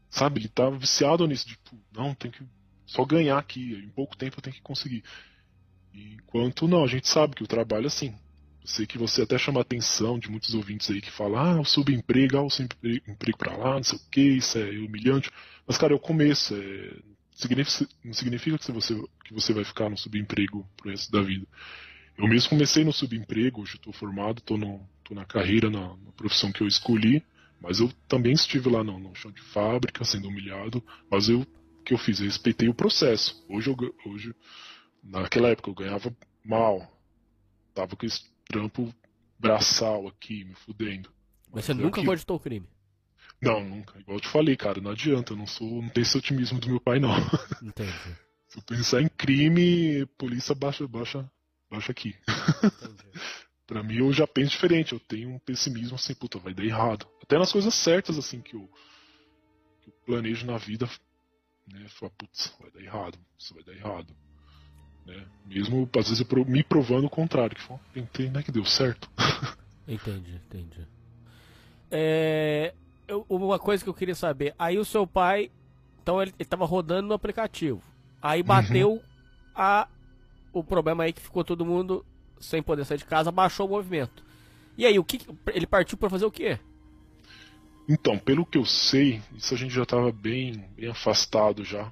sabe, 0.09 0.41
ele 0.41 0.49
tá 0.49 0.71
viciado 0.71 1.27
nisso, 1.27 1.47
tipo, 1.47 1.79
não, 1.93 2.15
tem 2.15 2.31
que 2.31 2.43
só 2.87 3.05
ganhar 3.05 3.39
aqui, 3.39 3.75
em 3.75 3.91
pouco 3.91 4.17
tempo 4.17 4.39
eu 4.39 4.43
tenho 4.43 4.57
que 4.57 4.63
conseguir. 4.63 5.05
Enquanto 5.95 6.67
não, 6.67 6.83
a 6.83 6.89
gente 6.89 7.09
sabe 7.09 7.37
que 7.37 7.43
o 7.43 7.47
trabalho 7.47 7.85
é 7.85 7.89
assim. 7.89 8.15
Sei 8.69 8.87
que 8.87 8.99
você 8.99 9.23
até 9.23 9.39
chama 9.39 9.61
a 9.61 9.63
atenção 9.63 10.19
de 10.19 10.31
muitos 10.31 10.55
ouvintes 10.55 10.91
aí 10.91 11.01
que 11.01 11.11
falam, 11.11 11.39
ah, 11.39 11.61
o 11.61 11.65
subemprego, 11.65 12.37
ah, 12.37 12.43
o 12.43 12.51
subemprego 12.51 13.39
pra 13.39 13.57
lá, 13.57 13.77
não 13.77 13.83
sei 13.83 13.99
o 13.99 14.11
que, 14.11 14.21
isso 14.21 14.59
é 14.59 14.69
humilhante. 14.79 15.31
Mas, 15.67 15.79
cara, 15.79 15.95
é 15.95 15.97
o 15.97 15.99
começo, 15.99 16.55
é... 16.55 16.97
não 18.05 18.13
significa 18.13 18.59
que 18.59 18.71
você, 18.71 18.95
que 19.25 19.33
você 19.33 19.55
vai 19.55 19.65
ficar 19.65 19.89
no 19.89 19.97
subemprego 19.97 20.69
pro 20.77 20.91
resto 20.91 21.11
da 21.11 21.23
vida. 21.23 21.47
Eu 22.19 22.29
mesmo 22.29 22.51
comecei 22.51 22.85
no 22.85 22.93
subemprego, 22.93 23.63
hoje 23.63 23.77
estou 23.77 23.93
formado, 23.93 24.41
estou 24.41 24.59
na 24.59 25.25
carreira, 25.25 25.71
na, 25.71 25.97
na 25.97 26.13
profissão 26.15 26.53
que 26.53 26.61
eu 26.61 26.67
escolhi, 26.67 27.25
mas 27.63 27.81
eu 27.81 27.91
também 28.07 28.35
estive 28.35 28.69
lá 28.69 28.85
no, 28.85 28.99
no 28.99 29.15
chão 29.15 29.33
de 29.33 29.41
fábrica, 29.41 30.05
sendo 30.05 30.29
humilhado, 30.29 30.85
mas 31.11 31.31
eu 31.31 31.41
o 31.41 31.83
que 31.89 31.95
eu 31.95 31.99
fiz? 31.99 32.21
Eu 32.21 32.27
respeitei 32.27 32.69
o 32.69 32.75
processo. 32.75 33.43
Hoje, 33.49 33.71
eu, 33.71 33.77
hoje 34.05 34.35
naquela 35.03 35.49
época, 35.49 35.71
eu 35.71 35.75
ganhava 35.75 36.15
mal. 36.45 36.87
Tava 37.75 37.97
com 37.97 38.05
trampo 38.49 38.93
braçal 39.39 40.09
aqui, 40.09 40.45
me 40.45 40.55
fudendo. 40.55 41.11
Mas 41.53 41.67
você 41.67 41.73
é 41.73 41.75
nunca 41.75 42.01
aquilo. 42.01 42.07
cogitou 42.07 42.37
o 42.37 42.41
crime. 42.41 42.69
Não, 43.41 43.65
nunca. 43.65 43.99
Igual 44.01 44.17
eu 44.17 44.21
te 44.21 44.29
falei, 44.29 44.57
cara, 44.57 44.81
não 44.81 44.91
adianta, 44.91 45.33
eu 45.33 45.37
não 45.37 45.47
sou, 45.47 45.83
não 45.83 45.89
tem 45.89 46.03
esse 46.03 46.17
otimismo 46.17 46.59
do 46.59 46.69
meu 46.69 46.81
pai, 46.81 46.99
não. 46.99 47.11
Entendi. 47.63 47.93
Se 48.49 48.59
eu 48.59 48.63
pensar 48.63 49.03
em 49.03 49.09
crime, 49.09 50.07
polícia 50.19 50.55
baixa, 50.55 50.89
baixa, 50.89 51.31
baixa 51.71 51.93
aqui. 51.93 52.17
entendi. 52.65 53.05
Pra 53.69 53.83
mim 53.83 53.99
eu 53.99 54.11
já 54.15 54.27
penso 54.27 54.53
diferente, 54.53 54.95
eu 54.95 54.99
tenho 54.99 55.29
um 55.29 55.39
pessimismo 55.39 55.95
assim, 55.95 56.15
puta, 56.15 56.39
vai 56.39 56.55
dar 56.55 56.65
errado. 56.65 57.07
Até 57.23 57.39
nas 57.39 57.53
coisas 57.53 57.75
certas, 57.75 58.17
assim, 58.17 58.41
que 58.41 58.57
eu, 58.57 58.67
que 59.83 59.91
eu 59.91 59.95
planejo 60.07 60.47
na 60.47 60.57
vida, 60.57 60.89
né? 61.71 61.87
Falar, 61.91 62.11
putz, 62.13 62.51
vai 62.59 62.71
dar 62.71 62.81
errado, 62.81 63.19
isso 63.39 63.53
vai 63.55 63.63
dar 63.63 63.75
errado. 63.75 64.17
Né? 65.09 65.25
Mesmo, 65.47 65.89
às 65.99 66.09
vezes, 66.11 66.25
me 66.47 66.63
provando 66.63 67.07
o 67.07 67.11
contrário, 67.11 67.57
que 67.57 67.63
fala, 67.63 67.81
tentei, 67.95 68.29
né, 68.29 68.43
que 68.43 68.53
deu 68.53 68.65
certo. 68.65 69.11
Entendi, 69.89 70.35
entendi. 70.35 70.87
É, 71.91 72.75
eu- 73.09 73.25
uma 73.31 73.59
coisa 73.59 73.83
que 73.83 73.89
eu 73.89 73.95
queria 73.95 74.15
saber, 74.15 74.55
aí 74.59 74.79
o 74.79 74.85
seu 74.85 75.07
pai, 75.07 75.51
então 76.03 76.21
ele, 76.21 76.35
ele 76.39 76.47
tava 76.47 76.67
rodando 76.67 77.09
no 77.09 77.15
aplicativo. 77.15 77.83
Aí 78.21 78.43
bateu 78.43 79.03
a 79.55 79.89
o 80.53 80.63
problema 80.63 81.05
aí 81.05 81.13
que 81.13 81.23
ficou 81.23 81.43
todo 81.43 81.65
mundo 81.65 82.05
sem 82.39 82.63
poder 82.63 82.85
sair 82.85 82.99
de 82.99 83.07
casa, 83.07 83.33
baixou 83.33 83.67
o 83.67 83.71
movimento. 83.71 84.23
E 84.77 84.85
aí, 84.85 84.99
o 84.99 85.05
que 85.05 85.21
ele 85.55 85.67
partiu 85.67 85.97
pra 85.97 86.11
fazer 86.11 86.27
o 86.27 86.31
quê? 86.31 86.59
Então, 87.89 88.19
pelo 88.19 88.45
que 88.45 88.59
eu 88.59 88.65
sei, 88.67 89.23
isso 89.35 89.55
a 89.55 89.57
gente 89.57 89.73
já 89.75 89.85
estava 89.85 90.13
bem, 90.13 90.69
bem 90.77 90.91
afastado 90.91 91.65
já. 91.65 91.91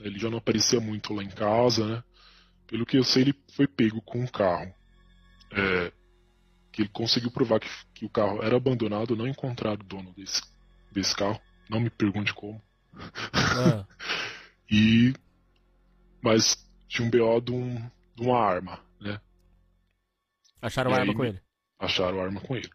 Ele 0.00 0.18
já 0.18 0.28
não 0.28 0.38
aparecia 0.38 0.80
muito 0.80 1.14
lá 1.14 1.22
em 1.22 1.28
casa, 1.28 1.86
né? 1.86 2.04
Pelo 2.68 2.86
que 2.86 2.96
eu 2.96 3.04
sei, 3.04 3.22
ele 3.22 3.34
foi 3.54 3.66
pego 3.66 4.00
com 4.02 4.20
um 4.20 4.26
carro. 4.26 4.72
É, 5.50 5.92
que 6.70 6.82
ele 6.82 6.90
conseguiu 6.90 7.30
provar 7.30 7.58
que, 7.58 7.68
que 7.94 8.04
o 8.04 8.10
carro 8.10 8.42
era 8.42 8.56
abandonado, 8.56 9.16
não 9.16 9.26
encontraram 9.26 9.80
o 9.80 9.84
dono 9.84 10.12
desse, 10.14 10.42
desse 10.92 11.16
carro. 11.16 11.40
Não 11.68 11.80
me 11.80 11.90
pergunte 11.90 12.32
como. 12.32 12.62
Ah, 12.94 13.84
E. 14.70 15.14
Mas 16.22 16.68
tinha 16.88 17.06
um 17.06 17.10
BO 17.10 17.40
de, 17.40 17.52
um, 17.52 17.90
de 18.14 18.22
uma 18.22 18.38
arma, 18.38 18.80
né? 19.00 19.20
acharam 20.60 20.90
E 20.90 20.94
arma 20.94 21.12
aí, 21.12 21.16
com 21.16 21.24
ele. 21.24 21.40
Acharam 21.78 22.20
a 22.20 22.24
arma 22.24 22.40
com 22.40 22.56
ele. 22.56 22.68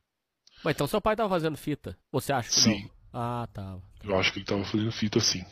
Mas 0.64 0.76
então 0.76 0.88
seu 0.88 1.02
pai 1.02 1.16
tava 1.16 1.30
fazendo 1.30 1.58
fita. 1.58 1.98
Você 2.12 2.32
acha 2.32 2.50
que 2.50 2.56
Sim. 2.56 2.84
não? 2.84 2.92
Ah, 3.14 3.48
tava. 3.54 3.84
Eu 4.04 4.18
acho 4.18 4.32
que 4.32 4.40
ele 4.40 4.46
tava 4.46 4.64
fazendo 4.64 4.92
fita 4.92 5.20
assim. 5.20 5.46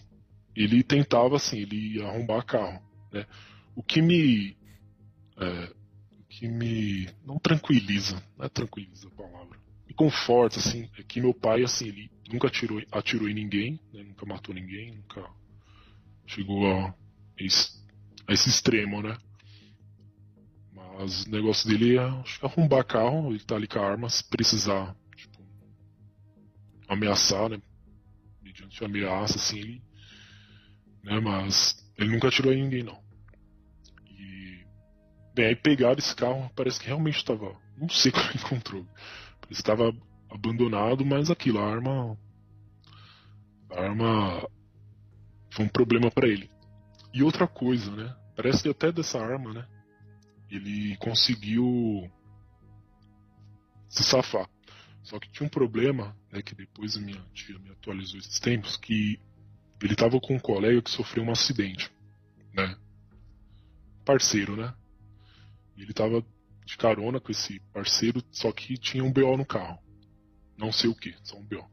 Ele 0.55 0.83
tentava 0.83 1.35
assim, 1.35 1.59
ele 1.59 1.97
ia 1.97 2.07
arrombar 2.07 2.45
carro, 2.45 2.81
né? 3.11 3.25
O 3.75 3.83
que 3.83 4.01
me 4.01 4.57
é, 5.37 5.73
o 6.19 6.23
que 6.29 6.47
me 6.47 7.09
não 7.25 7.39
tranquiliza, 7.39 8.21
não 8.37 8.45
é 8.45 8.49
tranquiliza 8.49 9.07
a 9.07 9.11
palavra. 9.11 9.59
Me 9.87 9.93
conforta 9.93 10.59
assim, 10.59 10.89
é 10.97 11.03
que 11.03 11.19
meu 11.19 11.33
pai 11.33 11.63
assim, 11.63 11.87
ele 11.87 12.11
nunca 12.31 12.47
atirou, 12.47 12.81
atirou 12.91 13.29
em 13.29 13.33
ninguém, 13.33 13.79
né? 13.93 14.03
Nunca 14.03 14.25
matou 14.25 14.53
ninguém, 14.53 14.95
nunca 14.95 15.27
chegou 16.25 16.65
a 16.67 16.93
esse, 17.37 17.85
a 18.27 18.33
esse 18.33 18.49
extremo, 18.49 19.01
né? 19.01 19.17
Mas 20.73 21.25
o 21.25 21.31
negócio 21.31 21.67
dele 21.67 21.97
é 21.97 22.23
arrombar 22.41 22.85
carro, 22.85 23.31
ele 23.31 23.39
tá 23.39 23.55
ali 23.55 23.67
com 23.67 23.79
a 23.79 23.85
arma, 23.85 24.09
se 24.09 24.23
precisar, 24.29 24.95
tipo, 25.15 25.39
ameaçar, 26.87 27.49
né? 27.49 27.61
mediante 28.51 28.83
ameaça, 28.83 29.37
assim, 29.37 29.59
ele. 29.59 29.83
Né, 31.03 31.19
mas 31.19 31.75
ele 31.97 32.11
nunca 32.11 32.27
atirou 32.27 32.53
em 32.53 32.63
ninguém, 32.63 32.83
não. 32.83 33.01
Bem, 35.33 35.45
aí 35.45 35.55
pegaram 35.55 35.97
esse 35.97 36.15
carro, 36.15 36.51
parece 36.55 36.79
que 36.79 36.87
realmente 36.87 37.17
estava. 37.17 37.55
Não 37.77 37.89
sei 37.89 38.11
como 38.13 38.31
encontrou. 38.35 38.87
Estava 39.49 39.93
abandonado, 40.29 41.05
mas 41.05 41.31
aquilo, 41.31 41.59
a 41.59 41.69
arma. 41.69 42.17
A 43.71 43.81
arma. 43.81 44.49
Foi 45.51 45.65
um 45.65 45.69
problema 45.69 46.09
para 46.11 46.27
ele. 46.27 46.49
E 47.13 47.23
outra 47.23 47.47
coisa, 47.47 47.91
né? 47.91 48.15
Parece 48.35 48.63
que 48.63 48.69
até 48.69 48.91
dessa 48.91 49.19
arma, 49.19 49.53
né? 49.53 49.67
Ele 50.49 50.95
conseguiu 50.97 52.09
se 53.89 54.03
safar. 54.03 54.49
Só 55.03 55.19
que 55.19 55.29
tinha 55.29 55.45
um 55.45 55.49
problema, 55.49 56.15
né, 56.31 56.41
que 56.41 56.55
depois 56.55 56.95
a 56.95 57.01
minha 57.01 57.21
tia 57.33 57.57
me 57.59 57.71
atualizou 57.71 58.19
esses 58.19 58.39
tempos, 58.39 58.77
que 58.77 59.19
ele 59.81 59.95
tava 59.95 60.19
com 60.19 60.35
um 60.35 60.39
colega 60.39 60.81
que 60.81 60.91
sofreu 60.91 61.23
um 61.23 61.31
acidente, 61.31 61.91
né? 62.53 62.77
Parceiro, 64.05 64.55
né? 64.55 64.73
Ele 65.77 65.93
tava 65.93 66.23
de 66.65 66.77
carona 66.77 67.19
com 67.19 67.31
esse 67.31 67.59
parceiro, 67.73 68.23
só 68.31 68.51
que 68.51 68.77
tinha 68.77 69.03
um 69.03 69.11
BO 69.11 69.35
no 69.37 69.45
carro. 69.45 69.79
Não 70.57 70.71
sei 70.71 70.89
o 70.89 70.95
que, 70.95 71.15
só 71.23 71.37
um 71.37 71.43
BO. 71.43 71.65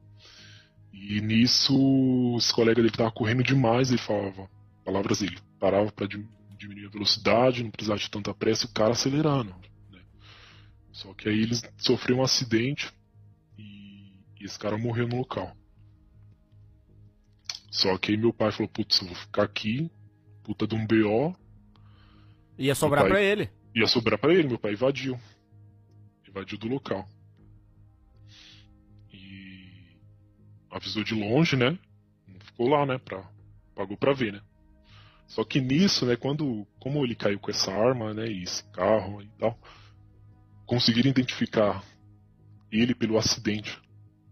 E 0.93 1.21
nisso, 1.21 2.37
esse 2.39 2.53
colega 2.53 2.83
dele 2.83 2.95
tava 2.97 3.13
correndo 3.13 3.43
demais, 3.43 3.91
ele 3.91 3.99
falava, 4.01 4.49
palavras 4.85 5.21
dele, 5.21 5.39
parava 5.61 5.93
para 5.93 6.07
diminuir 6.07 6.87
a 6.87 6.91
velocidade, 6.91 7.63
não 7.63 7.71
precisava 7.71 7.99
de 8.01 8.11
tanta 8.11 8.35
pressa, 8.35 8.67
e 8.67 8.71
o 8.71 8.73
cara 8.73 8.93
acelerando. 8.93 9.55
né? 9.91 10.01
Só 10.93 11.13
que 11.15 11.29
aí 11.29 11.41
eles 11.41 11.63
sofreram 11.77 12.21
um 12.21 12.25
acidente 12.25 12.91
e, 13.59 14.13
e 14.41 14.45
esse 14.45 14.59
cara 14.59 14.79
morreu 14.79 15.07
no 15.07 15.19
local. 15.19 15.55
Só 17.71 17.97
que 17.99 18.11
aí 18.13 18.17
meu 18.17 18.33
pai 18.33 18.51
falou, 18.51 18.69
putz, 18.69 19.01
eu 19.01 19.07
vou 19.09 19.17
ficar 19.17 19.43
aqui, 19.45 19.91
puta 20.43 20.67
de 20.67 20.75
um 20.75 20.87
BO, 20.87 21.37
Ia 22.59 22.75
sobrar 22.75 23.05
pai- 23.05 23.13
pra 23.13 23.23
ele. 23.23 23.51
Ia 23.75 23.87
sobrar 23.87 24.19
pra 24.19 24.33
ele, 24.33 24.49
meu 24.49 24.59
pai 24.59 24.73
invadiu. 24.73 25.19
Invadiu 26.29 26.59
do 26.59 26.69
local. 26.69 27.09
E 29.13 29.97
avisou 30.71 31.03
de 31.05 31.15
longe, 31.15 31.57
né? 31.57 31.79
Não 32.27 32.41
ficou 32.41 32.69
lá, 32.69 32.85
né? 32.85 32.99
Pra, 32.99 33.23
pagou 33.75 33.97
pra 33.97 34.13
ver, 34.13 34.33
né? 34.33 34.41
Só 35.27 35.45
que 35.45 35.61
nisso, 35.61 36.07
né, 36.07 36.17
quando. 36.17 36.67
Como 36.81 37.05
ele 37.05 37.15
caiu 37.15 37.39
com 37.39 37.51
essa 37.51 37.71
arma, 37.71 38.15
né? 38.15 38.27
E 38.27 38.43
esse 38.43 38.65
carro 38.73 39.23
e 39.23 39.29
tal, 39.39 39.59
conseguiram 40.67 41.11
identificar 41.11 41.85
ele 42.73 42.95
pelo 42.95 43.19
acidente. 43.19 43.79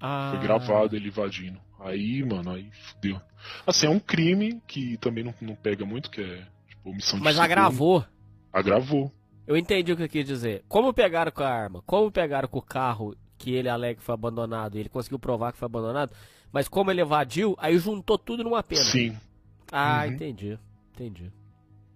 Ah, 0.00 0.30
Foi 0.32 0.42
gravado 0.42 0.96
ele 0.96 1.08
invadindo. 1.08 1.60
Aí, 1.80 2.24
mano, 2.24 2.50
aí 2.50 2.70
fudeu. 2.72 3.20
Assim, 3.66 3.86
é 3.86 3.90
um 3.90 4.00
crime 4.00 4.60
que 4.66 4.96
também 4.98 5.22
não, 5.22 5.34
não 5.40 5.54
pega 5.54 5.84
muito, 5.84 6.10
que 6.10 6.20
é 6.20 6.46
tipo 6.68 6.90
omissão 6.90 7.18
de 7.18 7.24
Mas 7.24 7.38
agravou. 7.38 8.04
Agravou. 8.52 9.12
Eu 9.46 9.56
entendi 9.56 9.92
o 9.92 9.96
que 9.96 10.02
eu 10.02 10.08
quis 10.08 10.24
dizer. 10.26 10.64
Como 10.68 10.92
pegaram 10.92 11.30
com 11.30 11.42
a 11.42 11.48
arma? 11.48 11.82
Como 11.86 12.10
pegaram 12.10 12.48
com 12.48 12.58
o 12.58 12.62
carro 12.62 13.16
que 13.38 13.52
ele 13.52 13.68
alega 13.68 13.98
que 14.00 14.04
foi 14.04 14.14
abandonado? 14.14 14.76
e 14.76 14.80
Ele 14.80 14.88
conseguiu 14.88 15.18
provar 15.18 15.52
que 15.52 15.58
foi 15.58 15.66
abandonado. 15.66 16.12
Mas 16.52 16.68
como 16.68 16.90
ele 16.90 17.00
evadiu, 17.00 17.54
aí 17.58 17.78
juntou 17.78 18.18
tudo 18.18 18.42
numa 18.42 18.62
pena. 18.62 18.82
Sim. 18.82 19.16
Ah, 19.70 20.04
Uhum. 20.06 20.12
entendi. 20.14 20.58
Entendi. 20.94 21.32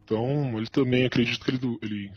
Então, 0.05 0.59
ele 0.59 0.66
também 0.68 1.05
acredito 1.07 1.44
que 1.44 1.51
ele, 1.51 1.78
ele. 1.82 2.12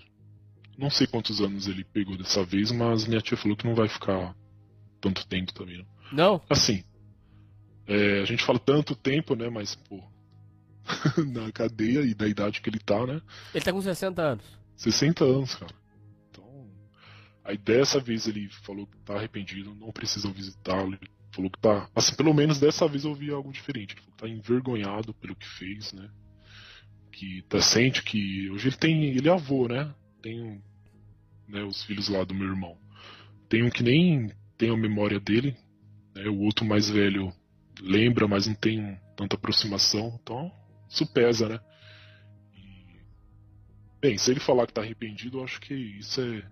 Não 0.77 0.89
sei 0.89 1.05
quantos 1.07 1.39
anos 1.39 1.67
ele 1.67 1.83
pegou 1.83 2.17
dessa 2.17 2.43
vez, 2.43 2.71
mas 2.71 3.05
minha 3.07 3.21
tia 3.21 3.37
falou 3.37 3.55
que 3.55 3.65
não 3.65 3.75
vai 3.75 3.87
ficar 3.87 4.35
tanto 4.99 5.25
tempo 5.27 5.53
também. 5.53 5.77
Não. 6.11 6.33
Não? 6.33 6.41
Assim, 6.49 6.83
é, 7.87 8.21
a 8.21 8.25
gente 8.25 8.43
fala 8.43 8.57
tanto 8.59 8.95
tempo, 8.95 9.35
né? 9.35 9.49
Mas, 9.49 9.75
pô, 9.75 10.03
na 11.31 11.51
cadeia 11.51 12.01
e 12.01 12.13
da 12.13 12.27
idade 12.27 12.61
que 12.61 12.69
ele 12.69 12.79
tá, 12.79 13.05
né? 13.05 13.21
Ele 13.53 13.63
tá 13.63 13.71
com 13.71 13.81
60 13.81 14.21
anos. 14.21 14.43
60 14.75 15.23
anos, 15.23 15.55
cara. 15.55 15.73
Então, 16.29 16.69
aí 17.43 17.57
dessa 17.57 17.99
vez 17.99 18.27
ele 18.27 18.49
falou 18.65 18.87
que 18.87 18.97
tá 18.99 19.15
arrependido, 19.15 19.75
não 19.75 19.91
precisam 19.91 20.31
visitá-lo. 20.31 20.97
Falou 21.31 21.49
que 21.49 21.59
tá. 21.59 21.89
Assim, 21.95 22.15
pelo 22.15 22.33
menos 22.33 22.59
dessa 22.59 22.87
vez 22.87 23.03
eu 23.03 23.11
ouvi 23.11 23.31
algo 23.31 23.51
diferente. 23.51 23.93
Ele 23.93 24.01
falou 24.01 24.15
que 24.15 24.23
tá 24.23 24.29
envergonhado 24.29 25.13
pelo 25.15 25.35
que 25.35 25.47
fez, 25.47 25.91
né? 25.93 26.09
Que 27.11 27.41
tá 27.49 27.59
sente 27.59 28.03
que. 28.03 28.49
Hoje 28.51 28.69
ele 28.69 28.77
tem. 28.77 29.03
Ele 29.05 29.27
é 29.27 29.31
avô, 29.31 29.67
né? 29.67 29.93
Tem 30.21 30.41
um, 30.41 30.61
né, 31.47 31.63
os 31.63 31.83
filhos 31.83 32.07
lá 32.07 32.23
do 32.23 32.35
meu 32.35 32.47
irmão. 32.47 32.77
Tem 33.49 33.63
um 33.63 33.69
que 33.69 33.83
nem 33.83 34.31
tem 34.57 34.69
a 34.69 34.77
memória 34.77 35.19
dele, 35.19 35.55
né? 36.15 36.27
O 36.27 36.41
outro 36.41 36.65
mais 36.65 36.89
velho 36.89 37.33
lembra, 37.81 38.27
mas 38.27 38.47
não 38.47 38.55
tem 38.55 38.99
tanta 39.15 39.35
aproximação. 39.35 40.19
Então, 40.21 40.51
isso 40.87 41.11
pesa, 41.11 41.49
né? 41.49 41.59
Bem, 44.03 44.17
se 44.17 44.29
ele 44.31 44.41
falar 44.41 44.67
que 44.67 44.73
tá 44.73 44.81
arrependido, 44.81 45.37
eu 45.39 45.45
acho 45.45 45.61
que 45.61 45.73
isso 45.73 46.19
é. 46.19 46.45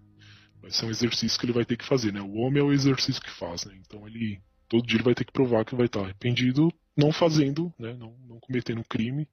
Vai 0.61 0.71
ser 0.71 0.85
um 0.85 0.89
exercício 0.89 1.37
que 1.37 1.45
ele 1.45 1.51
vai 1.51 1.65
ter 1.65 1.75
que 1.75 1.83
fazer, 1.83 2.13
né? 2.13 2.21
O 2.21 2.35
homem 2.35 2.61
é 2.61 2.63
o 2.63 2.71
exercício 2.71 3.21
que 3.21 3.29
faz, 3.29 3.65
né? 3.65 3.77
Então 3.85 4.07
ele. 4.07 4.41
Todo 4.69 4.87
dia 4.87 4.95
ele 4.95 5.03
vai 5.03 5.13
ter 5.13 5.25
que 5.25 5.33
provar 5.33 5.65
que 5.65 5.75
vai 5.75 5.87
estar 5.87 5.99
arrependido, 5.99 6.71
não 6.95 7.11
fazendo, 7.11 7.73
né? 7.77 7.93
Não, 7.93 8.15
não 8.25 8.39
cometendo 8.39 8.81
crime, 8.85 9.27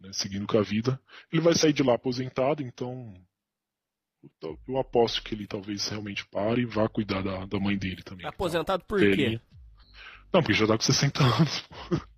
né? 0.00 0.10
seguindo 0.14 0.46
com 0.46 0.56
a 0.56 0.62
vida. 0.62 0.98
Ele 1.30 1.42
vai 1.42 1.54
sair 1.54 1.74
de 1.74 1.82
lá 1.82 1.96
aposentado, 1.96 2.62
então. 2.62 3.12
eu- 4.66 4.78
aposto 4.78 5.22
que 5.22 5.34
ele 5.34 5.46
talvez 5.46 5.86
realmente 5.88 6.26
pare 6.28 6.62
e 6.62 6.66
vá 6.66 6.88
cuidar 6.88 7.20
da, 7.20 7.44
da 7.44 7.60
mãe 7.60 7.76
dele 7.76 8.02
também. 8.02 8.22
Tá 8.22 8.30
tá 8.30 8.36
aposentado 8.36 8.84
por 8.86 9.00
quê? 9.00 9.38
Não, 10.32 10.40
porque 10.40 10.54
já 10.54 10.66
tá 10.66 10.78
com 10.78 10.82
60 10.82 11.22
anos. 11.22 11.64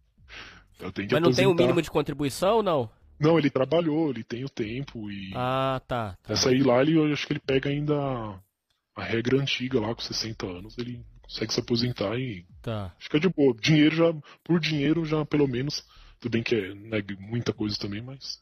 Mas 0.81 1.23
não 1.23 1.33
tem 1.33 1.47
o 1.47 1.55
mínimo 1.55 1.83
de 1.83 1.91
contribuição, 1.91 2.63
não? 2.63 2.89
Não, 3.21 3.39
ele 3.39 3.51
trabalhou, 3.51 4.11
ele 4.11 4.25
tem 4.25 4.45
o 4.45 4.49
tempo 4.49 5.11
e. 5.11 5.31
Ah, 5.35 5.81
tá. 5.87 6.17
tá. 6.23 6.33
Essa 6.33 6.49
aí 6.49 6.63
lá, 6.63 6.81
ele, 6.81 6.97
eu 6.97 7.13
acho 7.13 7.27
que 7.27 7.35
ele 7.35 7.41
pega 7.41 7.69
ainda 7.69 7.95
a 8.97 9.03
regra 9.03 9.37
antiga 9.39 9.79
lá, 9.79 9.95
com 9.95 10.01
60 10.01 10.47
anos, 10.47 10.79
ele 10.79 11.05
consegue 11.23 11.53
se 11.53 11.61
aposentar 11.61 12.19
e 12.19 12.47
Tá. 12.63 12.95
fica 12.99 13.21
de 13.21 13.29
boa. 13.29 13.55
Dinheiro 13.55 13.95
já, 13.95 14.15
por 14.43 14.59
dinheiro 14.59 15.05
já, 15.05 15.25
pelo 15.25 15.47
menos, 15.47 15.85
tudo 16.19 16.33
bem 16.33 16.43
que 16.43 16.55
é 16.55 16.75
né, 16.75 16.99
muita 17.19 17.53
coisa 17.53 17.77
também, 17.79 18.03
mas 18.03 18.41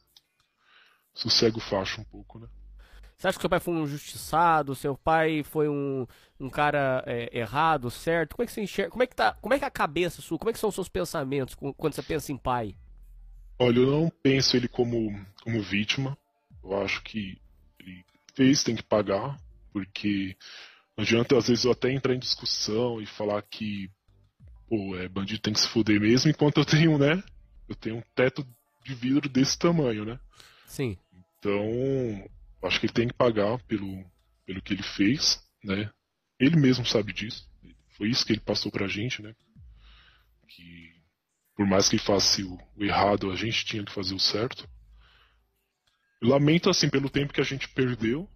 sossega 1.13 1.57
o 1.57 1.61
facho 1.61 2.01
um 2.01 2.05
pouco, 2.05 2.39
né? 2.39 2.47
Você 3.17 3.27
acha 3.27 3.37
que 3.37 3.41
seu 3.41 3.49
pai 3.49 3.59
foi 3.59 3.73
um 3.73 3.83
injustiçado? 3.83 4.73
Seu 4.75 4.95
pai 4.95 5.43
foi 5.43 5.67
um, 5.67 6.07
um 6.39 6.49
cara 6.49 7.03
é, 7.05 7.37
errado, 7.37 7.91
certo? 7.91 8.33
Como 8.33 8.43
é 8.43 8.45
que 8.45 8.51
você 8.53 8.61
enxerga? 8.61 8.91
Como 8.91 9.03
é 9.03 9.07
que 9.07 9.15
tá? 9.15 9.33
Como 9.41 9.53
é 9.53 9.59
que 9.59 9.65
é 9.65 9.67
a 9.67 9.71
cabeça 9.71 10.21
sua? 10.21 10.37
Como 10.37 10.49
é 10.49 10.53
que 10.53 10.59
são 10.59 10.69
os 10.69 10.75
seus 10.75 10.87
pensamentos 10.87 11.53
quando 11.53 11.93
você 11.93 12.01
pensa 12.01 12.31
em 12.31 12.37
pai? 12.37 12.77
Olha, 13.59 13.79
eu 13.79 13.91
não 13.91 14.09
penso 14.09 14.55
ele 14.55 14.67
como, 14.67 15.13
como 15.43 15.61
vítima. 15.61 16.17
Eu 16.63 16.81
acho 16.81 17.01
que 17.03 17.37
ele 17.79 18.05
fez, 18.35 18.63
tem 18.63 18.75
que 18.75 18.83
pagar, 18.83 19.37
porque 19.73 20.35
não 20.97 21.03
adianta 21.03 21.37
às 21.37 21.47
vezes 21.47 21.65
eu 21.65 21.71
até 21.71 21.91
entrar 21.91 22.13
em 22.15 22.19
discussão 22.19 23.01
e 23.01 23.05
falar 23.05 23.41
que 23.41 23.89
pô, 24.67 24.95
é, 24.97 25.07
bandido 25.07 25.41
tem 25.41 25.53
que 25.53 25.59
se 25.59 25.67
fuder 25.67 25.99
mesmo, 25.99 26.29
enquanto 26.29 26.57
eu 26.57 26.65
tenho, 26.65 26.97
né? 26.97 27.21
Eu 27.67 27.75
tenho 27.75 27.97
um 27.97 28.03
teto 28.15 28.45
de 28.85 28.93
vidro 28.95 29.27
desse 29.27 29.57
tamanho, 29.57 30.05
né? 30.05 30.19
Sim. 30.65 30.97
Então, 31.37 32.29
acho 32.63 32.79
que 32.79 32.85
ele 32.85 32.93
tem 32.93 33.07
que 33.07 33.13
pagar 33.13 33.57
pelo, 33.63 34.05
pelo 34.45 34.61
que 34.61 34.73
ele 34.73 34.83
fez, 34.83 35.43
né? 35.63 35.89
Ele 36.39 36.55
mesmo 36.55 36.85
sabe 36.85 37.11
disso. 37.11 37.49
Foi 37.97 38.09
isso 38.09 38.25
que 38.25 38.33
ele 38.33 38.41
passou 38.41 38.71
pra 38.71 38.87
gente, 38.87 39.21
né? 39.21 39.35
que 40.49 40.98
por 41.59 41.67
mais 41.67 41.89
que 41.89 41.97
faça 41.97 42.41
o, 42.41 42.57
o 42.77 42.85
errado, 42.85 43.29
a 43.29 43.35
gente 43.35 43.65
tinha 43.65 43.83
que 43.83 43.91
fazer 43.91 44.15
o 44.15 44.19
certo. 44.19 44.65
Eu 46.21 46.29
lamento 46.29 46.69
assim 46.69 46.89
pelo 46.89 47.09
tempo 47.09 47.33
que 47.33 47.41
a 47.41 47.43
gente 47.43 47.67
perdeu, 47.67 48.29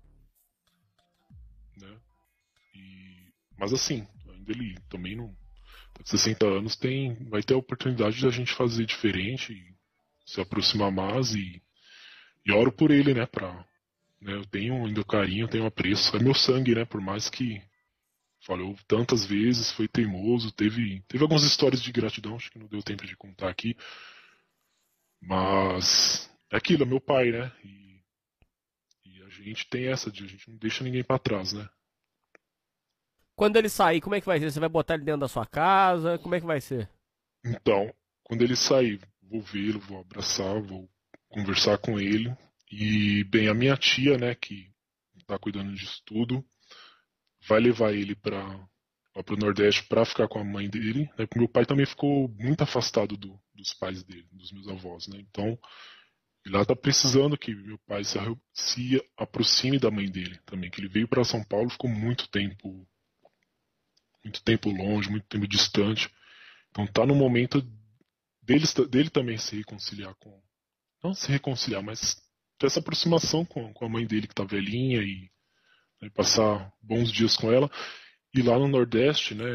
né? 1.78 1.98
E, 2.76 3.32
mas 3.58 3.72
assim, 3.72 4.06
ainda 4.28 4.52
ele 4.52 4.78
também 4.90 5.16
não, 5.16 5.34
com 5.94 6.04
60 6.04 6.46
anos 6.46 6.76
tem, 6.76 7.14
vai 7.30 7.42
ter 7.42 7.54
a 7.54 7.58
oportunidade 7.58 8.22
da 8.22 8.30
gente 8.30 8.52
fazer 8.52 8.86
diferente, 8.86 9.74
se 10.26 10.42
aproximar 10.42 10.92
mais 10.92 11.34
e, 11.34 11.64
e 12.46 12.52
oro 12.52 12.74
por 12.74 12.92
ele, 12.92 13.14
né? 13.14 13.26
Pra, 13.26 13.54
né, 14.20 14.34
eu 14.34 14.46
tenho 14.48 14.86
ainda 14.86 15.02
carinho, 15.02 15.48
tenho 15.48 15.66
apreço, 15.66 16.14
é 16.18 16.20
meu 16.20 16.34
sangue, 16.34 16.76
né? 16.76 16.84
Por 16.84 17.00
mais 17.00 17.30
que 17.30 17.62
falhou 18.44 18.76
tantas 18.88 19.26
vezes, 19.26 19.72
foi 19.72 19.88
teimoso, 19.88 20.52
teve, 20.52 21.02
teve 21.08 21.24
algumas 21.24 21.44
histórias 21.44 21.82
de 21.82 21.92
gratidão, 21.92 22.36
acho 22.36 22.52
que 22.52 22.60
não 22.60 22.68
deu 22.68 22.84
tempo 22.84 23.06
de 23.06 23.16
contar 23.16 23.50
aqui. 23.50 23.76
Mas 25.22 26.30
é 26.52 26.58
aquilo, 26.58 26.84
é 26.84 26.86
meu 26.86 27.00
pai, 27.00 27.32
né? 27.32 27.52
E, 27.64 28.02
e 29.06 29.24
a 29.24 29.30
gente 29.30 29.68
tem 29.70 29.88
essa 29.88 30.12
de 30.12 30.24
a 30.24 30.28
gente 30.28 30.50
não 30.50 30.58
deixa 30.58 30.84
ninguém 30.84 31.04
para 31.04 31.20
trás, 31.20 31.54
né? 31.54 31.68
Quando 33.36 33.56
ele 33.56 33.70
sair, 33.70 34.02
como 34.02 34.16
é 34.16 34.20
que 34.20 34.28
vai 34.28 34.40
ser? 34.40 34.52
Você 34.52 34.60
vai 34.60 34.70
botar 34.70 34.96
ele 34.96 35.06
dentro 35.06 35.22
da 35.22 35.28
sua 35.28 35.46
casa? 35.46 36.20
Como 36.20 36.36
é 36.36 36.40
que 36.40 36.46
vai 36.46 36.62
ser? 36.62 36.90
Então, 37.44 37.94
quando 38.24 38.44
ele 38.44 38.56
sair, 38.56 39.00
vou 39.22 39.42
vê-lo, 39.42 39.80
vou 39.80 40.00
abraçar, 40.00 40.62
vou 40.62 40.88
conversar 41.30 41.78
com 41.80 42.00
ele. 42.00 42.36
E, 42.72 43.24
bem, 43.24 43.48
a 43.48 43.54
minha 43.54 43.76
tia, 43.76 44.18
né, 44.18 44.36
que 44.36 44.72
tá 45.26 45.40
cuidando 45.40 45.74
disso 45.74 46.02
tudo, 46.06 46.46
vai 47.48 47.60
levar 47.60 47.94
ele 47.94 48.16
para 48.16 48.68
o 49.16 49.36
Nordeste 49.38 49.84
para 49.84 50.06
ficar 50.06 50.28
com 50.28 50.40
a 50.40 50.44
mãe 50.44 50.70
dele, 50.70 51.10
né? 51.18 51.26
Porque 51.26 51.40
meu 51.40 51.50
pai 51.50 51.66
também 51.66 51.86
ficou 51.86 52.30
muito 52.30 52.62
afastado 52.62 53.18
do, 53.18 53.40
dos 53.54 53.74
pais 53.74 54.04
dele, 54.04 54.28
dos 54.32 54.52
meus 54.52 54.68
avós, 54.68 55.08
né? 55.08 55.20
Então, 55.20 55.58
ele 56.46 56.58
lá 56.58 56.66
tá 56.66 56.76
precisando 56.76 57.38
que 57.38 57.54
meu 57.56 57.80
pai 57.88 58.04
se, 58.04 58.18
se 58.54 59.02
aproxime 59.18 59.80
da 59.80 59.90
mãe 59.90 60.10
dele 60.10 60.40
também, 60.46 60.70
que 60.70 60.82
ele 60.82 60.90
veio 60.90 61.08
para 61.08 61.24
São 61.24 61.44
Paulo, 61.44 61.70
ficou 61.70 61.90
muito 61.90 62.30
tempo 62.30 62.88
muito 64.24 64.42
tempo 64.42 64.70
longe, 64.70 65.10
muito 65.10 65.28
tempo 65.28 65.46
distante. 65.46 66.10
Então 66.70 66.88
tá 66.88 67.06
no 67.06 67.14
momento 67.14 67.62
dele, 68.42 68.66
dele 68.90 69.10
também 69.10 69.38
se 69.38 69.56
reconciliar 69.56 70.16
com 70.16 70.42
não 71.04 71.14
se 71.14 71.30
reconciliar, 71.30 71.84
mas 71.84 72.16
ter 72.58 72.68
essa 72.68 72.80
aproximação 72.80 73.44
com, 73.44 73.74
com 73.74 73.86
a 73.86 73.90
mãe 73.90 74.08
dele 74.08 74.28
que 74.28 74.34
tá 74.34 74.46
velhinha 74.46 75.02
e 75.02 75.30
né, 76.04 76.10
passar 76.10 76.72
bons 76.82 77.12
dias 77.12 77.38
com 77.38 77.52
ela. 77.52 77.72
E 78.34 78.42
lá 78.42 78.58
no 78.60 78.68
Nordeste, 78.68 79.34
né, 79.34 79.46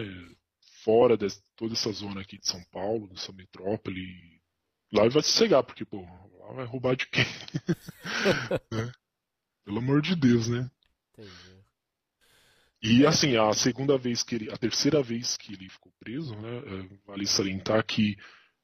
fora 0.85 1.17
de 1.17 1.27
toda 1.57 1.75
essa 1.75 1.93
zona 1.93 2.23
aqui 2.23 2.39
de 2.39 2.47
São 2.47 2.63
Paulo, 2.71 3.09
dessa 3.09 3.33
metrópole, 3.33 4.41
lá 4.93 5.03
ele 5.03 5.11
vai 5.11 5.23
sossegar, 5.23 5.63
porque, 5.63 5.85
pô, 5.85 6.01
lá 6.41 6.53
vai 6.55 6.65
roubar 6.65 6.97
de 6.97 7.07
quem? 7.07 7.25
né? 8.73 8.93
Pelo 9.65 9.79
amor 9.79 10.01
de 10.01 10.15
Deus, 10.15 10.49
né? 10.49 10.71
Entendi. 11.13 11.59
E 12.81 13.05
assim, 13.05 13.37
a 13.37 13.53
segunda 13.53 13.99
vez 13.99 14.23
que 14.23 14.37
ele, 14.37 14.53
a 14.53 14.57
terceira 14.57 15.03
vez 15.03 15.37
que 15.37 15.53
ele 15.53 15.69
ficou 15.69 15.93
preso, 15.99 16.35
né, 16.37 16.59
é, 16.59 16.99
vale 17.05 17.27
salientar 17.27 17.85
que 17.85 18.17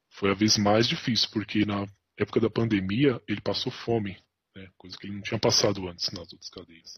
foi 0.09 0.31
a 0.31 0.35
vez 0.35 0.57
mais 0.57 0.89
difícil, 0.89 1.29
porque 1.33 1.67
na 1.67 1.85
época 2.17 2.39
da 2.39 2.49
pandemia 2.49 3.21
ele 3.27 3.41
passou 3.41 3.73
fome, 3.73 4.17
né, 4.55 4.71
coisa 4.79 4.97
que 4.97 5.09
ele 5.09 5.17
não 5.17 5.23
tinha 5.23 5.41
passado 5.41 5.89
antes 5.89 6.13
nas 6.13 6.33
outras 6.33 6.49
cadeias. 6.49 6.97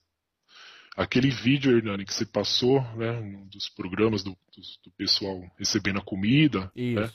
Aquele 0.97 1.30
vídeo, 1.30 1.76
Hernani, 1.76 2.07
que 2.07 2.14
você 2.14 2.24
passou, 2.24 2.80
né, 2.97 3.11
um 3.12 3.47
dos 3.49 3.68
programas 3.68 4.24
do, 4.24 4.30
do, 4.30 4.62
do 4.84 4.90
pessoal 4.92 5.38
recebendo 5.59 5.99
a 5.99 6.05
comida, 6.05 6.61
né? 6.61 6.70
Isso. 6.74 7.01
Né? 7.01 7.12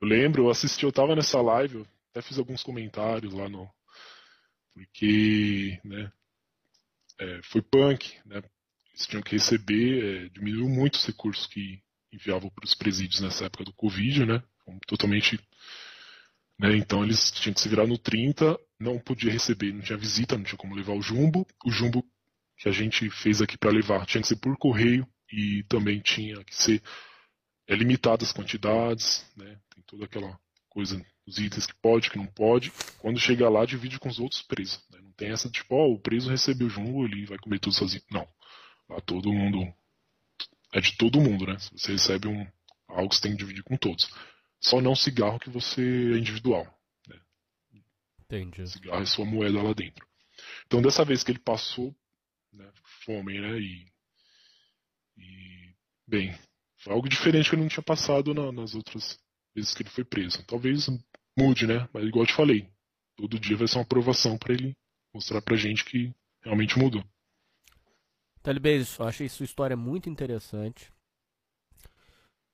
Eu 0.00 0.08
lembro, 0.08 0.44
eu 0.44 0.50
assisti, 0.50 0.84
eu 0.84 0.92
tava 0.92 1.14
nessa 1.14 1.38
live, 1.42 1.76
eu 1.76 1.86
até 2.10 2.22
fiz 2.22 2.38
alguns 2.38 2.62
comentários 2.62 3.34
lá 3.34 3.46
no. 3.46 3.70
Porque, 4.72 5.78
né, 5.84 6.10
é, 7.18 7.40
foi 7.44 7.60
punk, 7.60 8.16
né? 8.24 8.42
Eles 8.94 9.06
tinham 9.06 9.22
que 9.22 9.32
receber, 9.32 10.04
é, 10.24 10.28
diminuiu 10.30 10.68
muito 10.70 10.94
os 10.94 11.04
recursos 11.04 11.46
que 11.46 11.82
enviavam 12.10 12.48
para 12.48 12.64
os 12.64 12.74
presídios 12.74 13.20
nessa 13.20 13.44
época 13.44 13.64
do 13.64 13.74
Covid, 13.74 14.24
né? 14.24 14.42
Totalmente. 14.86 15.38
Né, 16.58 16.76
então 16.76 17.04
eles 17.04 17.30
tinham 17.32 17.52
que 17.52 17.60
se 17.60 17.68
virar 17.68 17.86
no 17.86 17.98
30, 17.98 18.58
não 18.78 18.98
podia 18.98 19.30
receber, 19.30 19.72
não 19.72 19.82
tinha 19.82 19.98
visita, 19.98 20.36
não 20.36 20.44
tinha 20.44 20.58
como 20.58 20.74
levar 20.74 20.94
o 20.94 21.02
jumbo. 21.02 21.46
O 21.64 21.70
jumbo 21.70 22.04
que 22.60 22.68
a 22.68 22.72
gente 22.72 23.08
fez 23.08 23.40
aqui 23.40 23.56
para 23.56 23.70
levar 23.70 24.04
tinha 24.04 24.20
que 24.20 24.28
ser 24.28 24.36
por 24.36 24.56
correio 24.58 25.08
e 25.32 25.64
também 25.64 25.98
tinha 25.98 26.44
que 26.44 26.54
ser 26.54 26.82
é, 27.66 27.74
limitadas 27.74 28.28
as 28.28 28.34
quantidades, 28.34 29.26
né? 29.34 29.58
Tem 29.74 29.82
toda 29.84 30.04
aquela 30.04 30.38
coisa, 30.68 31.02
os 31.26 31.38
itens 31.38 31.66
que 31.66 31.74
pode, 31.80 32.10
que 32.10 32.18
não 32.18 32.26
pode. 32.26 32.70
Quando 32.98 33.18
chega 33.18 33.48
lá, 33.48 33.64
divide 33.64 33.98
com 33.98 34.10
os 34.10 34.18
outros 34.18 34.42
presos. 34.42 34.84
Né? 34.90 35.00
Não 35.02 35.12
tem 35.12 35.30
essa 35.30 35.48
de 35.48 35.54
tipo, 35.54 35.74
ó, 35.74 35.86
oh, 35.86 35.94
o 35.94 35.98
preso 35.98 36.28
recebeu 36.28 36.66
o 36.66 36.70
jumbo, 36.70 37.06
ele 37.06 37.24
vai 37.24 37.38
comer 37.38 37.58
tudo 37.58 37.74
sozinho. 37.74 38.02
Não. 38.10 38.28
Lá 38.88 39.00
todo 39.00 39.32
mundo. 39.32 39.72
É 40.74 40.80
de 40.80 40.96
todo 40.98 41.20
mundo, 41.20 41.46
né? 41.46 41.58
Se 41.58 41.72
você 41.72 41.92
recebe 41.92 42.28
um, 42.28 42.46
algo, 42.88 43.14
você 43.14 43.22
tem 43.22 43.32
que 43.32 43.38
dividir 43.38 43.64
com 43.64 43.76
todos. 43.76 44.10
Só 44.60 44.82
não 44.82 44.94
cigarro 44.94 45.40
que 45.40 45.48
você 45.48 45.80
é 45.80 46.18
individual. 46.18 46.66
Né? 47.08 47.18
Entendi. 48.20 48.68
Cigarro 48.68 49.02
é 49.02 49.06
sua 49.06 49.24
moeda 49.24 49.62
lá 49.62 49.72
dentro. 49.72 50.06
Então, 50.66 50.82
dessa 50.82 51.04
vez 51.04 51.24
que 51.24 51.32
ele 51.32 51.38
passou 51.38 51.94
né, 52.52 52.70
fome, 53.04 53.40
né? 53.40 53.58
E, 53.58 53.86
e, 55.16 55.74
bem, 56.06 56.34
foi 56.78 56.92
algo 56.92 57.08
diferente 57.08 57.48
que 57.48 57.54
ele 57.54 57.62
não 57.62 57.68
tinha 57.68 57.82
passado 57.82 58.34
na, 58.34 58.50
nas 58.52 58.74
outras 58.74 59.18
vezes 59.54 59.74
que 59.74 59.82
ele 59.82 59.90
foi 59.90 60.04
preso. 60.04 60.44
Talvez 60.46 60.86
mude, 61.36 61.66
né? 61.66 61.88
Mas 61.92 62.04
igual 62.04 62.24
eu 62.24 62.28
te 62.28 62.34
falei, 62.34 62.68
todo 63.16 63.38
dia 63.38 63.56
vai 63.56 63.68
ser 63.68 63.76
uma 63.78 63.84
aprovação 63.84 64.38
para 64.38 64.54
ele 64.54 64.76
mostrar 65.12 65.42
pra 65.42 65.56
gente 65.56 65.84
que 65.84 66.14
realmente 66.42 66.78
mudou. 66.78 67.04
Talibês, 68.42 68.98
eu 68.98 69.06
achei 69.06 69.28
sua 69.28 69.44
história 69.44 69.76
muito 69.76 70.08
interessante. 70.08 70.90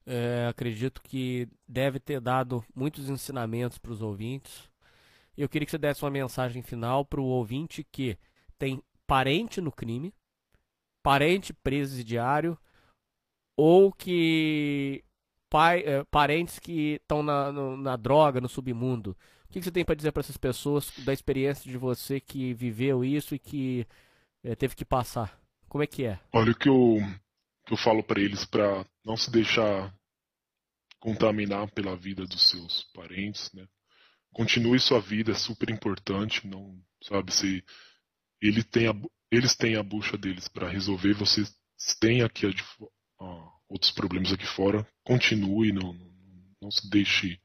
É, 0.05 0.47
acredito 0.49 1.03
que 1.03 1.49
deve 1.66 1.99
ter 1.99 2.20
dado 2.20 2.64
muitos 2.74 3.09
ensinamentos 3.09 3.78
para 3.78 3.92
os 3.92 4.03
ouvintes. 4.03 4.68
Eu 5.36 5.49
queria 5.49 5.66
que 5.66 5.70
você 5.70 5.78
desse 5.78 6.03
uma 6.03 6.11
mensagem 6.11 6.62
final 6.62 7.05
para 7.05 7.20
o 7.20 7.24
ouvinte 7.24 7.84
que 7.84 8.16
tem 8.59 8.82
parente 9.07 9.61
no 9.61 9.73
crime, 9.73 10.13
parente 11.03 11.53
presidiário, 11.53 12.59
ou 13.57 13.93
que 13.93 15.05
pai, 15.49 15.81
é, 15.81 16.05
parentes 16.05 16.59
que 16.59 16.95
estão 17.01 17.23
na, 17.23 17.53
na 17.53 17.97
droga, 17.97 18.41
no 18.41 18.49
submundo. 18.49 19.17
O 19.45 19.53
que, 19.53 19.61
que 19.61 19.65
você 19.65 19.71
tem 19.71 19.85
para 19.85 19.95
dizer 19.95 20.13
para 20.13 20.21
essas 20.21 20.37
pessoas 20.37 20.91
da 21.05 21.13
experiência 21.13 21.71
de 21.71 21.79
você 21.79 22.21
que 22.21 22.53
viveu 22.53 23.05
isso 23.05 23.35
e 23.35 23.39
que 23.39 23.87
é, 24.43 24.55
teve 24.55 24.75
que 24.75 24.85
passar? 24.85 25.41
Como 25.69 25.83
é 25.83 25.87
que 25.87 26.05
é? 26.05 26.19
Olha, 26.33 26.53
o 26.53 26.55
que 26.55 26.69
eu, 26.69 26.99
que 27.65 27.73
eu 27.73 27.77
falo 27.77 28.03
para 28.03 28.21
eles 28.21 28.45
para 28.45 28.85
não 29.05 29.17
se 29.17 29.31
deixar 29.31 29.95
contaminar 30.99 31.71
pela 31.71 31.97
vida 31.97 32.25
dos 32.25 32.51
seus 32.51 32.85
parentes, 32.93 33.53
né? 33.53 33.67
Continue 34.33 34.79
sua 34.79 35.01
vida, 35.01 35.33
é 35.33 35.35
super 35.35 35.71
importante, 35.71 36.47
não 36.47 36.79
sabe 37.03 37.33
se 37.33 37.65
ele 38.41 38.62
tem 38.62 38.89
a, 38.89 38.95
eles 39.30 39.57
têm 39.57 39.76
a 39.76 39.82
bucha 39.82 40.16
deles 40.16 40.49
para 40.49 40.68
resolver, 40.68 41.14
vocês 41.14 41.55
têm 42.01 42.22
aqui 42.22 42.47
a, 42.47 43.53
outros 43.68 43.91
problemas 43.91 44.32
aqui 44.32 44.47
fora, 44.47 44.87
continue, 45.05 45.72
não, 45.72 45.93
não 46.61 46.70
se 46.70 46.89
deixe, 46.89 47.41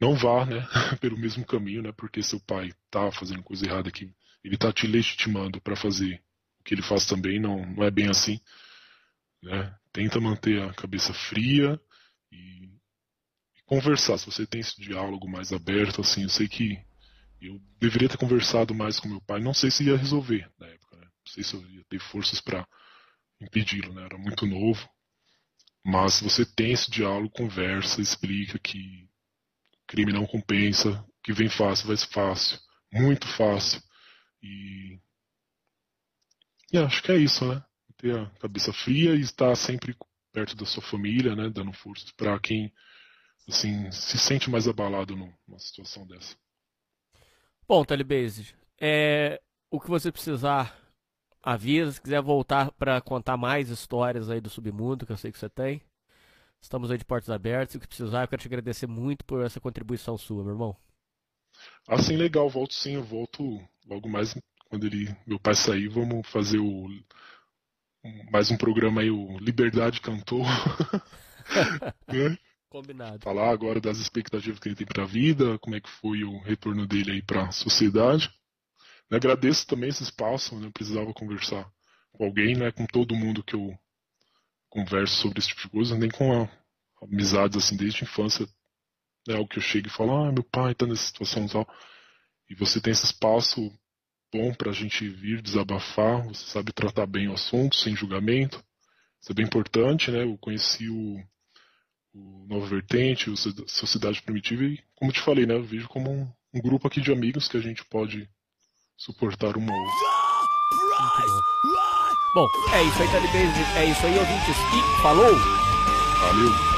não 0.00 0.14
vá, 0.14 0.46
né, 0.46 0.66
pelo 1.00 1.18
mesmo 1.18 1.44
caminho, 1.44 1.82
né, 1.82 1.92
porque 1.92 2.22
seu 2.22 2.40
pai 2.40 2.72
tá 2.90 3.10
fazendo 3.10 3.42
coisa 3.42 3.66
errada 3.66 3.88
aqui, 3.88 4.12
ele 4.44 4.56
tá 4.56 4.72
te 4.72 4.86
legitimando 4.86 5.60
para 5.60 5.76
fazer 5.76 6.22
o 6.60 6.64
que 6.64 6.74
ele 6.74 6.82
faz 6.82 7.06
também, 7.06 7.40
não, 7.40 7.64
não 7.66 7.84
é 7.84 7.90
bem 7.90 8.08
assim, 8.08 8.40
né, 9.42 9.74
tenta 9.92 10.20
manter 10.20 10.62
a 10.62 10.72
cabeça 10.74 11.12
fria 11.12 11.80
e, 12.30 12.66
e 13.56 13.62
conversar, 13.64 14.18
se 14.18 14.26
você 14.26 14.46
tem 14.46 14.60
esse 14.60 14.80
diálogo 14.80 15.28
mais 15.28 15.52
aberto, 15.52 16.00
assim, 16.00 16.22
eu 16.22 16.28
sei 16.28 16.48
que 16.48 16.78
eu 17.40 17.60
deveria 17.78 18.08
ter 18.08 18.18
conversado 18.18 18.74
mais 18.74 18.98
com 18.98 19.08
meu 19.08 19.20
pai. 19.20 19.40
Não 19.40 19.54
sei 19.54 19.70
se 19.70 19.84
ia 19.84 19.96
resolver 19.96 20.50
na 20.58 20.66
época. 20.66 20.96
Né? 20.96 21.04
Não 21.04 21.32
sei 21.32 21.42
se 21.42 21.54
eu 21.54 21.66
ia 21.70 21.84
ter 21.88 22.00
forças 22.00 22.40
para 22.40 22.66
impedi-lo. 23.40 23.92
Né? 23.92 24.04
Era 24.04 24.18
muito 24.18 24.46
novo. 24.46 24.88
Mas 25.84 26.14
se 26.14 26.24
você 26.24 26.44
tem 26.44 26.72
esse 26.72 26.90
diálogo, 26.90 27.30
conversa, 27.30 28.00
explica 28.00 28.58
que 28.58 29.08
crime 29.86 30.12
não 30.12 30.26
compensa, 30.26 31.04
que 31.22 31.32
vem 31.32 31.48
fácil, 31.48 31.86
vai 31.86 31.96
fácil, 31.96 32.58
muito 32.92 33.26
fácil. 33.26 33.82
E, 34.42 35.00
e 36.72 36.78
acho 36.78 37.02
que 37.02 37.12
é 37.12 37.16
isso, 37.16 37.46
né? 37.46 37.64
Ter 37.96 38.16
a 38.16 38.26
cabeça 38.38 38.72
fria 38.72 39.14
e 39.14 39.20
estar 39.20 39.54
sempre 39.56 39.96
perto 40.32 40.54
da 40.54 40.66
sua 40.66 40.82
família, 40.82 41.34
né? 41.34 41.48
Dando 41.48 41.72
força 41.72 42.06
para 42.16 42.38
quem 42.38 42.72
assim 43.48 43.90
se 43.90 44.18
sente 44.18 44.50
mais 44.50 44.68
abalado 44.68 45.16
numa 45.16 45.58
situação 45.58 46.06
dessa. 46.06 46.36
Bom, 47.68 47.84
Telebase, 47.84 48.54
é, 48.80 49.40
o 49.70 49.78
que 49.78 49.90
você 49.90 50.10
precisar, 50.10 50.74
avisa. 51.42 51.92
Se 51.92 52.00
quiser 52.00 52.22
voltar 52.22 52.72
para 52.72 53.00
contar 53.00 53.36
mais 53.36 53.68
histórias 53.68 54.30
aí 54.30 54.40
do 54.40 54.48
submundo, 54.48 55.04
que 55.04 55.12
eu 55.12 55.16
sei 55.18 55.30
que 55.30 55.38
você 55.38 55.50
tem, 55.50 55.82
Estamos 56.60 56.90
aí 56.90 56.98
de 56.98 57.04
portas 57.04 57.30
abertas. 57.30 57.76
O 57.76 57.80
que 57.80 57.86
precisar, 57.86 58.22
eu 58.22 58.28
quero 58.28 58.42
te 58.42 58.48
agradecer 58.48 58.86
muito 58.86 59.24
por 59.24 59.44
essa 59.44 59.60
contribuição 59.60 60.18
sua, 60.18 60.42
meu 60.42 60.52
irmão. 60.52 60.76
Ah, 61.86 61.98
sim, 61.98 62.16
legal, 62.16 62.48
volto 62.48 62.74
sim, 62.74 62.94
eu 62.94 63.02
volto 63.02 63.60
logo 63.86 64.08
mais 64.08 64.36
quando 64.68 64.86
ele, 64.86 65.14
meu 65.26 65.40
pai 65.40 65.54
sair, 65.54 65.88
vamos 65.88 66.28
fazer 66.28 66.58
o 66.58 66.88
mais 68.30 68.50
um 68.50 68.56
programa 68.56 69.00
aí, 69.00 69.10
o 69.10 69.38
Liberdade 69.38 70.00
Cantor. 70.00 70.46
né? 72.08 72.38
Combinado. 72.68 73.22
Falar 73.22 73.50
agora 73.50 73.80
das 73.80 73.98
expectativas 73.98 74.58
que 74.58 74.68
ele 74.68 74.76
tem 74.76 74.86
para 74.86 75.04
a 75.04 75.06
vida, 75.06 75.58
como 75.58 75.74
é 75.74 75.80
que 75.80 75.88
foi 75.88 76.22
o 76.22 76.38
retorno 76.42 76.86
dele 76.86 77.12
aí 77.12 77.22
para 77.22 77.48
a 77.48 77.52
sociedade. 77.52 78.30
Né, 79.10 79.16
Agradeço 79.16 79.66
também 79.66 79.88
esse 79.88 80.02
espaço, 80.02 80.54
né? 80.58 80.66
eu 80.66 80.72
precisava 80.72 81.12
conversar 81.14 81.70
com 82.12 82.24
alguém, 82.24 82.56
né, 82.56 82.70
com 82.70 82.86
todo 82.86 83.14
mundo 83.14 83.42
que 83.42 83.54
eu 83.54 83.72
converso 84.68 85.16
sobre 85.16 85.38
esse 85.38 85.48
tipo 85.48 85.62
de 85.62 85.68
coisa, 85.70 85.96
nem 85.96 86.10
com 86.10 86.42
a, 86.42 86.48
amizades 87.02 87.56
assim 87.56 87.76
desde 87.76 88.04
a 88.04 88.06
infância, 88.06 88.46
é 89.28 89.34
algo 89.34 89.48
que 89.48 89.58
eu 89.58 89.62
chego 89.62 89.86
e 89.86 89.90
falo, 89.90 90.12
ah, 90.12 90.32
meu 90.32 90.44
pai 90.44 90.74
tá 90.74 90.86
nessa 90.86 91.06
situação 91.06 91.46
e 91.46 91.48
tal. 91.48 91.66
E 92.50 92.54
você 92.54 92.80
tem 92.80 92.92
esse 92.92 93.04
espaço 93.04 93.60
bom 94.32 94.52
pra 94.54 94.72
gente 94.72 95.08
vir 95.08 95.40
desabafar, 95.40 96.26
você 96.26 96.44
sabe 96.46 96.72
tratar 96.72 97.06
bem 97.06 97.28
o 97.28 97.34
assunto, 97.34 97.76
sem 97.76 97.96
julgamento. 97.96 98.62
Isso 99.20 99.32
é 99.32 99.34
bem 99.34 99.46
importante, 99.46 100.10
né? 100.10 100.22
Eu 100.24 100.36
conheci 100.38 100.88
o, 100.88 101.16
o 102.14 102.46
Nova 102.48 102.66
Vertente, 102.66 103.30
o 103.30 103.36
Soci- 103.36 103.64
Sociedade 103.66 104.22
Primitiva, 104.22 104.64
e 104.64 104.78
como 104.94 105.12
te 105.12 105.20
falei, 105.20 105.46
né? 105.46 105.54
Eu 105.54 105.64
vejo 105.64 105.88
como 105.88 106.10
um, 106.10 106.28
um 106.54 106.60
grupo 106.60 106.86
aqui 106.88 107.00
de 107.00 107.12
amigos 107.12 107.48
que 107.48 107.56
a 107.56 107.60
gente 107.60 107.84
pode 107.84 108.28
suportar 108.96 109.56
um 109.56 109.70
ao 109.70 109.78
outro. 109.78 110.18
Bom, 112.34 112.46
é 112.72 112.82
isso 112.84 113.02
aí, 113.02 113.08
Talibês. 113.10 113.76
É 113.76 113.84
isso 113.90 114.06
aí, 114.06 114.18
ouvintes. 114.18 114.56
E 114.56 115.02
falou! 115.02 115.34
Valeu! 116.20 116.77